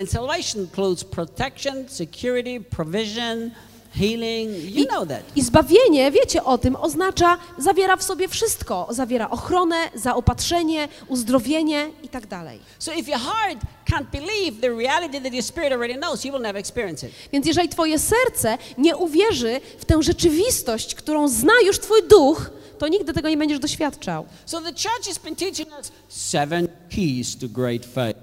And 0.00 0.10
salvation 0.10 0.62
includes 0.62 1.04
protection, 1.04 1.88
security, 1.88 2.60
provision, 2.60 3.50
healing. 3.94 4.50
You 4.50 4.84
I, 4.84 4.86
know 4.86 5.08
that. 5.08 5.22
I 5.36 5.42
zbawienie, 5.42 6.10
wiecie 6.10 6.44
o 6.44 6.58
tym, 6.58 6.76
oznacza, 6.76 7.38
zawiera 7.58 7.96
w 7.96 8.02
sobie 8.02 8.28
wszystko. 8.28 8.86
Zawiera 8.90 9.30
ochronę, 9.30 9.76
zaopatrzenie, 9.94 10.88
uzdrowienie 11.08 11.90
i 12.02 12.08
tak 12.08 12.26
dalej. 12.26 12.60
So 12.78 12.92
if 12.92 13.10
your 13.10 13.20
heart 13.20 13.58
can't 13.90 14.10
believe 14.10 14.60
the 14.60 14.70
reality 14.70 15.20
that 15.20 15.32
your 15.32 15.42
spirit 15.42 15.72
already 15.72 15.94
knows, 15.94 16.24
you 16.24 16.32
will 16.32 16.42
never 16.42 16.60
experience 16.60 17.06
it. 17.06 17.12
Więc 17.32 17.46
jeżeli 17.46 17.68
twoje 17.68 17.98
serce 17.98 18.58
nie 18.78 18.96
uwierzy 18.96 19.60
w 19.78 19.84
tę 19.84 20.02
rzeczywistość, 20.02 20.94
którą 20.94 21.28
zna 21.28 21.52
już 21.66 21.78
twój 21.78 22.02
duch, 22.08 22.50
to 22.78 22.88
nigdy 22.88 23.12
tego 23.12 23.28
nie 23.28 23.36
będziesz 23.36 23.58
doświadczał. 23.58 24.26
So 24.46 24.60
the 24.60 24.72
church 24.72 25.06
has 25.06 25.18
been 25.18 25.36
teaching 25.36 25.68
us 25.78 25.92
seven 26.08 26.68
keys 26.90 27.38
to 27.38 27.48
great 27.48 27.86
faith. 27.86 28.20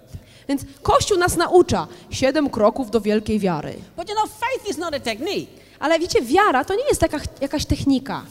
Więc 0.49 0.61
Kościół 0.81 1.17
nas 1.17 1.37
naucza 1.37 1.87
siedem 2.09 2.49
kroków 2.49 2.91
do 2.91 3.01
wielkiej 3.01 3.39
wiary. 3.39 3.75
But 3.97 4.09
you 4.09 4.15
know, 4.15 4.29
faith 4.39 4.69
is 4.69 4.77
not 4.77 4.93
a 4.93 4.99
technique. 4.99 5.62
Ale 5.83 5.99
wiecie, 5.99 6.21
wiara 6.21 6.65
to 6.65 6.75
nie 6.75 6.87
jest 6.87 7.01
taka, 7.01 7.19
jakaś 7.41 7.65
technika. 7.65 8.23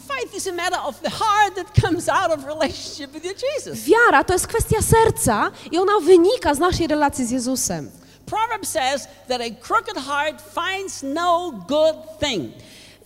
Wiara 3.85 4.23
to 4.23 4.33
jest 4.33 4.47
kwestia 4.47 4.81
serca 4.81 5.51
i 5.71 5.77
ona 5.77 5.99
wynika 5.99 6.53
z 6.53 6.59
naszej 6.59 6.87
relacji 6.87 7.25
z 7.25 7.31
Jezusem. 7.31 7.91
Says 8.63 9.07
that 9.27 9.41
a 9.41 9.67
crooked 9.67 9.97
heart 9.97 10.43
finds 10.53 11.03
no 11.03 11.51
good 11.67 11.95
thing. 12.19 12.53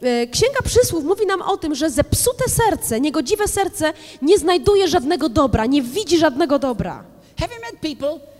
E, 0.01 0.27
Księga 0.27 0.61
Przysłów 0.63 1.03
mówi 1.03 1.25
nam 1.25 1.41
o 1.41 1.57
tym, 1.57 1.75
że 1.75 1.89
zepsute 1.89 2.49
serce, 2.49 3.01
niegodziwe 3.01 3.47
serce 3.47 3.93
nie 4.21 4.37
znajduje 4.37 4.87
żadnego 4.87 5.29
dobra, 5.29 5.65
nie 5.65 5.81
widzi 5.81 6.17
żadnego 6.17 6.59
dobra. 6.59 7.03
Have 7.39 7.53
you 7.55 7.61
met 7.61 7.81
people 7.81 8.36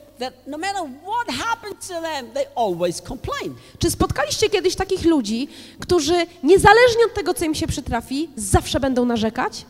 no 0.47 0.57
matter 0.57 0.81
what 1.03 1.35
happens 1.35 1.87
to 1.87 2.01
them, 2.01 2.31
they 2.33 2.45
always 2.55 3.01
complain? 3.01 3.55
Czy 3.79 3.91
spotkaliście 3.91 4.49
kiedyś 4.49 4.75
takich 4.75 5.05
ludzi, 5.05 5.47
którzy 5.79 6.25
niezależnie 6.43 7.05
od 7.05 7.13
tego, 7.13 7.33
co 7.33 7.45
im 7.45 7.55
się 7.55 7.67
przytrafi, 7.67 8.29
zawsze 8.35 8.79
będą 8.79 9.05
narzekać? 9.05 9.65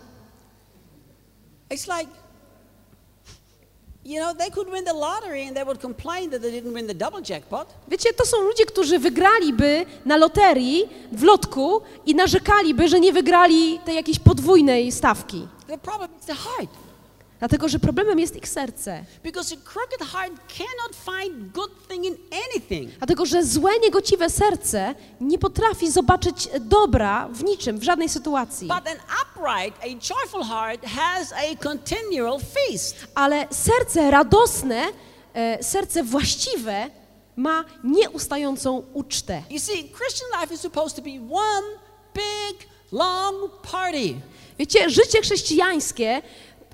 It's 1.70 2.00
like, 2.00 2.12
you 4.06 4.22
know, 4.22 4.38
they 4.38 4.52
could 4.52 4.70
win 4.74 4.86
the 4.86 4.94
lottery 4.94 5.48
and 5.48 5.56
they 5.56 5.66
would 5.66 5.82
complain 5.82 6.30
that 6.30 6.42
they 6.42 6.52
didn't 6.52 6.74
win 6.74 6.88
the 6.88 6.96
double 6.96 7.22
jackpot. 7.30 7.68
Wiecie, 7.88 8.14
to 8.14 8.26
są 8.26 8.42
ludzie, 8.42 8.66
którzy 8.66 9.00
wygraliby 9.00 9.86
na 10.06 10.18
loterii 10.18 10.90
w 11.12 11.24
lotku 11.24 11.82
i 12.06 12.16
narzekaliby, 12.16 12.88
że 12.88 13.00
nie 13.00 13.14
wygrali 13.14 13.80
tej 13.86 13.96
jakiejś 13.96 14.20
podwójnej 14.20 14.92
stawki. 14.92 15.48
The 15.68 15.78
problem 15.78 16.10
is 16.20 16.26
the 16.26 16.36
heart. 16.36 16.87
Dlatego, 17.40 17.70
że 17.70 17.80
problemem 17.80 18.20
jest 18.20 18.36
ich 18.36 18.48
serce. 18.48 19.06
Because 19.24 19.56
a 19.56 19.70
crooked 19.70 20.02
heart 20.02 20.34
cannot 20.58 20.96
find 20.96 21.52
good 21.52 21.88
thing 21.88 22.06
in 22.06 22.18
anything. 22.52 22.92
Dlatego, 22.98 23.26
że 23.26 23.44
złe, 23.44 23.72
niegociwe 23.84 24.30
serce 24.30 24.96
nie 25.22 25.38
potrafi 25.40 25.92
zobaczyć 25.92 26.50
dobra 26.60 27.28
w 27.32 27.44
niczym, 27.44 27.80
w 27.80 27.84
żadnej 27.84 28.10
sytuacji. 28.10 28.68
But 28.68 28.88
an 28.88 28.98
upright, 29.22 29.84
a 29.84 29.88
joyful 29.88 30.44
heart 30.44 30.86
has 30.86 31.34
a 31.34 31.64
continual 31.64 32.40
feast. 32.40 32.96
Ale 33.16 33.48
serce 33.52 34.12
radosne, 34.12 34.86
e, 35.34 35.64
serce 35.64 36.04
właściwe 36.04 36.90
ma 37.36 37.66
nieustającą 37.84 38.84
ucztę. 38.94 39.44
You 39.50 39.60
see, 39.60 39.92
Christian 39.98 40.42
life 40.42 40.54
is 40.54 40.62
supposed 40.62 40.96
to 40.96 41.02
be 41.02 41.36
one 41.36 41.68
big, 42.14 42.68
long 42.92 43.52
party. 43.62 44.16
Wiecie, 44.60 44.90
życie 44.90 45.22
chrześcijańskie 45.22 46.22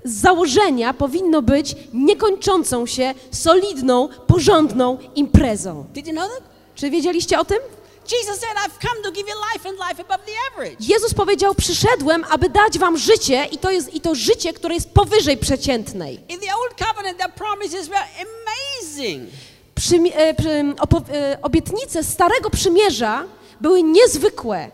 z 0.04 0.12
założenia 0.20 0.94
powinno 0.94 1.42
być 1.42 1.74
niekończącą 1.92 2.86
się, 2.86 3.14
solidną, 3.30 4.08
porządną 4.26 4.98
imprezą. 5.14 5.84
Did 5.92 6.06
you 6.06 6.12
know 6.12 6.28
that? 6.28 6.42
Czy 6.74 6.90
wiedzieliście 6.90 7.38
o 7.40 7.44
tym? 7.44 7.58
Jezus 10.80 11.14
powiedział: 11.14 11.54
Przyszedłem, 11.54 12.24
aby 12.30 12.48
dać 12.50 12.78
wam 12.78 12.98
życie, 12.98 13.44
i 13.52 13.58
to 13.58 13.70
jest 13.70 13.94
i 13.94 14.00
to 14.00 14.14
życie, 14.14 14.52
które 14.52 14.74
jest 14.74 14.90
powyżej 14.90 15.36
przeciętnej. 15.36 16.14
In 16.28 16.40
the 16.40 16.54
old 16.56 16.74
covenant, 16.88 17.34
promises 17.34 17.88
were 17.88 18.04
amazing. 18.24 19.30
Przymi- 19.74 20.12
e, 20.14 20.34
przy, 20.34 20.48
opo- 20.80 21.10
e, 21.12 21.38
obietnice 21.42 22.04
Starego 22.04 22.50
Przymierza 22.50 23.24
były 23.60 23.82
niezwykłe. 23.82 24.70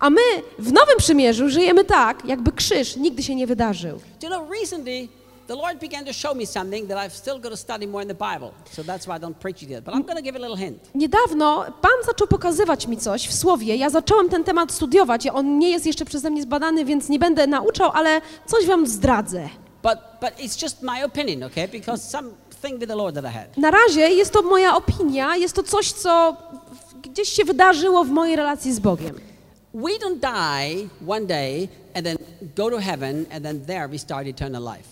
A 0.00 0.10
my 0.10 0.20
w 0.58 0.72
Nowym 0.72 0.96
Przymierzu 0.98 1.48
żyjemy 1.48 1.84
tak, 1.84 2.24
jakby 2.24 2.52
krzyż 2.52 2.96
nigdy 2.96 3.22
się 3.22 3.34
nie 3.34 3.46
wydarzył. 3.46 4.00
You 4.22 4.28
know, 4.28 4.50
recently, 4.60 5.08
the 5.46 5.54
Lord 5.54 5.80
began 5.80 6.04
to 6.04 6.12
show 6.12 6.36
me 6.36 6.46
something 6.46 6.88
that 6.88 6.98
I've 6.98 7.14
still 7.14 7.40
got 7.40 7.50
to 7.50 7.56
study 7.56 7.86
more 7.86 8.02
in 8.02 8.08
the 8.08 8.14
Bible. 8.14 8.50
So 8.72 8.82
that's 8.82 9.06
why 9.06 9.16
I 9.16 9.20
don't 9.20 9.34
preach 9.34 9.62
it 9.62 9.70
yet. 9.70 9.84
But 9.84 9.94
I'm 9.94 10.02
going 10.02 10.16
to 10.16 10.22
give 10.22 10.36
a 10.36 10.38
little 10.38 10.56
hint. 10.56 10.78
Niedawno 10.94 11.64
Pan 11.80 12.04
zaczął 12.06 12.26
pokazywać 12.26 12.86
mi 12.86 12.96
coś 12.96 13.28
w 13.28 13.34
Słowie. 13.34 13.76
Ja 13.76 13.90
zacząłem 13.90 14.28
ten 14.28 14.44
temat 14.44 14.72
studiować. 14.72 15.26
On 15.26 15.58
nie 15.58 15.70
jest 15.70 15.86
jeszcze 15.86 16.04
przeze 16.04 16.30
mnie 16.30 16.42
zbadany, 16.42 16.84
więc 16.84 17.08
nie 17.08 17.18
będę 17.18 17.46
nauczał, 17.46 17.90
ale 17.94 18.20
coś 18.46 18.66
wam 18.66 18.86
zdradzę. 18.86 19.48
But, 19.82 19.98
but 20.20 20.30
it's 20.38 20.62
just 20.62 20.82
my 20.82 21.04
opinion, 21.04 21.42
okay? 21.42 21.68
Because 21.68 22.18
with 22.74 22.88
the 22.88 22.96
Lord 22.96 23.14
that 23.14 23.24
I 23.24 23.28
had. 23.28 23.56
Na 23.56 23.70
razie 23.70 24.00
jest 24.00 24.32
to 24.32 24.42
moja 24.42 24.76
opinia, 24.76 25.36
jest 25.36 25.54
to 25.54 25.62
coś, 25.62 25.92
co 25.92 26.36
gdzieś 27.08 27.28
się 27.28 27.44
wydarzyło 27.44 28.04
w 28.04 28.10
mojej 28.10 28.36
relacji 28.36 28.72
z 28.72 28.78
Bogiem. 28.78 29.14
We 29.74 29.90
don't 29.90 30.20
die 30.20 30.88
one 31.06 31.26
day 31.26 31.68
and 31.94 32.04
then 32.04 32.16
go 32.56 32.70
to 32.70 32.78
heaven 32.78 33.26
and 33.32 33.44
then 33.44 33.60
there 33.66 33.88
we 33.88 33.98
start 33.98 34.26
eternal 34.26 34.62
life. 34.62 34.88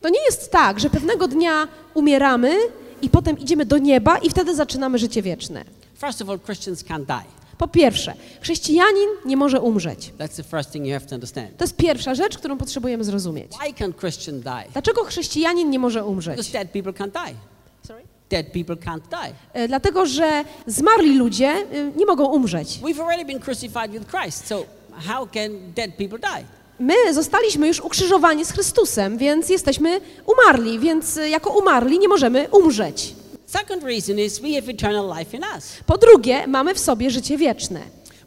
To 0.00 0.08
nie 0.08 0.24
jest 0.24 0.50
tak, 0.50 0.80
że 0.80 0.90
pewnego 0.90 1.28
dnia 1.28 1.68
umieramy 1.94 2.56
i 3.02 3.10
potem 3.10 3.38
idziemy 3.38 3.66
do 3.66 3.78
nieba 3.78 4.18
i 4.18 4.30
wtedy 4.30 4.54
zaczynamy 4.54 4.98
życie 4.98 5.22
wieczne. 5.22 5.64
First 6.00 6.22
of 6.22 6.28
all, 6.28 6.40
Christians 6.40 6.84
can't 6.84 7.06
die. 7.06 7.42
Po 7.58 7.68
pierwsze, 7.68 8.14
chrześcijanin 8.40 9.08
nie 9.24 9.36
może 9.36 9.60
umrzeć. 9.60 10.12
That's 10.18 10.36
the 10.36 10.42
first 10.42 10.70
thing 10.70 10.86
you 10.86 10.92
have 10.92 11.06
to 11.58 11.64
jest 11.64 11.76
pierwsza 11.76 12.14
rzecz, 12.14 12.38
którą 12.38 12.58
potrzebujemy 12.58 13.04
zrozumieć. 13.04 13.52
Can't 13.52 14.40
die? 14.40 14.72
Dlaczego 14.72 15.04
chrześcijanin 15.04 15.70
nie 15.70 15.78
może 15.78 16.04
umrzeć? 16.04 16.36
Dead 18.32 18.46
people 18.52 18.76
can't 18.76 19.02
die. 19.10 19.32
E, 19.52 19.68
Dlatego, 19.68 20.06
że 20.06 20.44
zmarli 20.66 21.16
ludzie 21.16 21.48
e, 21.48 21.64
nie 21.96 22.06
mogą 22.06 22.24
umrzeć. 22.24 22.68
We've 22.82 23.00
already 23.02 23.24
been 23.24 23.40
crucified 23.40 23.90
with 23.90 24.06
Christ, 24.10 24.46
so 24.46 24.64
how 25.08 25.26
can 25.26 25.50
dead 25.74 25.90
people 25.94 26.18
die? 26.18 26.44
My 26.78 27.14
zostaliśmy 27.14 27.68
już 27.68 27.80
ukrzyżowani 27.80 28.44
z 28.44 28.52
Chrystusem, 28.52 29.18
więc 29.18 29.48
jesteśmy 29.48 30.00
umarli, 30.26 30.78
więc 30.78 31.16
e, 31.16 31.28
jako 31.28 31.50
umarli 31.50 31.98
nie 31.98 32.08
możemy 32.08 32.48
umrzeć. 32.50 33.14
Second 33.46 33.84
reason 33.84 34.18
is 34.18 34.38
we 34.38 34.48
have 34.60 34.72
eternal 34.72 35.18
life 35.18 35.36
in 35.36 35.42
us. 35.56 35.64
Po 35.86 35.98
drugie, 35.98 36.46
mamy 36.46 36.74
w 36.74 36.78
sobie 36.78 37.10
życie 37.10 37.36
wieczne. 37.38 37.80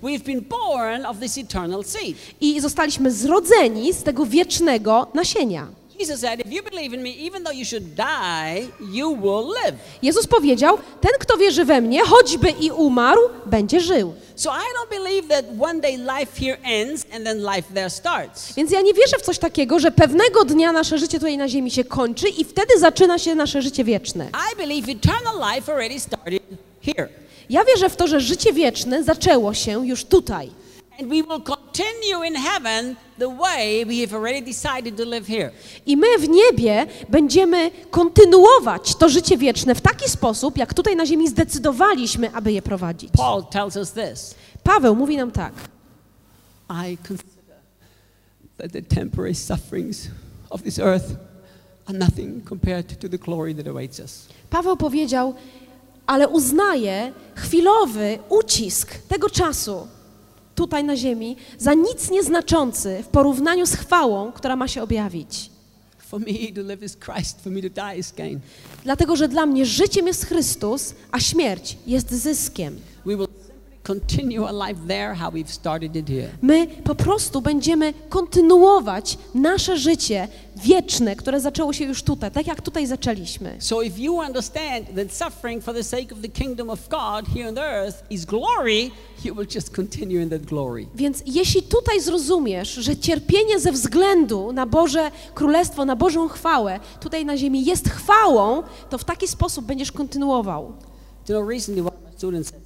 We've 0.03 0.23
been 0.23 0.41
born 0.41 1.05
of 1.05 1.17
this 1.19 1.37
eternal 1.37 1.83
seed. 1.83 2.17
I 2.41 2.61
zostaliśmy 2.61 3.11
zrodzeni 3.11 3.93
z 3.93 4.03
tego 4.03 4.25
wiecznego 4.25 5.07
nasienia. 5.13 5.67
Jesus 5.99 6.19
said, 6.19 6.39
if 6.39 6.51
you 6.51 6.63
believe 6.63 6.93
in 6.93 7.01
me, 7.03 7.09
even 7.09 7.43
though 7.43 7.57
you 7.57 7.65
should 7.65 7.95
die, 7.95 8.67
you 8.91 9.09
will 9.09 9.47
live. 9.63 9.75
Jezus 10.01 10.27
powiedział, 10.27 10.77
ten 11.01 11.11
kto 11.19 11.37
wierzy 11.37 11.65
we 11.65 11.81
mnie, 11.81 12.05
choćby 12.05 12.49
i 12.49 12.71
umarł, 12.71 13.21
będzie 13.45 13.79
żył. 13.79 14.13
So 14.35 14.51
I 14.51 14.63
don't 14.77 14.89
believe 14.89 15.27
that 15.27 15.45
one 15.59 15.81
day 15.81 15.97
life 15.97 16.45
here 16.45 16.57
ends 16.63 17.05
and 17.15 17.23
then 17.25 17.37
life 17.37 17.73
there 17.73 17.89
starts. 17.89 18.53
Więc 18.53 18.71
ja 18.71 18.81
nie 18.81 18.93
wierzę 18.93 19.17
w 19.17 19.21
coś 19.21 19.39
takiego, 19.39 19.79
że 19.79 19.91
pewnego 19.91 20.45
dnia 20.45 20.71
nasze 20.71 20.97
życie 20.97 21.19
tutaj 21.19 21.37
na 21.37 21.47
ziemi 21.47 21.71
się 21.71 21.83
kończy 21.83 22.29
i 22.29 22.43
wtedy 22.43 22.79
zaczyna 22.79 23.19
się 23.19 23.35
nasze 23.35 23.61
życie 23.61 23.83
wieczne. 23.83 24.29
I 24.53 24.55
believe 24.57 24.91
eternal 24.91 25.55
life 25.55 25.73
already 25.73 25.99
started 25.99 26.43
here. 26.85 27.09
Ja 27.49 27.63
wierzę 27.63 27.89
w 27.89 27.95
to, 27.95 28.07
że 28.07 28.19
życie 28.19 28.53
wieczne 28.53 29.03
zaczęło 29.03 29.53
się 29.53 29.87
już 29.87 30.05
tutaj. 30.05 30.51
And 30.99 31.09
we 31.09 31.21
will 31.21 31.41
continue 31.41 32.23
in 32.27 32.35
heaven 32.35 32.95
the 33.17 33.29
way 33.29 33.85
we 33.85 33.99
have 33.99 34.13
already 34.13 34.41
decided 34.41 34.97
to 34.97 35.05
live 35.05 35.27
here. 35.27 35.51
I 35.85 35.97
my 35.97 36.17
w 36.19 36.29
niebie 36.29 36.85
będziemy 37.09 37.71
kontynuować 37.91 38.95
to 38.95 39.09
życie 39.09 39.37
wieczne 39.37 39.75
w 39.75 39.81
taki 39.81 40.09
sposób, 40.09 40.57
jak 40.57 40.73
tutaj 40.73 40.95
na 40.95 41.05
ziemi 41.05 41.29
zdecydowaliśmy, 41.29 42.33
aby 42.33 42.51
je 42.51 42.61
prowadzić. 42.61 43.09
Paul 43.17 43.43
tells 43.43 43.75
us 43.75 43.91
this 43.91 44.35
Paweł 44.63 44.95
mówi 44.95 45.17
nam 45.17 45.31
tak. 45.31 45.53
I 46.69 46.97
consider 46.97 47.55
that 48.57 48.71
the 48.71 48.81
temporary 48.81 49.35
sufferings 49.35 50.07
of 50.49 50.61
this 50.61 50.79
earth 50.79 51.15
are 51.85 51.97
nothing 51.97 52.49
compared 52.49 52.99
to 52.99 53.09
the 53.09 53.17
glory 53.17 53.55
that 53.55 53.67
awaits 53.67 53.99
us. 53.99 54.27
Paweł 54.49 54.77
powiedział, 54.77 55.33
ale 56.07 56.27
uznaję 56.27 57.13
chwilowy 57.35 58.19
ucisk 58.29 58.95
tego 59.07 59.29
czasu 59.29 59.87
tutaj 60.55 60.83
na 60.83 60.95
ziemi 60.95 61.35
za 61.57 61.73
nic 61.73 62.11
nieznaczący 62.11 63.03
w 63.03 63.07
porównaniu 63.07 63.65
z 63.65 63.73
chwałą, 63.75 64.31
która 64.31 64.55
ma 64.55 64.67
się 64.67 64.83
objawić. 64.83 65.49
Dlatego, 68.83 69.15
że 69.15 69.27
dla 69.27 69.45
mnie 69.45 69.65
życiem 69.65 70.07
jest 70.07 70.25
Chrystus, 70.25 70.93
a 71.11 71.19
śmierć 71.19 71.77
jest 71.87 72.11
zyskiem. 72.11 72.79
We 73.05 73.17
will 73.17 73.27
My 76.41 76.67
po 76.67 76.95
prostu 76.95 77.41
będziemy 77.41 77.93
kontynuować 78.09 79.17
nasze 79.35 79.77
życie 79.77 80.27
wieczne, 80.55 81.15
które 81.15 81.39
zaczęło 81.39 81.73
się 81.73 81.85
już 81.85 82.03
tutaj, 82.03 82.31
tak 82.31 82.47
jak 82.47 82.61
tutaj 82.61 82.87
zaczęliśmy. 82.87 83.55
So 83.59 83.81
if 83.81 84.01
you 84.01 84.15
understand 84.15 84.95
that 84.95 85.13
suffering 85.13 85.63
for 85.63 85.73
the 85.73 85.83
sake 85.83 86.15
of 86.15 86.21
the 86.21 86.29
kingdom 86.29 86.69
of 86.69 86.89
God 86.89 87.25
here 87.35 87.49
on 87.49 87.57
earth 87.57 88.03
is 88.09 88.25
glory, 88.25 88.91
you 89.23 89.35
will 89.35 89.47
just 89.55 89.75
continue 89.75 90.21
in 90.21 90.29
that 90.29 90.41
glory. 90.41 90.87
Więc 90.95 91.23
jeśli 91.25 91.63
tutaj 91.63 92.01
zrozumiesz, 92.01 92.73
że 92.73 92.97
cierpienie 92.97 93.59
ze 93.59 93.71
względu 93.71 94.51
na 94.53 94.65
Boże 94.65 95.11
Królestwo, 95.33 95.85
na 95.85 95.95
Bożą 95.95 96.27
chwałę 96.27 96.79
tutaj 96.99 97.25
na 97.25 97.37
ziemi 97.37 97.65
jest 97.65 97.89
chwałą, 97.89 98.63
to 98.89 98.97
w 98.97 99.03
taki 99.03 99.27
sposób 99.27 99.65
będziesz 99.65 99.91
kontynuował. 99.91 100.73
You 101.29 101.35
know, 101.35 101.49
recently 101.49 101.81
one 101.81 101.95
of 101.95 102.03
my 102.03 102.11
students 102.17 102.49
said 102.49 102.64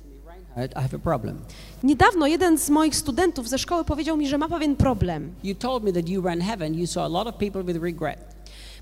I 0.57 0.81
have 0.81 0.93
a 0.95 0.99
problem. 0.99 1.39
Niedawno 1.83 2.27
jeden 2.27 2.57
z 2.57 2.69
moich 2.69 2.95
studentów 2.95 3.49
ze 3.49 3.59
szkoły 3.59 3.83
powiedział 3.85 4.17
mi, 4.17 4.27
że 4.27 4.37
ma 4.37 4.49
pewien 4.49 4.75
problem. 4.75 5.33
You 5.43 5.55
told 5.55 5.83
me 5.83 5.93
that 5.93 6.09
you 6.09 6.21
were 6.21 6.35
in 6.35 6.41
heaven, 6.41 6.75
you 6.75 6.87
saw 6.87 7.03
a 7.03 7.07
lot 7.07 7.27
of 7.27 7.35
people 7.35 7.63
with 7.63 7.81
regret. 7.81 8.19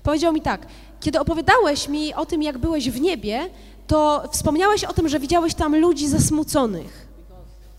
Powiedział 0.02 0.32
mi 0.32 0.40
tak, 0.40 0.66
kiedy 1.00 1.20
opowiadałeś 1.20 1.88
mi 1.88 2.14
o 2.14 2.26
tym, 2.26 2.42
jak 2.42 2.58
byłeś 2.58 2.90
w 2.90 3.00
niebie, 3.00 3.50
to 3.86 4.28
wspomniałeś 4.32 4.84
o 4.84 4.92
tym, 4.92 5.08
że 5.08 5.20
widziałeś 5.20 5.54
tam 5.54 5.76
ludzi 5.76 6.08
zasmuconych. 6.08 7.08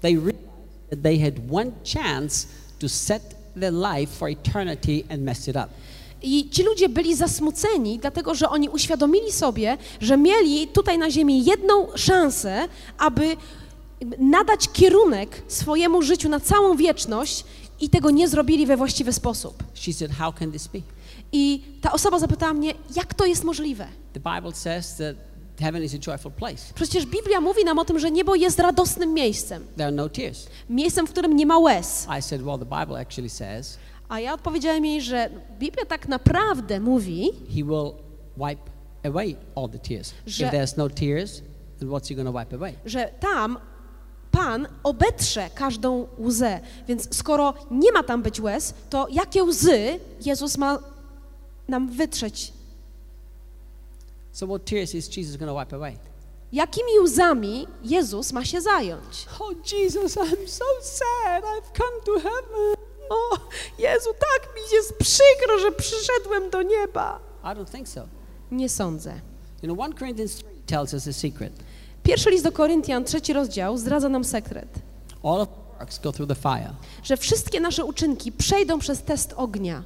They 0.02 0.16
realized 0.16 0.90
that 0.90 1.02
they 1.04 1.20
had 1.20 1.34
one 1.52 1.72
chance 1.94 2.48
to 2.80 2.90
set 2.90 3.36
their 3.60 3.74
life 3.74 4.14
for 4.16 4.30
eternity 4.30 5.04
and 5.10 5.48
it 5.48 5.56
up. 5.56 5.68
I 6.22 6.50
ci 6.50 6.64
ludzie 6.64 6.90
byli 6.90 7.16
zasmuceni, 7.16 8.00
dlatego 8.00 8.36
że 8.36 8.50
oni 8.50 8.70
uświadomili 8.70 9.32
sobie, 9.32 9.78
że 10.02 10.18
mieli 10.18 10.68
tutaj 10.68 10.98
na 10.98 11.12
ziemi 11.12 11.46
jedną 11.46 11.88
szansę, 11.96 12.68
aby 12.98 13.36
nadać 14.20 14.70
kierunek 14.74 15.42
swojemu 15.48 16.02
życiu 16.02 16.30
na 16.30 16.40
całą 16.40 16.76
wieczność 16.76 17.44
i 17.82 17.90
tego 17.90 18.12
nie 18.12 18.28
zrobili 18.28 18.66
we 18.66 18.78
właściwy 18.78 19.14
sposób. 19.14 19.64
She 19.74 19.94
said, 19.94 20.12
How 20.12 20.34
can 20.34 20.52
this 20.52 20.68
be? 20.68 20.80
I 21.32 21.64
ta 21.82 21.92
osoba 21.92 22.20
zapytała 22.20 22.54
mnie, 22.54 22.74
jak 22.96 23.14
to 23.14 23.26
jest 23.26 23.44
możliwe? 23.44 23.88
The 24.14 24.20
Bible 24.20 24.52
says 24.56 24.96
that 24.98 25.16
heaven 25.60 25.84
is 25.84 25.94
a 25.96 25.98
joyful 26.12 26.32
place. 26.32 26.74
Przecież 26.76 27.06
Biblia 27.06 27.42
mówi 27.42 27.66
nam 27.66 27.80
o 27.80 27.86
tym, 27.86 28.00
że 28.00 28.12
niebo 28.12 28.36
jest 28.36 28.60
radosnym 28.60 29.14
miejscem, 29.14 29.66
There 29.76 29.86
are 29.88 29.96
no 29.96 30.10
tears. 30.10 30.48
miejscem, 30.70 31.08
w 31.08 31.10
którym 31.12 31.36
nie 31.36 31.46
ma 31.46 31.58
łez. 31.60 32.08
I 32.20 32.22
said, 32.22 32.42
Well, 32.42 32.60
the 32.60 32.66
Bible 32.80 33.00
actually 33.00 33.30
says 33.30 33.78
A 34.10 34.20
ja 34.20 34.34
odpowiedziałem 34.34 34.86
jej, 34.86 35.02
że 35.02 35.30
Biblia 35.60 35.86
tak 35.86 36.08
naprawdę 36.08 36.80
mówi, 36.80 37.32
He 37.50 37.64
will 37.64 37.92
wipe 38.38 38.62
away 39.10 39.36
all 39.56 39.70
the 39.70 39.80
tears. 39.80 40.14
Że- 40.26 40.46
If 40.46 40.58
there's 40.58 40.78
no 40.78 40.90
tears, 40.90 41.42
then 41.80 41.90
what's 41.90 42.10
He 42.10 42.16
going 42.16 42.36
to 42.36 42.40
wipe 42.40 42.56
away? 42.56 42.74
że 42.86 43.12
tam 43.20 43.58
Pan 44.32 44.68
obetrze 44.84 45.50
każdą 45.56 46.08
łzę. 46.20 46.60
Więc 46.88 47.18
skoro 47.18 47.54
nie 47.72 47.92
ma 47.92 48.04
tam 48.04 48.22
być 48.22 48.40
łez, 48.40 48.74
to 48.90 49.08
jakie 49.12 49.44
łzy 49.44 50.00
Jezus 50.26 50.58
ma 50.58 50.80
nam 51.68 51.90
wytrzeć? 51.90 52.54
So, 54.32 54.48
what 54.48 54.66
tears 54.66 54.96
is 54.96 55.18
Jesus 55.18 55.38
going 55.38 55.52
to 55.52 55.60
wipe 55.60 55.76
away? 55.76 55.98
Jakimi 56.52 57.00
łzami 57.00 57.68
Jezus 57.84 58.34
ma 58.34 58.46
się 58.46 58.62
zająć? 58.62 59.26
Oh, 59.40 59.54
Jesus, 59.72 60.16
I'm 60.16 60.48
so 60.48 60.66
sad. 60.82 61.44
I've 61.44 61.72
come 61.78 62.02
to 62.06 62.14
heaven. 62.14 62.76
O, 63.10 63.38
Jezu, 63.80 64.10
tak 64.20 64.56
mi 64.56 64.62
jest 64.76 64.94
przykro, 64.98 65.60
że 65.60 65.72
przyszedłem 65.72 66.50
do 66.50 66.62
nieba. 66.62 67.20
I 67.44 67.48
don't 67.48 67.72
think 67.72 67.88
so. 67.88 68.08
Nie 68.52 68.70
sądzę. 68.70 69.22
You 69.64 69.74
know, 69.74 69.88
1 69.88 69.98
Corinthians 69.98 70.36
3 70.36 70.46
tells 70.66 70.94
us 70.94 71.08
a 71.08 71.14
secret. 71.14 71.54
Pierwszy 72.04 72.30
list 72.30 72.44
do 72.44 72.52
Koryntian, 72.52 73.04
trzeci 73.04 73.34
rozdział, 73.34 73.78
zdradza 73.78 74.10
nam 74.10 74.24
sekret, 74.24 74.68
All 75.24 75.42
of 75.42 75.50
works 75.80 76.00
go 76.00 76.12
through 76.12 76.30
the 76.30 76.36
fire. 76.36 76.74
że 77.04 77.18
wszystkie 77.18 77.60
nasze 77.60 77.86
uczynki 77.86 78.32
przejdą 78.32 78.80
przez 78.80 79.02
test 79.02 79.34
ognia. 79.38 79.84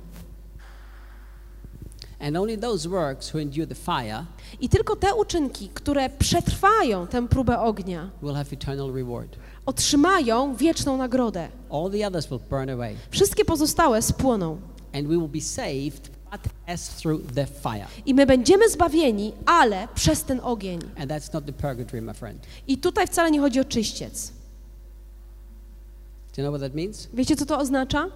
And 2.20 2.38
only 2.38 2.57
those 2.57 2.89
works 2.89 3.34
who 3.34 3.39
endure 3.41 3.68
the 3.68 3.76
fire 3.76 4.26
I 4.59 4.70
tylko 4.70 4.95
te 4.95 5.16
uczynki, 5.16 5.70
które 5.74 6.09
przetrwają 6.09 7.07
tę 7.07 7.28
próbę 7.28 7.59
ognia, 7.59 8.09
will 8.22 8.34
have 8.34 8.45
eternal 8.51 8.93
reward. 8.93 9.36
otrzymają 9.66 10.55
wieczną 10.55 10.97
nagrodę. 10.97 11.47
All 11.72 11.91
the 11.91 12.07
others 12.07 12.28
will 12.28 12.39
burn 12.49 12.70
away. 12.70 12.95
Wszystkie 13.11 13.45
pozostałe 13.45 14.01
spłoną. 14.01 14.57
And 14.93 15.07
we 15.07 15.14
will 15.18 15.28
be 15.30 15.41
saved, 15.41 16.09
but 16.34 16.51
as 16.67 16.89
through 16.89 17.21
the 17.34 17.45
fire. 17.45 17.88
I 18.05 18.13
my 18.13 18.25
będziemy 18.25 18.69
zbawieni, 18.69 19.34
ale 19.45 19.88
przez 19.95 20.23
ten 20.23 20.39
ogień. 20.43 20.79
And 20.97 21.11
that's 21.11 21.34
not 21.34 21.45
the 21.45 21.53
purgatory, 21.53 22.01
my 22.01 22.13
friend. 22.13 22.47
I 22.67 22.77
tutaj 22.77 23.07
wcale 23.07 23.31
nie 23.31 23.39
chodzi 23.39 23.59
o 23.59 23.65
czyściec. 23.65 24.31
Do 26.36 26.41
you 26.41 26.49
know 26.49 26.59
what 26.59 26.71
that 26.71 26.75
means? 26.75 27.07
Wiecie, 27.13 27.36
co 27.36 27.45
to 27.45 27.57
oznacza? 27.57 28.09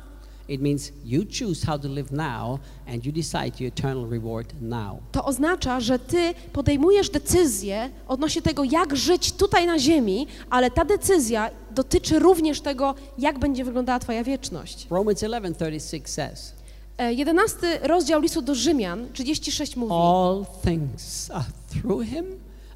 It 0.47 0.61
means 0.61 0.91
you 1.05 1.23
choose 1.39 1.65
how 1.65 1.79
to 1.79 1.87
live 1.87 2.11
now 2.11 2.59
and 2.87 3.05
you 3.05 3.11
decide 3.11 3.51
your 3.59 3.67
eternal 3.67 4.09
reward 4.09 4.53
now. 4.61 4.99
To 5.11 5.25
oznacza, 5.25 5.79
że 5.79 5.99
ty 5.99 6.33
podejmujesz 6.53 7.09
decyzję 7.09 7.89
odnośnie 8.07 8.41
tego, 8.41 8.63
jak 8.63 8.95
żyć 8.95 9.31
tutaj 9.31 9.67
na 9.67 9.79
ziemi, 9.79 10.27
ale 10.49 10.71
ta 10.71 10.85
decyzja 10.85 11.49
dotyczy 11.71 12.19
również 12.19 12.61
tego, 12.61 12.95
jak 13.17 13.39
będzie 13.39 13.65
wyglądała 13.65 13.99
twoja 13.99 14.23
wieczność. 14.23 14.87
Romans 14.89 15.19
11:36 15.19 16.01
says, 16.07 16.56
11 16.97 17.79
rozdział 17.83 18.21
listu 18.21 18.41
do 18.41 18.55
Rzymian, 18.55 19.07
36 19.13 19.75
mówi, 19.75 19.93
All 19.93 20.45
things 20.65 21.31
are 21.31 21.45
through 21.69 22.05
him, 22.05 22.25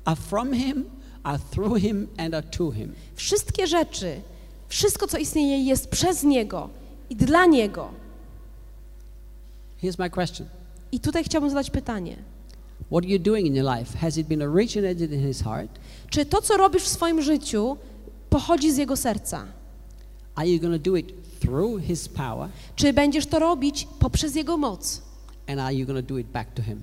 are 0.06 0.16
from 0.16 0.54
him, 0.54 0.86
are 1.24 1.40
through 1.52 1.78
him 1.78 2.08
and 2.18 2.34
are 2.34 2.48
to 2.48 2.72
him. 2.72 2.94
wszystkie 3.16 3.68
rzeczy, 3.68 4.22
wszystko, 4.68 5.08
co 5.08 5.18
istnieje, 5.18 5.64
jest 5.64 5.88
przez 5.88 6.24
Niego 6.24 6.70
i 7.10 7.16
dla 7.16 7.46
Niego. 7.46 7.90
Here's 9.84 10.00
my 10.00 10.10
question. 10.10 10.48
I 10.92 11.00
tutaj 11.00 11.24
chciałbym 11.24 11.50
zadać 11.50 11.70
pytanie. 11.70 12.18
What 12.92 13.04
are 13.04 13.14
you 13.14 13.20
doing 13.20 13.48
in 13.48 13.56
your 13.56 13.78
life? 13.78 13.98
Has 13.98 14.18
it 14.18 14.28
been 14.28 14.42
originated 14.42 15.12
in 15.12 15.22
his 15.28 15.42
heart? 15.42 15.70
Czy 16.10 16.26
to, 16.26 16.42
co 16.42 16.58
robisz 16.58 16.84
w 16.84 16.88
swoim 16.88 17.22
życiu, 17.22 17.78
pochodzi 18.30 18.72
z 18.72 18.78
Jego 18.78 18.98
serca? 18.98 19.46
Are 20.36 20.50
you 20.50 20.60
going 20.62 20.84
to 20.84 20.92
do 20.92 20.98
it 20.98 21.14
through 21.42 21.84
his 21.84 22.10
power? 22.10 22.50
Czy 22.76 22.94
będziesz 22.94 23.26
to 23.26 23.40
robić 23.40 23.88
poprzez 24.00 24.36
Jego 24.36 24.58
moc? 24.58 25.02
And 25.48 25.60
are 25.60 25.76
you 25.76 25.88
going 25.88 26.08
to 26.08 26.14
do 26.14 26.20
it 26.20 26.28
back 26.28 26.54
to 26.54 26.64
him? 26.64 26.82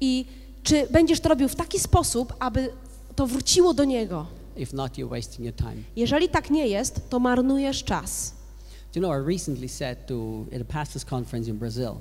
I 0.00 0.26
czy 0.62 0.86
będziesz 0.90 1.20
to 1.20 1.28
robił 1.28 1.48
w 1.48 1.54
taki 1.54 1.78
sposób, 1.78 2.32
aby 2.38 2.70
to 3.16 3.26
wróciło 3.26 3.74
do 3.74 3.84
Niego? 3.84 4.26
If 4.56 4.76
not, 4.76 4.92
you're 4.92 5.08
wasting 5.10 5.46
your 5.46 5.54
time. 5.54 5.82
Jeżeli 5.96 6.28
tak 6.28 6.50
nie 6.50 6.68
jest, 6.68 7.10
to 7.10 7.18
marnujesz 7.18 7.84
czas. 7.84 8.34
Do 8.94 9.00
you 9.00 9.06
know, 9.06 9.22
I 9.22 9.32
recently 9.32 9.68
said 9.68 10.06
to 10.06 10.44
at 10.56 10.60
a 10.60 10.64
pastor's 10.64 11.04
conference 11.04 11.50
in 11.50 11.58
Brazil, 11.58 11.92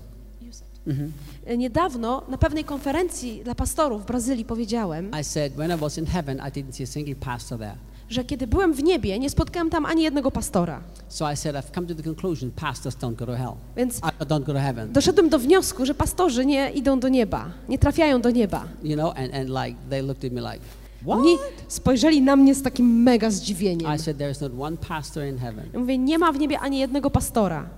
Niedawno 1.58 2.24
na 2.28 2.38
pewnej 2.38 2.64
konferencji 2.64 3.44
dla 3.44 3.56
pastorów 3.56 4.04
w 4.04 4.06
Brazylii 4.06 4.46
powiedziałem, 4.46 5.12
I 5.22 5.24
said, 5.24 5.54
when 5.54 5.72
I 5.72 5.78
was 5.78 5.98
in 5.98 6.06
heaven, 6.06 6.38
I 6.38 6.52
didn't 6.52 6.72
see 6.72 6.84
a 6.84 6.88
single 6.88 7.16
pastor 7.16 7.60
there. 7.60 7.76
Że 8.12 8.24
kiedy 8.24 8.48
byłem 8.48 8.74
w 8.74 8.84
niebie, 8.84 9.20
nie 9.20 9.30
spotkałem 9.30 9.70
tam 9.70 9.86
ani 9.86 10.04
jednego 10.04 10.32
pastora. 10.32 10.82
So 11.08 11.32
I 11.32 11.38
said, 11.38 11.56
I've 11.56 11.72
come 11.76 11.88
to 11.88 11.96
the 11.96 12.04
conclusion 12.04 12.52
pastors 12.52 12.96
don't 12.96 13.16
go 13.16 13.26
to 13.26 13.36
hell. 13.36 13.54
Więc 13.78 13.98
I 13.98 14.26
don't 14.26 14.44
go 14.44 14.54
to 14.54 14.60
heaven. 14.60 14.92
doszedłem 14.94 15.30
do 15.30 15.40
wniosku, 15.40 15.86
że 15.86 15.94
pastorzy 15.94 16.46
nie 16.46 16.72
idą 16.72 17.00
do 17.00 17.10
nieba, 17.10 17.52
nie 17.70 17.80
trafiają 17.80 18.22
do 18.22 18.32
nieba. 18.32 18.66
You 18.84 18.96
know, 18.96 19.14
and, 19.18 19.34
and 19.36 19.50
like 19.50 19.76
they 19.90 20.02
looked 20.02 20.26
at 20.26 20.32
me 20.32 20.42
like, 20.42 20.66
what? 21.06 21.20
Oni 21.20 21.38
spojrzeli 21.68 22.22
na 22.22 22.36
mnie 22.36 22.56
z 22.56 22.64
takim 22.64 23.04
mega 23.04 23.32
zdziwieniem. 23.32 23.96
I 23.96 24.00
said, 24.00 24.18
there's 24.18 24.42
not 24.42 24.52
one 24.60 24.78
pastor 24.78 25.26
in 25.28 25.38
heaven. 25.38 25.66
Ja 25.74 25.80
mówię, 25.80 25.98
nie 25.98 26.18
ma 26.18 26.32
w 26.32 26.40
niebie 26.40 26.60
ani 26.60 26.80
jednego 26.80 27.10
pastora. 27.10 27.70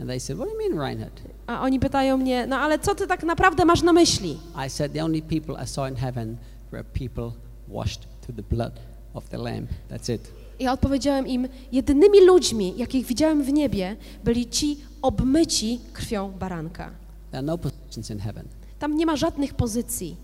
And 0.00 0.08
they 0.08 0.20
said, 0.20 0.38
what 0.38 0.48
do 0.48 0.54
you 0.54 0.70
mean, 0.70 0.80
Reinhard? 0.88 1.20
A 1.46 1.60
oni 1.60 1.80
pytają 1.80 2.16
mnie, 2.16 2.46
no 2.46 2.56
ale 2.56 2.78
co 2.78 2.94
ty 2.94 3.06
tak 3.06 3.22
naprawdę 3.24 3.64
masz 3.64 3.82
na 3.82 3.92
myśli? 3.92 4.38
I 4.66 4.70
said, 4.70 4.92
the 4.92 5.04
only 5.04 5.22
people 5.22 5.64
I 5.64 5.66
saw 5.66 5.88
in 5.88 5.96
heaven 5.96 6.36
were 6.72 6.84
people 6.84 7.32
washed 7.68 8.00
through 8.20 8.36
the 8.36 8.56
blood 8.56 8.72
of 9.18 9.28
the 9.28 9.38
Lamb. 9.38 9.66
That's 9.90 10.14
it. 10.14 10.32
Ja 10.60 10.72
odpowiedziałem 10.72 11.26
im, 11.26 11.48
jedynymi 11.72 12.20
ludźmi, 12.26 12.74
jakich 12.76 13.06
widziałem 13.06 13.42
w 13.42 13.52
niebie, 13.52 13.96
byli 14.24 14.46
ci 14.46 14.76
obmyci 15.02 15.80
krwią 15.92 16.30
baranka. 16.30 16.90
There 17.30 17.38
are 17.38 17.46
no 17.46 17.58
positions 17.58 18.10
in 18.10 18.18
heaven. 18.18 18.44
Tam 18.78 18.96
nie 18.96 19.06
ma 19.06 19.16
żadnych 19.16 19.54
pozycji. 19.54 20.16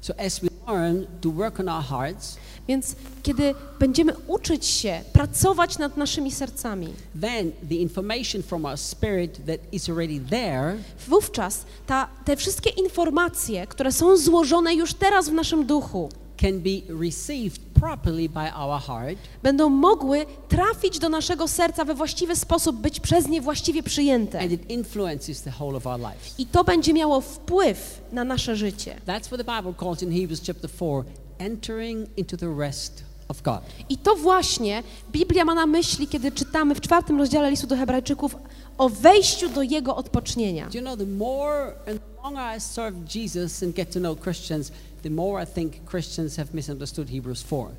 So 0.00 0.14
as 0.18 0.40
we 0.40 0.48
learn 0.66 1.06
to 1.20 1.30
work 1.30 1.60
on 1.60 1.68
our 1.68 1.82
hearts, 1.82 2.36
Więc 2.68 2.96
kiedy 3.22 3.54
będziemy 3.78 4.12
uczyć 4.26 4.66
się 4.66 5.00
pracować 5.12 5.78
nad 5.78 5.96
naszymi 5.96 6.30
sercami, 6.30 6.88
then 7.20 7.52
the 7.68 7.74
information 7.74 8.42
from 8.42 8.64
our 8.64 8.78
spirit 8.78 9.46
that 9.46 9.60
is 9.72 9.88
already 9.88 10.20
there 10.20 10.76
wówczas 11.08 11.64
ta, 11.86 12.08
te 12.24 12.36
wszystkie 12.36 12.70
informacje, 12.70 13.66
które 13.66 13.92
są 13.92 14.16
złożone 14.16 14.74
już 14.74 14.94
teraz 14.94 15.28
w 15.28 15.32
naszym 15.32 15.66
duchu, 15.66 16.08
can 16.36 16.60
be 16.60 16.70
received 17.04 17.60
properly 17.74 18.28
by 18.28 18.52
our 18.54 18.80
heart 18.80 19.18
będą 19.42 19.68
mogły 19.68 20.26
trafić 20.48 20.98
do 20.98 21.08
naszego 21.08 21.48
serca 21.48 21.84
we 21.84 21.94
właściwy 21.94 22.36
sposób, 22.36 22.76
być 22.76 23.00
przez 23.00 23.28
nie 23.28 23.40
właściwie 23.40 23.82
przyjęte. 23.82 24.40
and 24.40 24.52
it 24.52 24.70
influences 24.70 25.42
the 25.42 25.52
whole 25.60 25.76
of 25.76 25.86
our 25.86 26.00
lives. 26.00 26.34
I 26.38 26.46
to 26.46 26.64
będzie 26.64 26.92
miało 26.92 27.20
wpływ 27.20 28.00
na 28.12 28.24
nasze 28.24 28.56
życie. 28.56 28.96
That's 29.06 29.26
what 29.26 29.46
the 29.46 29.56
Bible 29.56 29.74
calls 29.80 30.02
in 30.02 30.12
Hebrews 30.12 30.40
chapter 30.46 30.70
4 30.70 31.04
entering 31.42 32.08
into 32.16 32.36
the 32.36 32.48
rest 32.58 33.04
of 33.28 33.42
God. 33.42 33.60
I 33.88 33.96
to 33.96 34.16
właśnie 34.16 34.82
Biblia 35.12 35.44
ma 35.44 35.54
na 35.54 35.66
myśli, 35.66 36.08
kiedy 36.08 36.32
czytamy 36.32 36.74
w 36.74 36.80
czwartym 36.80 37.18
rozdziale 37.18 37.50
listu 37.50 37.66
do 37.66 37.76
Hebrajczyków 37.76 38.36
o 38.78 38.88
wejściu 38.88 39.48
do 39.48 39.62
Jego 39.62 39.96
odpocznienia. 39.96 40.68
You 40.74 40.80
know 40.80 40.98
the 40.98 41.06
more 41.06 41.72
and 41.88 42.00
the 42.00 42.22
longer 42.22 42.56
I 42.56 42.60
serve 42.60 42.96
Jesus 43.14 43.62
and 43.62 43.76
get 43.76 43.92
to 43.92 44.00
know 44.00 44.20
Christians, 44.20 44.72
the 45.02 45.10
more 45.10 45.42
I 45.42 45.46
think 45.46 45.72
Christians 45.90 46.36
have 46.36 46.46
misunderstood 46.54 47.10
Hebrews 47.10 47.44
4. 47.44 47.70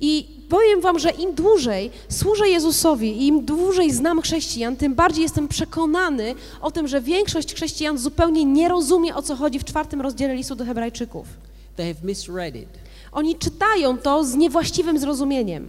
I 0.00 0.26
powiem 0.48 0.80
Wam, 0.80 0.98
że 0.98 1.10
im 1.10 1.34
dłużej 1.34 1.90
służę 2.08 2.48
Jezusowi 2.48 3.22
i 3.22 3.26
im 3.26 3.44
dłużej 3.44 3.92
znam 3.92 4.22
chrześcijan, 4.22 4.76
tym 4.76 4.94
bardziej 4.94 5.22
jestem 5.22 5.48
przekonany 5.48 6.34
o 6.60 6.70
tym, 6.70 6.88
że 6.88 7.00
większość 7.00 7.54
chrześcijan 7.54 7.98
zupełnie 7.98 8.44
nie 8.44 8.68
rozumie, 8.68 9.14
o 9.14 9.22
co 9.22 9.36
chodzi 9.36 9.58
w 9.58 9.64
czwartym 9.64 10.00
rozdziale 10.00 10.34
listu 10.34 10.54
do 10.54 10.64
Hebrajczyków. 10.64 11.26
They 11.76 11.94
have 11.94 12.06
misread 12.06 12.56
it. 12.56 12.81
Oni 13.12 13.36
czytają 13.36 13.98
to 13.98 14.24
z 14.24 14.34
niewłaściwym 14.34 14.98
zrozumieniem. 14.98 15.68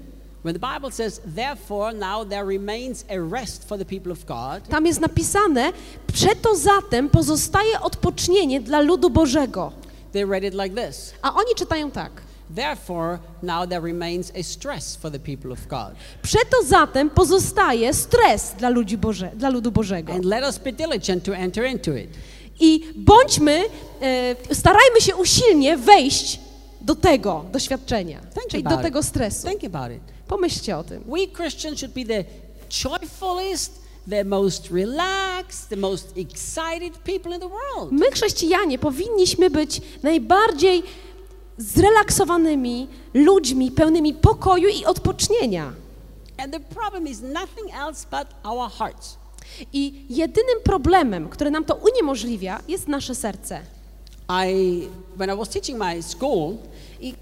Tam 4.70 4.86
jest 4.86 5.02
napisane, 5.02 5.74
przeto 6.14 6.56
zatem 6.56 7.10
pozostaje 7.10 7.82
odpocznienie 7.82 8.62
dla 8.62 8.82
ludu 8.82 9.10
Bożego. 9.10 9.72
they 10.14 10.26
read 10.26 10.44
it 10.44 10.54
like 10.54 10.88
this. 10.88 11.14
A 11.22 11.34
oni 11.34 11.56
czytają 11.56 11.92
tak. 11.92 12.12
Therefore 12.56 13.20
now 13.42 13.70
there 13.70 13.82
remains 13.82 14.32
a 14.36 14.44
stress 14.44 14.96
for 14.96 15.12
the 15.12 15.20
people 15.20 15.52
of 15.52 15.68
God. 15.68 15.96
Przeto 16.22 16.64
zatem 16.66 17.10
pozostaje 17.10 17.94
stres 17.94 18.54
dla, 18.58 18.70
ludzi 18.70 18.98
Boże, 18.98 19.32
dla 19.36 19.50
ludu 19.50 19.72
Bożego. 19.72 20.14
And 20.14 20.26
let 20.26 20.44
us 20.44 20.58
be 20.58 20.72
diligent 20.72 21.24
to 21.24 21.36
enter 21.36 21.66
into 21.66 21.96
it. 21.96 22.10
I 22.60 22.94
bądźmy, 22.96 23.64
e, 24.02 24.56
starajmy 24.56 25.02
się 25.02 25.16
usilnie 25.16 25.78
wejść 25.78 26.40
do 26.84 26.96
tego 26.96 27.46
doświadczenia, 27.52 28.20
Think 28.20 28.48
czyli 28.50 28.64
do 28.64 28.78
tego 28.78 29.04
stresu. 29.04 29.48
Think 29.48 29.76
about 29.76 29.92
it. 29.98 30.04
Pomyślcie 30.28 30.78
o 30.78 30.84
tym. 30.84 31.04
We 31.04 31.28
Christians 31.28 31.80
should 31.80 31.94
be 31.94 32.06
the 32.06 32.24
joyfulest, 32.70 33.82
the 34.10 34.24
most 34.24 34.72
relaxed, 34.72 35.70
the 35.70 35.76
most 35.76 36.18
excited 36.18 36.98
people 36.98 37.36
in 37.36 37.40
the 37.40 37.50
world. 37.50 37.92
My, 37.92 38.12
chrześcijanie, 38.12 38.80
powinniśmy 38.80 39.50
być 39.50 39.82
najbardziej 40.04 40.84
zrelaksowanymi 41.58 42.88
ludźmi, 43.14 43.72
pełnymi 43.72 44.14
pokoju 44.14 44.70
i 44.70 44.86
odpocznienia. 44.86 45.74
And 46.38 46.54
the 46.54 46.60
problem 46.60 47.08
is 47.08 47.22
nothing 47.22 47.76
else 47.88 48.08
but 48.12 48.28
our 48.44 48.72
hearts. 48.72 49.18
I 49.74 50.06
jedynym 50.10 50.62
problemem, 50.64 51.30
który 51.30 51.52
nam 51.52 51.66
to 51.66 51.76
uniemożliwia, 51.76 52.60
jest 52.68 52.88
nasze 52.88 53.16
serce. 53.16 53.62
I, 54.34 54.88
when 55.18 55.30
I 55.30 55.34
was 55.34 55.50
teaching 55.50 55.78
my 55.78 56.04
school, 56.04 56.58
I 57.02 57.14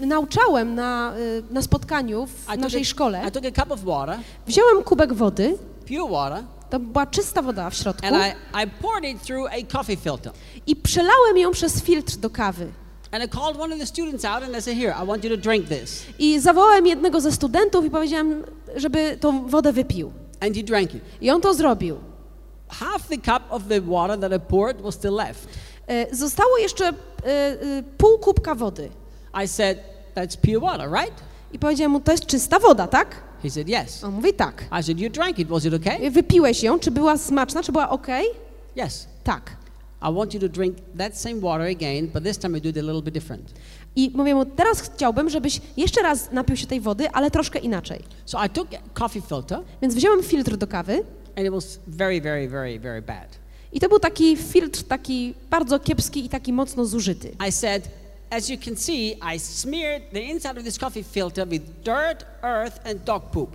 nauczałem 0.00 0.74
na, 0.74 1.14
y, 1.18 1.42
na 1.50 1.62
spotkaniu 1.62 2.26
w 2.26 2.44
I 2.44 2.46
took, 2.46 2.60
naszej 2.60 2.82
a, 2.82 2.84
szkole, 2.84 3.22
I 3.28 3.30
took 3.30 3.44
a 3.44 3.62
cup 3.62 3.72
of 3.72 3.84
water, 3.84 4.18
wziąłem 4.46 4.82
kubek 4.82 5.12
wody, 5.12 5.58
pure 5.88 6.10
water, 6.10 6.44
to 6.70 6.78
była 6.78 7.06
czysta 7.06 7.42
woda 7.42 7.70
w 7.70 7.74
środku, 7.74 8.06
and 8.06 8.16
I, 8.16 8.64
I 8.64 8.70
poured 8.82 9.04
it 9.04 9.22
through 9.22 9.48
a 9.52 9.78
coffee 9.78 9.96
filter. 9.96 10.32
i 10.66 10.76
przelałem 10.76 11.38
ją 11.38 11.50
przez 11.50 11.82
filtr 11.82 12.16
do 12.16 12.30
kawy. 12.30 12.72
I 16.18 16.40
zawołałem 16.40 16.86
jednego 16.86 17.20
ze 17.20 17.32
studentów 17.32 17.84
i 17.84 17.90
powiedziałem, 17.90 18.44
żeby 18.76 19.16
tą 19.20 19.46
wodę 19.46 19.72
wypił. 19.72 20.12
And 20.40 20.56
he 20.56 20.62
drank 20.62 20.94
it. 20.94 21.02
I 21.20 21.30
on 21.30 21.40
to 21.40 21.54
zrobił. 21.54 21.96
half 22.70 23.08
the 23.08 23.18
cup 23.18 23.42
of 23.50 23.68
the 23.68 23.80
water 23.80 24.16
that 24.16 24.32
I 24.32 24.38
poured 24.38 24.80
was 24.80 24.94
still 24.94 25.14
left. 25.14 25.48
E, 25.90 26.16
Zostało 26.16 26.58
jeszcze 26.58 26.84
e, 26.88 26.92
e, 27.26 27.56
pół 27.98 28.18
kubka 28.18 28.54
wody. 28.54 28.88
I 29.44 29.48
said, 29.48 29.78
That's 30.14 30.36
pure 30.36 30.60
water, 30.60 30.90
right? 30.90 31.20
I 31.52 31.58
powiedziałem 31.58 31.92
mu, 31.92 32.00
to 32.00 32.12
jest 32.12 32.26
czysta 32.26 32.58
woda, 32.58 32.86
tak? 32.86 33.16
He 33.42 33.50
said, 33.50 33.68
Yes. 33.68 34.04
On 34.04 34.14
mówi, 34.14 34.34
tak. 34.34 34.64
I 34.80 34.82
said, 34.82 35.00
You 35.00 35.10
drank 35.10 35.38
it. 35.38 35.48
Was 35.48 35.64
it 35.64 35.74
okay? 35.74 36.10
Wypiłeś 36.10 36.62
ją, 36.62 36.78
czy 36.78 36.90
była 36.90 37.18
smaczna, 37.18 37.62
czy 37.62 37.72
była 37.72 37.90
ok? 37.90 38.06
Yes. 38.76 39.06
Tak. 39.24 39.50
I 40.02 40.14
want 40.14 40.34
you 40.34 40.40
to 40.40 40.48
drink 40.48 40.76
that 40.98 41.18
same 41.18 41.40
water 41.40 41.66
again, 41.66 42.06
but 42.06 42.24
this 42.24 42.38
time 42.38 42.58
I 42.58 42.60
do 42.60 42.68
it 42.68 42.76
a 42.76 42.80
little 42.80 43.02
bit 43.02 43.14
different. 43.14 43.54
I 43.96 44.10
mówię 44.14 44.34
mu, 44.34 44.44
teraz 44.44 44.80
chciałbym, 44.80 45.30
żebyś 45.30 45.60
jeszcze 45.76 46.02
raz 46.02 46.32
napił 46.32 46.56
się 46.56 46.66
tej 46.66 46.80
wody, 46.80 47.10
ale 47.10 47.30
troszkę 47.30 47.58
inaczej. 47.58 48.02
So 48.24 48.44
I 48.44 48.50
took 48.50 48.68
coffee 48.94 49.20
filter, 49.20 49.58
Więc 49.82 49.94
wziąłem 49.94 50.22
filtr 50.22 50.56
do 50.56 50.66
kawy 50.66 51.04
and 51.36 51.46
it 51.46 51.52
was 51.52 51.78
very, 51.86 52.20
very, 52.20 52.48
very, 52.48 52.78
very 52.78 53.02
bad. 53.02 53.39
I 53.72 53.80
to 53.80 53.88
był 53.88 53.98
taki 53.98 54.36
filtr 54.36 54.82
taki 54.82 55.34
bardzo 55.50 55.78
kiepski 55.78 56.24
i 56.24 56.28
taki 56.28 56.52
mocno 56.52 56.84
zużyty. 56.84 57.32
I 57.48 57.52
said, 57.52 57.88
As 58.30 58.48
you 58.48 58.56
can 58.64 58.76
see, 58.76 59.16
I 59.34 59.38
smeared 59.38 60.02
the 60.12 60.20
inside 60.20 60.58
of 60.58 60.64
this 60.64 60.78
coffee 60.78 61.04
filter 61.04 61.48
with 61.48 61.64
dirt, 61.84 62.24
earth, 62.42 62.86
and 62.86 63.04
dog 63.04 63.22
poop. 63.22 63.50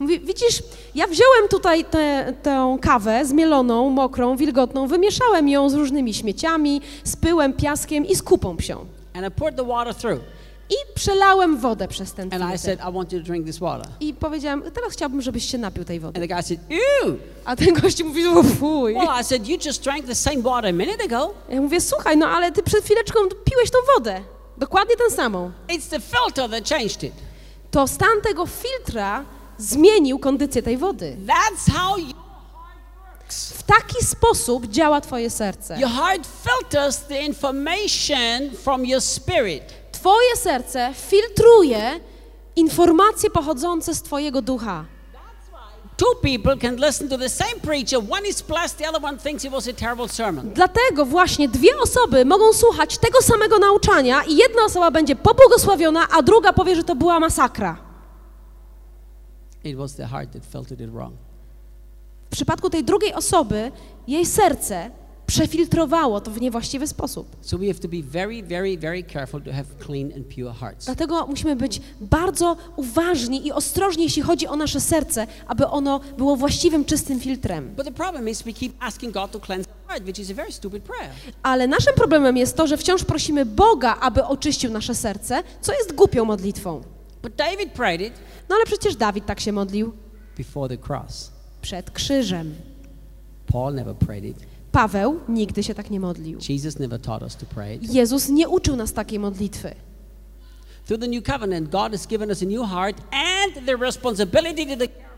Mówi, 0.00 0.20
widzisz, 0.20 0.62
ja 0.94 1.06
wziąłem 1.06 1.48
tutaj 1.50 1.84
tę 1.84 2.34
tę 2.42 2.78
kawę 2.80 3.26
zmieloną, 3.26 3.90
mokrą, 3.90 4.36
wilgotną, 4.36 4.86
wymieszałem 4.86 5.48
ją 5.48 5.70
z 5.70 5.74
różnymi 5.74 6.14
śmieciami, 6.14 6.80
z 7.04 7.16
pyłem, 7.16 7.52
piaskiem 7.52 8.06
i 8.06 8.16
z 8.16 8.22
kupą 8.22 8.56
psią. 8.56 8.86
And 9.14 9.26
I 9.26 9.30
poured 9.30 9.56
the 9.56 9.64
water 9.64 9.94
through. 9.94 10.20
I 10.70 10.74
przelałem 10.94 11.58
wodę 11.58 11.88
przez 11.88 12.12
ten 12.12 12.34
And 12.34 12.42
I 12.44 12.46
filtr. 12.48 12.64
said, 12.64 12.80
I 12.80 12.92
want 12.92 13.12
you 13.12 13.18
to 13.18 13.24
drink 13.24 13.46
this 13.46 13.58
water. 13.58 13.86
I 14.00 14.14
powiedziałem, 14.14 14.62
teraz 14.62 14.92
chciałbym, 14.92 15.22
żebyś 15.22 15.44
się 15.50 15.58
napił 15.58 15.84
tej 15.84 16.00
wody. 16.00 16.28
Said! 16.28 16.60
A 17.44 17.56
ten 17.56 17.74
gość 17.74 18.02
mówi, 18.02 18.26
o 18.26 18.42
fuj. 18.42 18.94
Well, 18.94 19.20
I 19.20 19.24
said, 19.24 19.48
You 19.48 19.58
just 19.66 19.82
drank 19.82 20.06
the 20.06 20.14
same 20.14 20.42
water 20.42 20.70
a 20.70 20.72
minute 20.72 21.04
ago. 21.04 21.34
Ja 21.48 21.60
mówię, 21.60 21.80
słuchaj, 21.80 22.16
no 22.16 22.26
ale 22.28 22.52
ty 22.52 22.62
przed 22.62 22.84
chwileczką 22.84 23.20
piłeś 23.44 23.70
tą 23.70 23.78
wodę. 23.94 24.20
Dokładnie 24.58 24.96
tę 24.96 25.10
samą. 25.16 25.50
It's 25.68 25.90
the 25.90 26.00
filter 26.00 26.50
that 26.50 26.68
changed 26.68 27.02
it. 27.02 27.12
To 27.70 27.86
stan 27.88 28.20
tego 28.22 28.46
filtra 28.46 29.24
zmienił 29.58 30.18
kondycję 30.18 30.62
tej 30.62 30.76
wody. 30.76 31.16
That's 31.26 31.72
how 31.72 31.96
works. 31.96 33.52
W 33.52 33.62
taki 33.62 34.04
sposób 34.04 34.66
działa 34.66 35.00
twoje 35.00 35.30
serce. 35.30 35.80
Your 35.80 35.90
heart 35.90 36.28
filters 36.44 36.98
the 36.98 37.22
information 37.22 38.50
from 38.62 38.86
your 38.86 39.00
spirit. 39.00 39.79
Twoje 40.00 40.36
serce 40.36 40.94
filtruje 40.94 42.00
informacje 42.56 43.30
pochodzące 43.30 43.94
z 43.94 44.02
twojego 44.02 44.42
ducha. 44.42 44.84
Dlatego 50.54 51.04
właśnie 51.04 51.48
dwie 51.48 51.78
osoby 51.82 52.24
mogą 52.24 52.52
słuchać 52.52 52.98
tego 52.98 53.22
samego 53.22 53.58
nauczania 53.58 54.22
i 54.24 54.36
jedna 54.36 54.64
osoba 54.64 54.90
będzie 54.90 55.16
pobłogosławiona, 55.16 56.08
a 56.10 56.22
druga 56.22 56.52
powie, 56.52 56.76
że 56.76 56.84
to 56.84 56.96
była 56.96 57.20
masakra. 57.20 57.76
It 59.64 59.76
was 59.76 59.94
the 59.94 60.06
heart 60.06 60.32
that 60.32 60.42
filtered 60.52 60.80
it 60.80 60.90
wrong. 60.90 61.14
W 62.26 62.32
przypadku 62.32 62.70
tej 62.70 62.84
drugiej 62.84 63.14
osoby 63.14 63.72
jej 64.06 64.26
serce 64.26 64.90
przefiltrowało 65.30 66.20
to 66.20 66.30
w 66.30 66.40
niewłaściwy 66.40 66.86
sposób. 66.86 67.36
So 67.40 67.58
we 67.58 67.66
have 67.66 67.78
to 67.78 67.88
be 67.88 67.96
very, 68.02 68.42
very, 68.42 68.78
very 68.78 69.04
careful 69.04 69.42
to 69.42 69.52
have 69.52 69.64
clean 69.86 70.12
and 70.16 70.26
pure 70.34 70.52
hearts. 70.52 70.84
Dlatego 70.86 71.26
musimy 71.26 71.56
być 71.56 71.80
bardzo 72.00 72.56
uważni 72.76 73.46
i 73.46 73.52
ostrożni, 73.52 74.04
jeśli 74.04 74.22
chodzi 74.22 74.46
o 74.46 74.56
nasze 74.56 74.80
serce, 74.80 75.26
aby 75.46 75.66
ono 75.66 76.00
było 76.18 76.36
właściwym, 76.36 76.84
czystym 76.84 77.20
filtrem. 77.20 77.74
But 77.76 77.84
the 77.86 77.92
problem 77.92 78.28
is 78.28 78.42
we 78.42 78.52
keep 78.52 78.72
asking 78.80 79.14
God 79.14 79.30
to 79.30 79.40
cleanse 79.40 79.70
our 79.70 79.88
heart, 79.88 80.04
which 80.06 80.18
is 80.18 80.30
a 80.30 80.34
very 80.34 80.52
stupid 80.52 80.82
prayer. 80.82 81.10
Ale 81.42 81.66
naszym 81.66 81.94
problemem 81.94 82.36
jest 82.36 82.56
to, 82.56 82.66
że 82.66 82.76
wciąż 82.76 83.04
prosimy 83.04 83.46
Boga, 83.46 83.96
aby 84.00 84.24
oczyścił 84.24 84.72
nasze 84.72 84.94
serce, 84.94 85.42
co 85.60 85.72
jest 85.72 85.94
głupią 85.94 86.24
modlitwą. 86.24 86.80
But 87.22 87.34
David 87.34 87.72
prayed 87.72 88.00
it 88.00 88.14
No 88.48 88.56
ale 88.56 88.64
przecież 88.66 88.96
Dawid 88.96 89.26
tak 89.26 89.40
się 89.40 89.52
modlił 89.52 89.92
before 90.38 90.76
the 90.76 90.86
cross. 90.88 91.30
przed 91.62 91.90
krzyżem. 91.90 92.54
Paul 93.46 93.74
never 93.74 93.94
prayed 93.94 94.24
it. 94.24 94.49
Paweł 94.72 95.20
nigdy 95.28 95.62
się 95.62 95.74
tak 95.74 95.90
nie 95.90 96.00
modlił. 96.00 96.40
Jezus 97.92 98.28
nie 98.28 98.48
uczył 98.48 98.76
nas 98.76 98.92
takiej 98.92 99.18
modlitwy. 99.18 99.74
Through 100.86 101.00
the 101.00 101.08
new 101.08 101.22
covenant, 101.22 101.70
God 101.70 101.92
has 101.92 102.06
given 102.06 102.28
us 102.28 102.42
a 102.42 102.46
new 102.46 102.70
heart 102.70 102.96
and 103.12 103.66
the 103.66 103.76
responsibility 103.76 104.66
to 104.66 104.76
heart. 104.78 105.10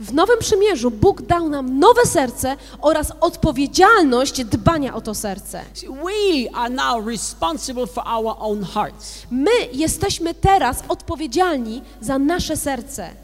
W 0.00 0.14
Nowym 0.14 0.38
Przymierzu 0.38 0.90
Bóg 0.90 1.22
dał 1.22 1.48
nam 1.48 1.78
nowe 1.78 2.06
serce 2.06 2.56
oraz 2.80 3.12
odpowiedzialność 3.20 4.44
dbania 4.44 4.94
o 4.94 5.00
to 5.00 5.14
serce. 5.14 5.64
My 9.30 9.50
jesteśmy 9.72 10.34
teraz 10.34 10.84
odpowiedzialni 10.88 11.82
za 12.00 12.18
nasze 12.18 12.56
serce. 12.56 13.23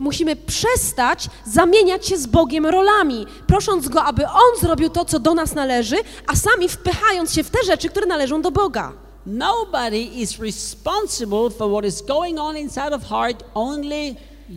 Musimy 0.00 0.36
przestać 0.36 1.28
zamieniać 1.46 2.06
się 2.06 2.16
z 2.16 2.26
Bogiem 2.26 2.66
rolami, 2.66 3.26
prosząc 3.46 3.88
Go, 3.88 4.02
aby 4.02 4.26
On 4.26 4.60
zrobił 4.60 4.90
to, 4.90 5.04
co 5.04 5.18
do 5.18 5.34
nas 5.34 5.54
należy, 5.54 5.96
a 6.26 6.36
sami 6.36 6.68
wpychając 6.68 7.34
się 7.34 7.44
w 7.44 7.50
te 7.50 7.58
rzeczy, 7.66 7.88
które 7.88 8.06
należą 8.06 8.42
do 8.42 8.50
Boga. 8.50 8.92
Nobody 9.26 10.00
is 10.00 10.38
responsible 10.38 11.50
for 11.50 11.70
what 11.70 11.84
is 11.84 12.02
going 12.02 12.38
on 12.38 12.56
inside 12.56 12.94
of 12.94 13.02
heart, 13.04 13.44
only 13.54 14.14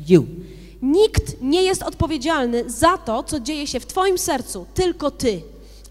you. 0.08 0.26
Nikt 0.82 1.42
nie 1.42 1.64
jest 1.64 1.84
odpowiedzialny 1.84 2.70
za 2.70 2.98
to, 2.98 3.24
co 3.24 3.40
dzieje 3.40 3.68
się 3.68 3.80
w 3.80 3.86
Twoim 3.86 4.18
sercu, 4.18 4.66
tylko 4.74 5.12
Ty. 5.12 5.42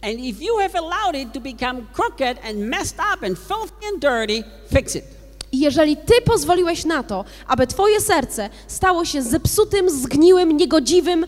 And 0.07 0.21
if 0.21 0.41
you 0.41 0.59
have 0.59 0.79
allowed 0.79 1.17
it 1.17 1.33
to 1.33 1.41
become 1.41 1.89
crooked 1.93 2.39
and 2.45 2.71
messed 2.71 3.01
up 3.01 3.25
and 3.25 3.37
filthy 3.39 3.87
and 3.87 4.01
dirty, 4.01 4.45
fix 4.73 4.97
it. 4.97 5.05
I 5.53 5.61
jeżeli 5.61 5.97
Ty 5.97 6.15
pozwoliłeś 6.25 6.85
na 6.85 7.03
to, 7.03 7.25
aby 7.47 7.67
Twoje 7.67 8.01
serce 8.01 8.51
stało 8.67 9.05
się 9.05 9.23
zepsutym, 9.23 9.91
zgniłym, 9.91 10.57
niegodziwym 10.57 11.27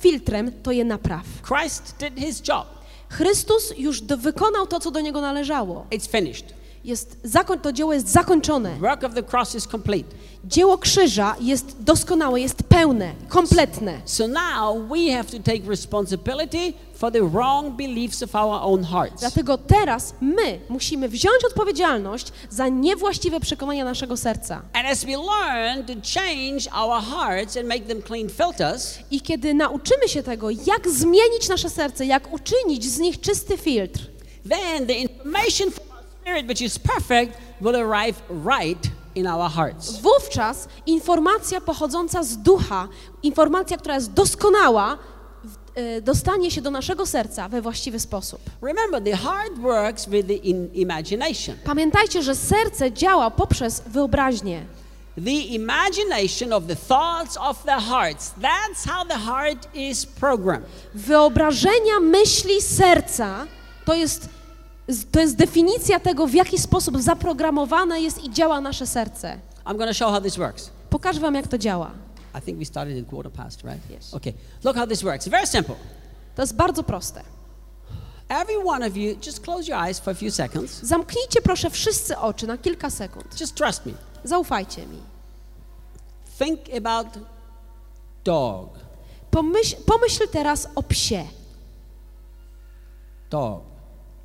filtrem, 0.00 0.52
to 0.62 0.72
je 0.72 0.84
napraw. 0.84 1.24
Christ 1.48 1.94
did 1.98 2.18
His 2.18 2.42
job. 2.48 2.66
Chrystus 3.08 3.72
już 3.78 4.00
do, 4.00 4.16
wykonał 4.16 4.66
to, 4.66 4.80
co 4.80 4.90
do 4.90 5.00
Niego 5.00 5.20
należało. 5.20 5.86
It's 5.90 6.10
finished. 6.10 6.59
Jest 6.84 7.16
to 7.62 7.72
dzieło 7.72 7.92
jest 7.92 8.08
zakończone. 8.08 8.76
Dzieło 10.44 10.78
krzyża 10.78 11.36
jest 11.40 11.82
doskonałe, 11.82 12.40
jest 12.40 12.62
pełne, 12.62 13.12
kompletne. 13.28 14.00
So 14.04 14.28
now 14.28 14.88
we 14.88 15.12
have 15.12 15.24
to 15.24 15.38
take 15.38 15.68
responsibility 15.68 16.72
for 16.94 17.12
the 17.12 17.28
wrong 17.28 17.76
beliefs 17.76 18.22
of 18.22 18.34
our 18.34 18.58
own 18.62 18.84
hearts. 18.84 19.20
Dlatego 19.20 19.58
teraz 19.58 20.14
my 20.20 20.60
musimy 20.68 21.08
wziąć 21.08 21.44
odpowiedzialność 21.46 22.32
za 22.50 22.68
niewłaściwe 22.68 23.40
przekonania 23.40 23.84
naszego 23.84 24.16
serca. 24.16 24.62
And 24.72 24.86
as 24.86 25.04
we 25.04 25.16
learn 25.16 25.86
to 25.86 25.92
change 26.14 26.72
our 26.74 27.02
hearts 27.02 27.56
and 27.56 27.68
make 27.68 27.86
them 27.86 28.02
clean 28.02 28.28
filters, 28.28 28.98
I 29.10 29.20
kiedy 29.20 29.54
nauczymy 29.54 30.08
się 30.08 30.22
tego, 30.22 30.50
jak 30.50 30.88
zmienić 30.88 31.48
nasze 31.48 31.70
serce, 31.70 32.06
jak 32.06 32.32
uczynić 32.32 32.84
z 32.84 32.98
nich 32.98 33.20
czysty 33.20 33.56
filtr, 33.56 34.00
then 34.48 34.86
the 34.86 34.94
information 34.94 35.70
our 35.70 35.89
spirit, 36.30 36.46
which 36.48 36.60
is 36.62 36.78
perfect, 36.78 37.36
will 37.60 37.76
arrive 37.76 38.14
right 38.30 38.86
in 39.14 39.26
our 39.26 39.50
hearts. 39.50 40.00
wówczas 40.00 40.68
informacja 40.86 41.60
pochodząca 41.60 42.22
z 42.22 42.36
ducha, 42.36 42.88
informacja, 43.22 43.76
która 43.76 43.94
jest 43.94 44.12
doskonała, 44.12 44.98
e, 45.74 46.00
dostanie 46.00 46.50
się 46.50 46.62
do 46.62 46.70
naszego 46.70 47.06
serca 47.06 47.48
we 47.48 47.62
właściwy 47.62 48.00
sposób. 48.00 48.40
Remember, 48.62 49.02
the 49.02 49.16
heart 49.16 49.58
works 49.58 50.06
with 50.08 50.26
the 50.28 50.34
in- 50.34 50.70
imagination. 50.74 51.56
Pamiętajcie, 51.64 52.22
że 52.22 52.34
serce 52.34 52.92
działa 52.92 53.30
poprzez 53.30 53.82
wyobraźnię. 53.86 54.62
The 55.24 55.30
imagination 55.30 56.52
of 56.52 56.66
the 56.66 56.76
thoughts 56.76 57.36
of 57.40 57.62
the 57.64 57.80
hearts. 57.80 58.32
That's 58.42 58.88
how 58.90 59.04
the 59.08 59.18
heart 59.18 59.74
is 59.74 60.06
programmed. 60.06 60.68
Wyobrażenia 60.94 62.00
myśli 62.00 62.62
serca 62.62 63.46
to 63.84 63.94
jest, 63.94 64.28
to 65.12 65.20
jest 65.20 65.36
definicja 65.36 66.00
tego, 66.00 66.26
w 66.26 66.34
jaki 66.34 66.58
sposób 66.58 67.02
zaprogramowane 67.02 68.00
jest 68.00 68.24
i 68.24 68.30
działa 68.30 68.60
nasze 68.60 68.86
serce. 68.86 69.38
I'm 69.64 69.76
going 69.76 69.90
to 69.90 69.94
show 69.94 70.10
how 70.10 70.20
this 70.20 70.36
works. 70.36 70.70
Pokażę 70.90 71.20
wam, 71.20 71.34
jak 71.34 71.48
to 71.48 71.58
działa. 71.58 71.90
I 72.38 72.40
think 72.40 72.58
we 72.58 72.64
started 72.64 73.04
at 73.04 73.10
quarter 73.10 73.32
past, 73.32 73.64
right? 73.64 73.90
Yes. 73.90 74.14
Okay. 74.14 74.32
Look 74.64 74.76
how 74.76 74.86
this 74.86 75.02
works. 75.02 75.28
Very 75.28 75.46
simple. 75.46 75.74
To 76.36 76.42
jest 76.42 76.54
bardzo 76.54 76.82
proste. 76.82 77.22
Every 78.28 78.58
one 78.64 78.86
of 78.86 78.96
you, 78.96 79.16
just 79.26 79.40
close 79.40 79.68
your 79.68 79.78
eyes 79.88 79.98
for 80.00 80.12
a 80.12 80.14
few 80.14 80.30
seconds. 80.30 80.82
Zamknijcie 80.82 81.42
proszę 81.42 81.70
wszyscy 81.70 82.18
oczy 82.18 82.46
na 82.46 82.58
kilka 82.58 82.90
sekund. 82.90 83.40
Just 83.40 83.54
trust 83.54 83.86
me. 83.86 83.92
Zaufajcie 84.24 84.86
mi. 84.86 84.98
Think 86.38 86.60
about 86.76 87.06
dog. 88.24 88.68
Pomyśl, 89.30 89.76
pomyśl 89.86 90.28
teraz 90.28 90.68
o 90.74 90.82
psie. 90.82 91.24
Dog. 93.30 93.69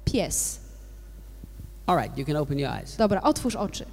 Pies. 0.05 0.59
All 1.87 1.97
right, 1.97 2.17
you 2.17 2.25
can 2.25 2.35
open 2.35 2.59
your 2.59 2.71
eyes. 2.71 2.95
Dobra, 2.97 3.21
otwórz 3.21 3.55
oczy. 3.55 3.85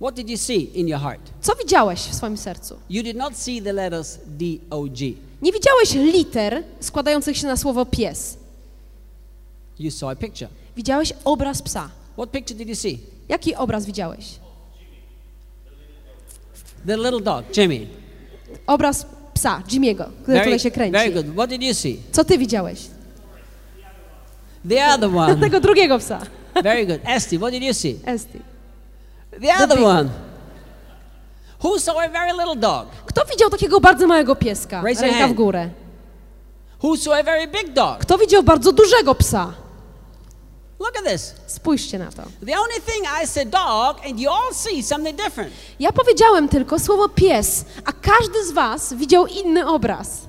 What 0.00 0.14
did 0.14 0.30
you 0.30 0.36
see 0.36 0.78
in 0.80 0.88
your 0.88 1.00
heart? 1.00 1.20
Co 1.40 1.54
widziałeś 1.54 2.00
w 2.00 2.14
swoim 2.14 2.36
sercu? 2.36 2.76
You 2.90 3.02
did 3.02 3.16
not 3.16 3.36
see 3.36 3.62
the 3.62 3.72
letters 3.72 4.18
D 4.26 4.44
O 4.70 4.84
G. 4.84 5.12
Nie 5.42 5.52
widziałeś 5.52 5.94
liter 5.94 6.62
składających 6.80 7.36
się 7.36 7.46
na 7.46 7.56
słowo 7.56 7.86
pies. 7.86 8.36
You 9.78 9.90
saw 9.90 10.10
a 10.10 10.16
picture. 10.16 10.48
Widziałeś 10.76 11.12
obraz 11.24 11.62
psa. 11.62 11.90
What 12.12 12.30
picture 12.30 12.56
did 12.56 12.68
you 12.68 12.76
see? 12.76 12.98
Jaki 13.28 13.54
obraz 13.54 13.86
widziałeś? 13.86 14.38
The 16.86 16.96
little 16.96 17.20
dog, 17.20 17.56
Jimmy. 17.56 17.86
Obraz 18.66 19.06
psa, 19.34 19.62
Jimmy'ego, 19.68 20.04
który 20.22 20.38
tutaj 20.38 20.58
się 20.58 20.70
kręci. 20.70 20.92
very 20.92 21.12
good. 21.12 21.26
What 21.34 21.50
did 21.50 21.62
you 21.62 21.74
see? 21.74 22.00
Co 22.12 22.24
ty 22.24 22.38
widziałeś? 22.38 22.80
The 24.68 24.84
other 24.94 25.16
one. 25.16 25.36
Tego 25.36 25.60
drugiego 25.60 25.98
psa. 25.98 26.18
very 26.62 26.86
good. 26.86 27.00
Esty, 27.04 27.38
what 27.38 27.52
did 27.52 27.62
you 27.62 27.74
see? 27.74 28.00
Esty. 28.06 28.40
The 29.40 29.64
other 29.64 29.76
big- 29.78 29.86
one. 29.86 30.08
Who 31.62 31.78
saw 31.78 31.98
a 32.00 32.08
very 32.08 32.32
little 32.32 32.56
dog? 32.56 32.88
Kto 33.06 33.24
widział 33.24 33.50
takiego 33.50 33.80
bardzo 33.80 34.06
małego 34.06 34.36
pieska? 34.36 34.82
Raise 34.82 35.02
Ręka 35.02 35.28
w 35.28 35.32
górę. 35.32 35.70
Who 36.82 36.96
saw 36.96 37.12
a 37.14 37.22
very 37.22 37.46
big 37.48 37.72
dog? 37.72 37.98
Kto 37.98 38.18
widział 38.18 38.42
bardzo 38.42 38.72
dużego 38.72 39.14
psa? 39.14 39.52
Look 40.80 40.96
at 40.98 41.04
this. 41.04 41.34
Spójrzcie 41.46 41.98
na 41.98 42.10
to. 42.10 42.22
The 42.46 42.58
only 42.58 42.80
thing 42.86 43.04
I 43.22 43.26
said 43.26 43.50
dog, 43.50 44.00
and 44.06 44.20
you 44.20 44.30
all 44.30 44.54
see 44.54 44.82
something 44.82 45.16
different. 45.16 45.52
Ja 45.80 45.92
powiedziałem 45.92 46.48
tylko 46.48 46.78
słowo 46.78 47.08
pies, 47.08 47.64
a 47.84 47.92
każdy 47.92 48.44
z 48.46 48.52
was 48.52 48.92
widział 48.94 49.26
inny 49.26 49.66
obraz. 49.66 50.27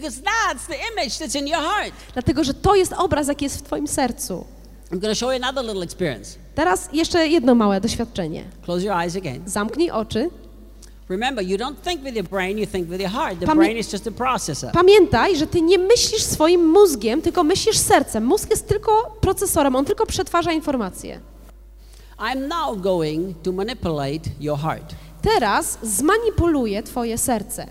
Because 0.00 0.20
that's 0.22 0.66
the 0.66 0.74
image 0.92 1.18
that's 1.18 1.38
in 1.38 1.46
your 1.48 1.62
heart. 1.62 1.92
Dlatego, 2.12 2.44
że 2.44 2.54
to 2.54 2.74
jest 2.74 2.92
obraz, 2.92 3.28
jaki 3.28 3.44
jest 3.44 3.58
w 3.58 3.62
twoim 3.62 3.88
sercu. 3.88 4.44
I'm 4.90 4.98
going 4.98 5.02
to 5.02 5.14
show 5.14 5.30
you 5.32 5.44
another 5.44 5.64
little 5.64 5.82
experience. 5.84 6.38
Teraz 6.54 6.88
jeszcze 6.92 7.28
jedno 7.28 7.54
małe 7.54 7.80
doświadczenie. 7.80 8.44
Close 8.64 8.82
your 8.84 8.96
eyes 8.96 9.16
again. 9.16 9.42
Zamknij 9.46 9.90
oczy. 9.90 10.30
Remember, 11.08 11.44
you 11.44 11.58
don't 11.58 11.74
think 11.84 12.02
with 12.02 12.16
your 12.16 12.24
brain, 12.28 12.58
you 12.58 12.66
think 12.66 12.88
with 12.88 13.00
your 13.00 13.10
heart. 13.10 13.40
The 13.40 13.46
Pamię- 13.46 13.56
brain 13.56 13.76
is 13.78 13.92
just 13.92 14.06
a 14.06 14.10
processor. 14.10 14.72
Pamiętaj, 14.72 15.36
że 15.36 15.46
ty 15.46 15.62
nie 15.62 15.78
myślisz 15.78 16.22
swoim 16.22 16.68
mózgiem, 16.68 17.22
tylko 17.22 17.44
myślisz 17.44 17.78
sercem. 17.78 18.24
Mózg 18.24 18.50
jest 18.50 18.68
tylko 18.68 19.16
procesorem, 19.20 19.76
on 19.76 19.84
tylko 19.84 20.06
przetwarza 20.06 20.52
informacje. 20.52 21.20
I'm 22.18 22.48
now 22.48 22.80
going 22.80 23.36
to 23.42 23.52
manipulate 23.52 24.30
your 24.40 24.58
heart. 24.58 24.94
Teraz 25.22 25.78
zmanipuluję 25.82 26.82
twoje 26.82 27.18
serce. 27.18 27.66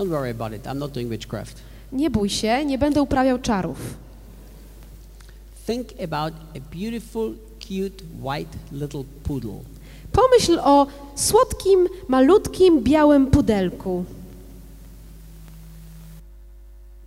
Don't 0.00 0.08
worry 0.08 0.30
about 0.30 0.54
it. 0.54 0.66
I'm 0.66 0.78
not 0.78 0.92
doing 0.94 1.10
witchcraft. 1.10 1.60
Nie 1.92 2.10
bój 2.10 2.30
się, 2.30 2.64
nie 2.64 2.78
będę 2.78 3.02
uprawiał 3.02 3.38
czarów. 3.38 3.78
Think 5.66 5.88
about 6.04 6.34
a 6.56 6.74
beautiful, 6.74 7.34
cute, 7.58 8.04
white 8.22 8.58
little 8.72 9.04
poodle. 9.22 9.60
Pomyśl 10.12 10.58
o 10.64 10.86
słodkim, 11.16 11.88
malutkim, 12.08 12.82
białym 12.82 13.26
pudelku. 13.26 14.04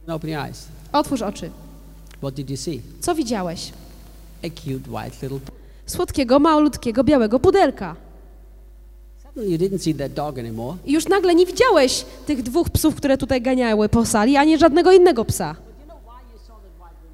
Open 0.07 0.29
your 0.29 0.39
eyes. 0.39 0.67
Otwórz 0.91 1.21
oczy. 1.21 1.49
What 2.17 2.33
did 2.33 2.49
you 2.49 2.57
see? 2.57 2.81
Co 2.99 3.15
widziałeś? 3.15 3.71
A 4.43 4.49
cute, 4.49 4.91
white 4.91 5.17
little. 5.21 5.39
Słodkiego, 5.85 6.39
malutkiego, 6.39 7.03
białego 7.03 7.39
pudelka. 7.39 7.95
Suddenly 9.33 9.51
you 9.51 9.57
didn't 9.57 9.81
see 9.81 9.95
that 9.95 10.13
dog 10.13 10.39
anymore. 10.39 10.77
I 10.85 10.91
już 10.93 11.07
nagle 11.07 11.35
nie 11.35 11.45
widziałeś 11.45 12.05
tych 12.25 12.43
dwóch 12.43 12.69
psów, 12.69 12.95
które 12.95 13.17
tutaj 13.17 13.41
ganiały 13.41 13.89
po 13.89 14.05
sali, 14.05 14.37
ani 14.37 14.57
żadnego 14.57 14.91
innego 14.91 15.25
psa. 15.25 15.55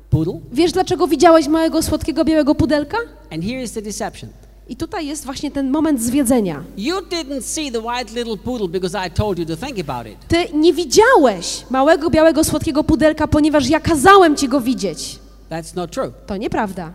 Poodle? 0.10 0.40
Wiesz, 0.52 0.72
dlaczego 0.72 1.08
widziałeś 1.08 1.48
małego, 1.48 1.84
słodkiego, 1.84 2.26
białego 2.26 2.56
pudelka? 2.56 2.98
And 3.32 3.44
here 3.44 3.64
is 3.64 3.72
the 3.72 3.82
deception. 3.82 4.30
I 4.70 4.76
tutaj 4.76 5.08
jest 5.08 5.26
właśnie 5.26 5.52
ten 5.52 5.70
moment 5.70 6.02
zwiedzenia. 6.02 6.64
Ty 10.28 10.46
nie 10.54 10.74
widziałeś 10.74 11.66
małego, 11.70 12.10
białego, 12.10 12.44
słodkiego 12.44 12.84
pudelka, 12.84 13.28
ponieważ 13.28 13.70
ja 13.70 13.80
kazałem 13.80 14.36
ci 14.36 14.48
go 14.50 14.62
widzieć. 14.62 15.20
That's 15.52 15.76
not 15.76 15.92
true. 15.92 16.12
To 16.28 16.38
nieprawda. 16.38 16.94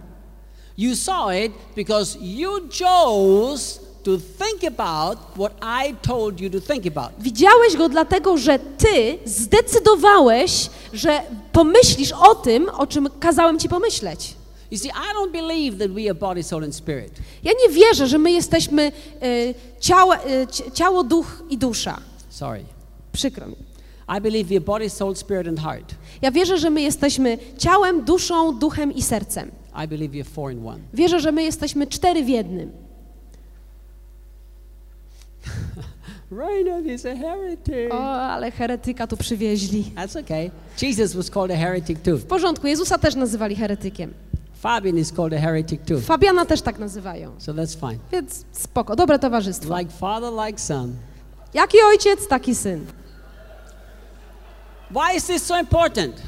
You 0.78 0.96
saw 0.96 1.34
it 1.46 1.52
because 1.76 2.18
you 2.20 2.50
chose 2.78 3.83
to 4.04 4.10
think 4.18 4.78
about 4.78 5.18
what 5.34 5.52
I 5.86 5.94
told 6.02 6.40
you 6.40 6.50
to 6.50 6.60
think 6.60 6.86
about. 6.96 7.12
Widziałeś 7.18 7.76
go 7.76 7.88
dlatego, 7.88 8.36
że 8.38 8.58
ty 8.58 9.18
zdecydowałeś, 9.24 10.70
że 10.92 11.20
pomyślisz 11.52 12.12
o 12.12 12.34
tym, 12.34 12.68
o 12.68 12.86
czym 12.86 13.08
kazałem 13.20 13.58
ci 13.58 13.68
pomyśleć. 13.68 14.34
You 14.70 14.78
see, 14.78 14.88
I 14.88 15.14
don't 15.16 15.32
believe 15.32 15.78
that 15.78 15.90
we 15.94 16.00
are 16.04 16.14
body, 16.14 16.42
soul, 16.42 16.64
and 16.64 16.74
spirit. 16.74 17.12
Ja 17.42 17.52
nie 17.66 17.74
wierzę, 17.74 18.06
że 18.06 18.18
my 18.18 18.32
jesteśmy 18.32 18.92
y, 19.22 19.54
ciało, 19.80 20.14
y, 20.14 20.18
ci- 20.50 20.72
ciało, 20.72 21.04
duch 21.04 21.42
i 21.50 21.58
dusza. 21.58 22.00
Sorry. 22.30 22.64
Przykro 23.12 23.46
mi. 23.46 23.56
I 24.18 24.20
believe 24.20 24.48
we 24.48 24.56
are 24.56 24.64
body, 24.64 24.90
soul, 24.90 25.16
spirit, 25.16 25.48
and 25.48 25.60
heart. 25.60 25.94
Ja 26.22 26.30
wierzę, 26.30 26.58
że 26.58 26.70
my 26.70 26.82
jesteśmy 26.82 27.38
ciałem, 27.58 28.04
duszą, 28.04 28.58
duchem 28.58 28.92
i 28.92 29.02
sercem. 29.02 29.50
I 29.84 29.88
believe 29.88 30.12
we 30.14 30.20
are 30.20 30.30
four 30.30 30.52
in 30.52 30.66
one. 30.66 30.78
Wierzę, 30.94 31.20
że 31.20 31.32
my 31.32 31.42
jesteśmy 31.42 31.86
cztery 31.86 32.22
w 32.24 32.28
jednym. 32.28 32.72
Reinhard 36.30 36.86
is 36.86 37.06
a 37.06 37.14
heretic. 37.14 37.92
O, 37.92 37.98
ale 38.22 38.50
heretyka 38.50 39.06
tu 39.06 39.16
przywieźli. 39.16 39.84
That's 39.94 40.20
okay. 40.20 40.50
Jesus 40.82 41.14
was 41.14 41.30
called 41.30 41.50
a 41.50 41.56
heretic 41.56 42.02
too. 42.02 42.16
W 42.16 42.24
porządku, 42.26 42.66
Jezusa 42.66 42.98
też 42.98 43.14
nazywali 43.14 43.56
heretykiem. 43.56 44.14
Fabian 44.54 44.98
is 44.98 45.12
called 45.12 45.32
a 45.32 45.38
heretic 45.38 45.80
too. 45.86 46.00
Fabiana 46.00 46.44
też 46.46 46.62
tak 46.62 46.78
nazywają. 46.78 47.32
So 47.38 47.52
that's 47.52 47.80
fine. 47.80 47.98
Więc 48.12 48.44
spoko, 48.52 48.96
dobre 48.96 49.18
towarzystwo. 49.18 49.78
Like 49.78 49.92
father, 49.92 50.46
like 50.46 50.60
son. 50.60 50.96
Jaki 51.54 51.78
ojciec, 51.82 52.28
taki 52.28 52.54
syn. 52.54 52.86
Why 54.90 55.16
is 55.16 55.26
this 55.26 55.42
so 55.42 55.60
important? 55.60 56.22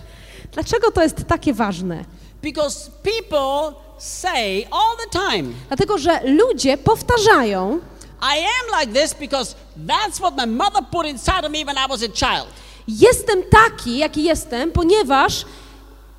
Dlaczego 0.52 0.90
to 0.90 1.02
jest 1.02 1.24
takie 1.24 1.54
ważne? 1.54 2.04
Because 2.42 2.90
people 3.02 3.80
say 3.98 4.64
all 4.70 4.96
the 4.96 5.18
time, 5.18 5.52
Dlatego, 5.68 5.98
że 5.98 6.20
ludzie 6.24 6.78
powtarzają, 6.78 7.80
I 8.22 8.38
am 8.38 8.80
like 8.80 9.00
this 9.00 9.14
because 9.14 9.54
that's 9.86 10.20
what 10.20 10.36
my 10.36 10.46
mother 10.46 10.82
put 10.90 11.06
inside 11.06 11.44
of 11.44 11.52
me 11.52 11.64
when 11.64 11.76
I 11.76 11.86
was 11.88 12.02
a 12.02 12.08
child. 12.08 12.48
jestem 12.88 13.42
taki, 13.50 13.98
jaki 13.98 14.24
jestem, 14.24 14.72
ponieważ 14.72 15.44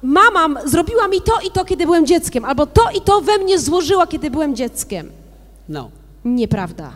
mama 0.04 0.62
zrobiła 0.66 1.08
mi 1.08 1.22
to 1.22 1.40
i 1.48 1.52
to, 1.52 1.66
kiedy 1.66 1.86
byłem 1.86 2.06
dzieckiem, 2.06 2.46
albo 2.46 2.66
to 2.66 2.82
i 2.96 3.02
to 3.02 3.22
we 3.22 3.38
mnie 3.38 3.60
złożyła, 3.60 4.08
kiedy 4.08 4.32
byłem 4.32 4.56
dzieckiem. 4.56 5.12
No. 5.70 5.90
Nieprawda. 6.26 6.92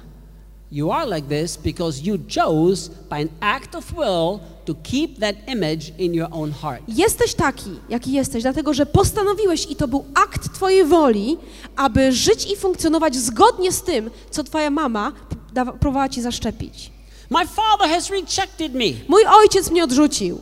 You 0.71 0.91
are 0.91 1.15
like 1.15 1.27
this 1.27 1.57
because 1.57 2.01
you 2.03 2.17
chose 2.35 2.89
by 3.09 3.15
an 3.15 3.29
act 3.41 3.75
of 3.75 3.93
will 3.93 4.39
to 4.65 4.75
keep 4.83 5.19
that 5.19 5.35
image 5.47 5.91
in 5.97 6.13
your 6.13 6.27
own 6.31 6.51
heart. 6.51 6.81
Jesteś 6.87 7.33
taki, 7.33 7.69
jaki 7.89 8.11
jesteś, 8.11 8.43
dlatego 8.43 8.73
że 8.73 8.85
postanowiłeś 8.85 9.71
i 9.71 9.75
to 9.75 9.87
był 9.87 10.05
akt 10.13 10.53
Twojej 10.53 10.85
woli, 10.85 11.37
aby 11.75 12.11
żyć 12.11 12.51
i 12.51 12.55
funkcjonować 12.55 13.15
zgodnie 13.15 13.71
z 13.71 13.83
tym, 13.83 14.09
co 14.29 14.43
Twoja 14.43 14.69
mama 14.69 15.11
dawa- 15.53 15.73
próbowała 15.73 16.09
Ci 16.09 16.21
zaszczepić. 16.21 16.91
My 17.29 17.47
father 17.47 17.89
has 17.89 18.09
rejected 18.09 18.73
me. 18.73 18.85
Mój 19.07 19.25
ojciec 19.25 19.71
mnie 19.71 19.83
odrzucił, 19.83 20.39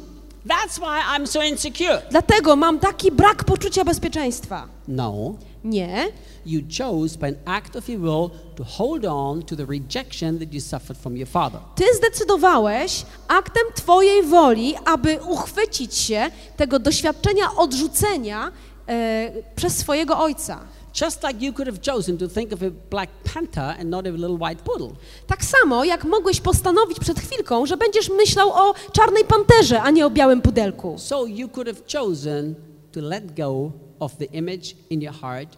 That's 0.47 0.77
why 0.79 1.17
I'm 1.17 1.27
so 1.27 1.43
insecure. 1.43 2.01
dlatego 2.11 2.55
mam 2.55 2.79
taki 2.79 3.11
brak 3.11 3.43
poczucia 3.43 3.85
bezpieczeństwa. 3.85 4.67
No. 4.87 5.33
Nie, 5.63 6.07
You 6.45 6.61
chose 6.77 7.17
by 7.17 7.27
an 7.27 7.35
act 7.45 7.75
of 7.75 7.89
your 7.89 7.99
will 8.01 8.29
to 8.55 8.63
hold 8.63 9.05
on 9.05 9.41
to 9.43 9.55
the 9.55 9.65
rejection 9.65 10.39
that 10.39 10.53
you 10.53 10.61
suffered 10.61 10.97
from 11.01 11.17
your 11.17 11.27
father. 11.27 11.59
Ty 11.75 11.83
zdecydowałeś 11.97 13.05
aktem 13.27 13.63
Twojej 13.75 14.23
woli, 14.23 14.75
aby 14.85 15.19
uchwycić 15.27 15.95
się 15.95 16.31
tego 16.57 16.79
doświadczenia 16.79 17.55
odrzucenia 17.57 18.51
e, 18.87 19.31
przez 19.55 19.77
swojego 19.77 20.19
ojca. 20.19 20.59
Just 21.01 21.23
like 21.23 21.45
you 21.45 21.53
could 21.53 21.67
have 21.67 21.81
chosen 21.81 22.17
to 22.17 22.27
think 22.27 22.51
of 22.51 22.61
a 22.61 22.69
black 22.89 23.09
panther 23.23 23.75
and 23.79 23.89
not 23.89 24.07
a 24.07 24.11
little 24.11 24.37
white 24.37 24.63
poodle. 24.63 24.95
Tak 25.27 25.45
samo 25.45 25.83
jak 25.83 26.05
mogłeś 26.05 26.41
postanowić 26.41 26.99
przed 26.99 27.19
chwilką, 27.19 27.65
że 27.65 27.77
będziesz 27.77 28.09
myślał 28.09 28.49
o 28.53 28.73
czarnej 28.91 29.25
panterze, 29.25 29.81
a 29.81 29.91
nie 29.91 30.05
o 30.05 30.09
białym 30.09 30.41
pudelku. 30.41 30.95
So 30.97 31.25
you 31.25 31.49
could 31.49 31.67
have 31.67 31.79
chosen 31.93 32.55
to 32.91 33.01
let 33.01 33.35
go 33.35 33.71
of 33.99 34.17
the 34.17 34.25
image 34.25 34.75
in 34.89 35.01
your 35.01 35.13
heart 35.13 35.57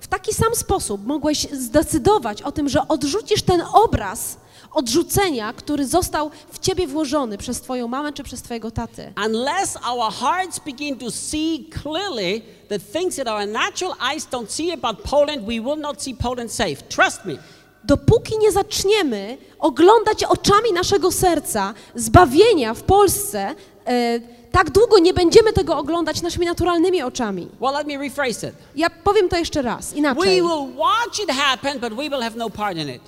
W 0.00 0.08
taki 0.08 0.34
sam 0.34 0.54
sposób 0.54 1.06
mogłeś 1.06 1.46
zdecydować 1.52 2.42
o 2.42 2.52
tym, 2.52 2.68
że 2.68 2.88
odrzucisz 2.88 3.42
ten 3.42 3.62
obraz 3.72 4.36
odrzucenia, 4.72 5.52
który 5.52 5.86
został 5.86 6.30
w 6.52 6.58
ciebie 6.58 6.86
włożony 6.86 7.38
przez 7.38 7.60
twoją 7.60 7.88
mamę 7.88 8.12
czy 8.12 8.22
przez 8.22 8.42
twojego 8.42 8.70
tatę. 8.70 9.12
Unless 9.26 9.78
our 9.88 10.12
hearts 10.12 10.58
begin 10.58 10.98
to 10.98 11.10
see 11.10 11.70
clearly 11.82 12.42
the 12.68 12.78
things 12.78 13.16
that 13.16 13.28
our 13.28 13.48
natural 13.48 13.94
eyes 14.12 14.26
don't 14.26 14.50
see 14.50 14.72
about 14.72 15.02
Poland, 15.02 15.40
we 15.40 15.60
will 15.60 15.78
not 15.78 16.02
see 16.02 16.14
Poland 16.14 16.52
safe. 16.52 16.76
Trust 16.76 17.24
me. 17.24 17.36
Dopóki 17.84 18.38
nie 18.38 18.52
zaczniemy 18.52 19.38
oglądać 19.58 20.24
oczami 20.24 20.72
naszego 20.72 21.12
serca 21.12 21.74
zbawienia 21.94 22.74
w 22.74 22.82
Polsce, 22.82 23.54
e, 23.86 24.20
tak 24.52 24.70
długo 24.70 24.98
nie 24.98 25.14
będziemy 25.14 25.52
tego 25.52 25.78
oglądać 25.78 26.22
naszymi 26.22 26.46
naturalnymi 26.46 27.02
oczami. 27.02 27.48
Well, 27.60 27.72
let 27.74 27.86
me 27.86 27.98
rephrase 27.98 28.48
it. 28.48 28.54
Ja 28.76 28.90
powiem 28.90 29.28
to 29.28 29.36
jeszcze 29.36 29.62
raz, 29.62 29.92
We 29.92 29.98
inaczej. 29.98 30.42
will 30.42 30.76
watch 30.76 31.20
it 31.22 31.30
happen, 31.30 31.78
but 31.80 31.90
we 31.94 32.10
will 32.10 32.20
have 32.22 32.36
no 32.36 32.50
part 32.50 32.76
in 32.76 32.88
it. 32.88 33.02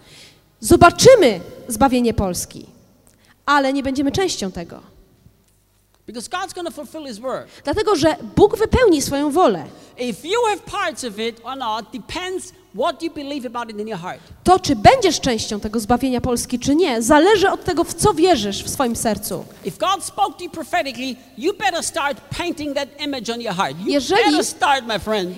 Zobaczymy 0.61 1.40
zbawienie 1.68 2.14
Polski, 2.14 2.66
ale 3.47 3.72
nie 3.72 3.82
będziemy 3.82 4.12
częścią 4.12 4.53
tego. 4.53 4.80
Because 6.07 6.28
God's 6.30 6.55
going 6.55 6.66
to 6.68 6.74
fulfill 6.74 7.07
His 7.07 7.18
word. 7.18 7.49
Dlatego, 7.64 7.97
że 7.97 8.16
Bóg 8.36 8.57
wypełni 8.57 9.03
swoją 9.03 9.30
wolę. 9.30 9.64
If 9.99 10.28
you 10.28 10.38
have 10.49 10.57
parts 10.80 11.05
of 11.05 11.18
it 11.18 11.40
or 11.45 11.57
not 11.57 11.86
depends 11.93 12.53
what 12.75 13.03
you 13.03 13.11
believe 13.11 13.47
about 13.47 13.70
it 13.70 13.81
in 13.81 13.89
your 13.89 13.99
heart. 13.99 14.20
To, 14.45 14.59
czy 14.59 14.77
będziesz 14.77 15.20
częścią 15.20 15.61
tego 15.61 15.81
zbawienia 15.81 16.20
Polski, 16.20 16.59
czy 16.59 16.75
nie, 16.75 17.03
zależy 17.03 17.51
od 17.51 17.64
tego, 17.64 17.85
w 17.85 17.95
co 17.95 18.14
wierzysz 18.14 18.64
w 18.64 18.70
swoim 18.70 18.97
sercu. 18.97 19.45
Start, 24.43 24.85
friend, 25.03 25.37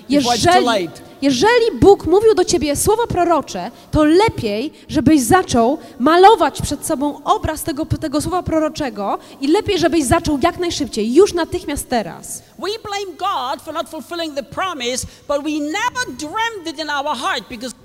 jeżeli 1.21 1.79
Bóg 1.79 2.05
mówił 2.05 2.35
do 2.35 2.45
ciebie 2.45 2.75
słowa 2.75 3.07
prorocze, 3.07 3.71
to 3.91 4.03
lepiej, 4.03 4.73
żebyś 4.87 5.21
zaczął 5.21 5.77
malować 5.99 6.61
przed 6.61 6.85
sobą 6.85 7.23
obraz 7.23 7.63
tego, 7.63 7.85
tego 7.85 8.21
słowa 8.21 8.43
proroczego 8.43 9.19
i 9.41 9.47
lepiej, 9.47 9.79
żebyś 9.79 10.03
zaczął 10.03 10.39
jak 10.41 10.59
najszybciej, 10.59 11.13
już 11.13 11.33
natychmiast 11.33 11.89
teraz. 11.89 12.43
We 12.59 12.79
blame 12.83 13.17
God 13.17 13.61
for 13.61 13.73
not 13.73 13.89
fulfilling 13.89 14.35
the 14.35 14.43
promise, 14.43 15.07
but 15.27 15.37
we 15.43 15.51
never 15.51 16.17
dreamed 16.17 16.67
it 16.67 16.79
in 16.79 16.89
our 16.89 17.17
heart 17.17 17.24
because 17.49 17.75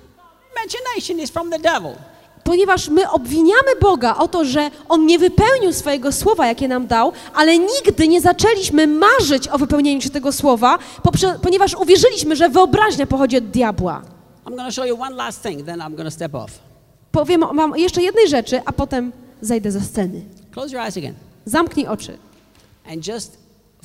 imagination 0.57 1.21
is 1.21 1.31
from 1.31 1.51
the 1.51 1.59
devil. 1.59 1.95
Ponieważ 2.45 2.89
my 2.89 3.11
obwiniamy 3.11 3.77
Boga 3.81 4.17
o 4.17 4.29
to, 4.29 4.45
że 4.45 4.71
On 4.89 5.07
nie 5.07 5.19
wypełnił 5.19 5.73
swojego 5.73 6.13
słowa, 6.13 6.47
jakie 6.47 6.69
nam 6.69 6.87
dał, 6.87 7.13
ale 7.35 7.59
nigdy 7.59 8.09
nie 8.09 8.21
zaczęliśmy 8.21 8.87
marzyć 8.87 9.49
o 9.49 9.59
wypełnieniu 9.59 10.01
się 10.01 10.11
tego 10.11 10.33
słowa, 10.33 10.79
ponieważ 11.43 11.75
uwierzyliśmy, 11.75 12.37
że 12.37 12.49
wyobraźnia 12.49 13.07
pochodzi 13.07 13.37
od 13.37 13.45
diabła. 13.45 14.03
Powiem 17.13 17.45
wam 17.57 17.77
jeszcze 17.77 18.03
jednej 18.03 18.29
rzeczy, 18.29 18.63
a 18.65 18.73
potem 18.73 19.13
zejdę 19.41 19.73
ze 19.73 19.81
sceny. 19.81 20.23
Close 20.53 20.73
your 20.73 20.81
eyes 20.81 20.97
again 20.97 21.15
Zamknij 21.45 21.87
oczy 21.87 22.19
and 22.93 23.07
just 23.07 23.39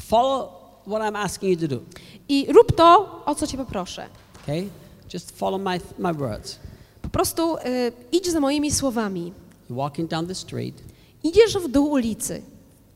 follow 0.09 0.49
what 0.87 1.01
I'm 1.01 1.17
asking 1.17 1.51
you 1.61 1.67
to 1.67 1.75
do. 1.75 1.81
i 2.29 2.45
rób 2.53 2.75
to, 2.75 3.21
o 3.25 3.35
co 3.35 3.47
cię 3.47 3.57
poproszę. 3.57 4.07
Okay? 4.43 4.67
Just 5.13 5.37
follow 5.37 5.59
my, 5.61 5.79
my 5.99 6.13
words. 6.13 6.59
Po 7.01 7.09
prostu 7.09 7.55
y, 7.55 7.59
idź 8.11 8.27
za 8.31 8.39
moimi 8.39 8.71
słowami. 8.71 9.33
You're 9.69 9.75
walking 9.75 10.09
down 10.09 10.27
the 10.27 10.35
street. 10.35 10.83
Idziesz 11.23 11.57
w 11.57 11.67
dół 11.67 11.91
ulicy 11.91 12.41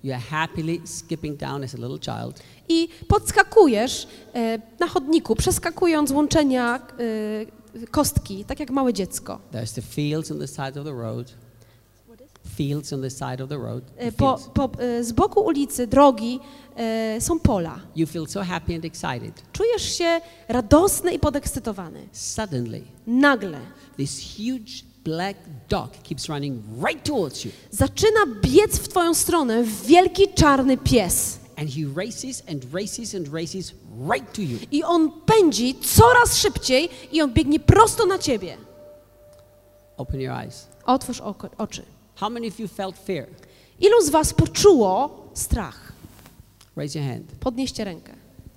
You're 0.04 0.20
happily 0.30 0.82
skipping 0.86 1.38
down 1.38 1.64
as 1.64 1.76
a 1.76 1.78
little 1.78 2.00
child. 2.00 2.40
i 2.70 2.90
podskakujesz 3.08 4.08
y, 4.36 4.62
na 4.80 4.88
chodniku, 4.88 5.36
przeskakując 5.36 6.12
łączenia 6.12 6.80
y, 7.00 7.88
kostki, 7.92 8.46
tak 8.46 8.60
jak 8.60 8.70
małe 8.72 8.94
dziecko. 8.94 9.40
There's 9.54 9.76
the 9.76 9.82
fields 9.82 10.32
on 10.32 10.40
the 10.40 10.48
side 10.48 10.80
of 10.80 10.86
the 10.86 10.94
road. 10.94 11.34
Fields 12.60 12.94
on 12.94 13.02
the 13.02 13.10
side 13.10 13.42
of 13.44 13.50
the 13.50 13.58
road. 13.58 13.84
the 13.98 14.08
Y, 14.08 14.12
Po, 14.12 14.38
po, 14.54 14.70
y, 14.84 15.04
z 15.04 15.12
boku 15.12 15.42
ulicy, 15.42 15.88
drogi 15.88 16.40
y, 17.18 17.22
są 17.22 17.40
pola. 17.40 17.80
You 17.96 18.08
feel 18.08 18.28
so 18.28 18.44
happy 18.44 18.76
and 18.76 18.86
excited. 18.86 19.42
Czujesz 19.52 19.98
się 19.98 20.22
radosny 20.48 21.14
i 21.14 21.20
podekscytowany. 21.20 22.08
Suddenly, 22.12 22.82
Nagle 23.08 23.60
this 23.98 24.20
huge 24.38 24.84
black 25.04 25.38
dog 25.70 25.92
keeps 26.04 26.30
running 26.30 26.62
right 26.88 27.06
towards 27.06 27.46
you. 27.46 27.52
zaczyna 27.72 28.20
biec 28.42 28.80
w 28.80 28.88
twoją 28.88 29.14
stronę 29.14 29.64
wielki 29.64 30.28
czarny 30.36 30.78
pies. 30.78 31.40
And 31.58 31.70
he 31.70 31.82
races 32.06 32.44
and 32.52 32.66
races 32.74 33.16
and 33.16 33.28
races 33.34 33.74
right 34.12 34.34
to 34.34 34.42
you. 34.42 34.58
I 34.72 34.84
on 34.84 35.12
pędzi 35.26 35.76
coraz 35.82 36.38
szybciej 36.38 36.90
i 37.12 37.22
on 37.22 37.34
biegnie 37.34 37.60
prosto 37.60 38.06
na 38.06 38.18
ciebie. 38.18 38.58
Open 39.98 40.22
your 40.22 40.34
eyes. 40.34 40.68
Otwórz 40.86 41.22
oko, 41.22 41.50
oczy. 41.58 41.84
How 42.20 42.30
many 42.30 42.48
of 42.48 42.60
you 42.60 42.68
felt 42.68 42.98
fear? 42.98 43.28
Ilu 43.80 44.02
z 44.02 44.10
was 44.10 44.34
poczuło 44.34 45.10
strach? 45.34 45.94
Raise 46.76 47.00
your 47.00 47.08
hand. 47.08 47.32
Podnieście 47.40 47.84
rękę. 47.84 48.14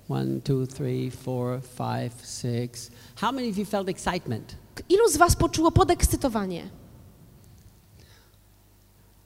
One, 0.09 0.41
two, 0.41 0.67
three, 0.67 1.11
four, 1.11 1.61
five, 1.61 2.25
six. 2.25 2.89
How 3.15 3.31
many 3.31 3.49
of 3.49 3.57
you 3.57 3.65
felt 3.65 3.89
excitement? 3.89 4.55
Ilu 4.89 5.09
z 5.09 5.17
was 5.17 5.35
poczuło 5.35 5.71
podekscytowanie? 5.71 6.69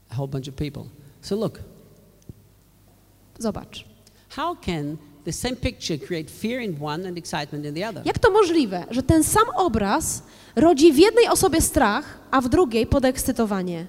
A 0.10 0.16
whole 0.16 0.28
bunch 0.28 0.48
of 0.48 0.56
people. 0.56 0.84
So 1.22 1.36
look, 1.36 1.60
Zobacz. 3.40 3.86
how 4.30 4.56
can 4.56 4.98
the 5.26 5.34
same 5.34 5.56
picture 5.56 5.98
create 6.08 6.32
fear 6.32 6.62
in 6.62 6.78
one 6.82 7.08
and 7.08 7.18
excitement 7.18 7.66
in 7.66 7.74
the 7.74 7.90
other? 7.90 8.06
Jak 8.06 8.20
to 8.20 8.32
możliwe, 8.32 8.86
że 8.92 9.04
ten 9.04 9.24
sam 9.24 9.46
obraz 9.56 10.24
rodzi 10.56 10.94
w 10.94 10.98
jednej 10.98 11.28
osobie 11.28 11.62
strach, 11.62 12.20
a 12.32 12.42
w 12.42 12.50
drugiej 12.50 12.88
podekscytowanie? 12.88 13.88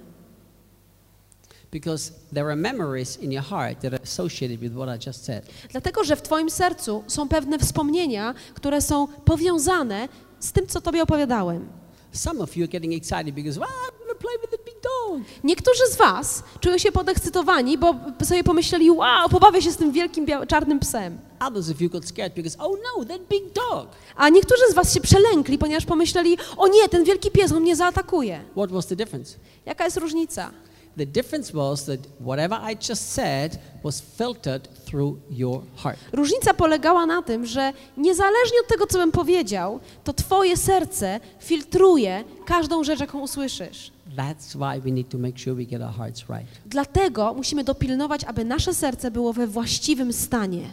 Because 1.71 2.13
there 2.33 2.47
are 2.47 2.57
memories 2.57 3.17
in 3.17 3.33
your 3.33 3.45
heart 3.45 3.81
that 3.81 3.93
are 3.93 4.03
associated 4.03 4.61
with 4.61 4.73
what 4.73 4.89
I 4.89 5.07
just 5.07 5.25
said. 5.25 5.47
Dlatego, 5.71 6.05
że 6.05 6.17
w 6.17 6.23
twoim 6.23 6.51
sercu 6.51 7.05
są 7.07 7.29
pewne 7.29 7.59
wspomnienia, 7.59 8.35
które 8.55 8.81
są 8.81 9.09
powiązane 9.25 10.09
z 10.41 10.53
tym, 10.53 10.67
co 10.67 10.81
tobie 10.81 11.03
opowiadałem. 11.03 11.69
Some 12.13 12.41
of 12.41 12.57
you 12.57 12.65
are 12.65 12.69
getting 12.69 12.95
excited 12.95 13.35
because, 13.35 13.61
well, 13.61 13.69
I'm 13.69 13.99
going 13.99 14.09
to 14.09 14.27
play 14.27 14.39
with 14.41 14.51
the 14.51 14.59
big 14.65 14.75
dog. 14.83 15.23
Niektórzy 15.45 15.87
z 15.91 15.97
was 15.97 16.43
czują 16.61 16.79
się 16.79 16.93
podekscytowani, 16.93 17.79
bo 17.79 17.95
sobie 18.25 18.45
pomyśleli, 18.45 18.91
wow, 18.91 19.29
pobawię 19.29 19.63
się 19.63 19.73
z 19.73 19.77
tym 19.77 19.93
wielkim 19.93 20.27
czarnym 20.49 20.79
psem. 20.81 21.19
Others 21.41 21.71
of 21.71 21.81
you 21.81 21.91
got 21.91 22.09
scared 22.09 22.35
because, 22.35 22.59
oh 22.59 22.77
no, 22.85 23.05
that 23.05 23.21
big 23.31 23.53
dog. 23.53 23.89
A 24.17 24.29
niektórzy 24.29 24.63
z 24.71 24.75
was 24.75 24.95
się 24.95 25.01
przelękli, 25.01 25.59
ponieważ 25.59 25.87
pomyśleli, 25.87 26.39
o 26.57 26.69
nie, 26.69 26.89
ten 26.89 27.05
wielki 27.05 27.31
pies, 27.31 27.53
on 27.53 27.63
mnie 27.63 27.77
zaatakuje. 27.77 28.41
What 28.53 28.71
was 28.73 28.87
the 28.87 28.97
difference? 28.97 29.37
Jaka 29.67 29.85
jest 29.85 29.97
różnica? 29.97 30.51
The 30.99 31.07
difference 31.07 31.53
was 31.55 31.85
that 31.85 32.01
whatever 32.21 32.59
I 32.71 32.77
just 32.91 33.13
said 33.13 33.59
was 33.85 34.01
filtered 34.01 34.69
through 34.87 35.19
your 35.31 35.63
heart. 35.77 35.99
Różnica 36.13 36.55
polegała 36.55 37.07
na 37.07 37.23
tym, 37.23 37.47
że 37.47 37.73
niezależnie 37.97 38.61
od 38.61 38.69
tego, 38.69 38.87
co 38.87 38.99
bym 38.99 39.13
powiedział, 39.13 39.81
to 40.05 40.13
twoje 40.13 40.57
serce 40.57 41.21
filtruje 41.41 42.25
każdą 42.47 42.85
rzecz, 42.85 43.01
jaką 43.01 43.21
usłyszysz. 43.21 43.93
That's 44.17 44.57
why 44.57 44.81
we 44.81 44.91
need 44.91 45.09
to 45.09 45.19
make 45.19 45.39
sure 45.39 45.57
we 45.57 45.65
get 45.65 45.83
our 45.83 45.93
hearts 45.93 46.21
right. 46.29 46.47
Dlatego 46.67 47.35
musimy 47.35 47.65
dopilnować, 47.65 48.25
aby 48.25 48.45
nasze 48.45 48.75
serce 48.75 49.11
było 49.11 49.33
we 49.33 49.47
właściwym 49.47 50.13
stanie. 50.13 50.71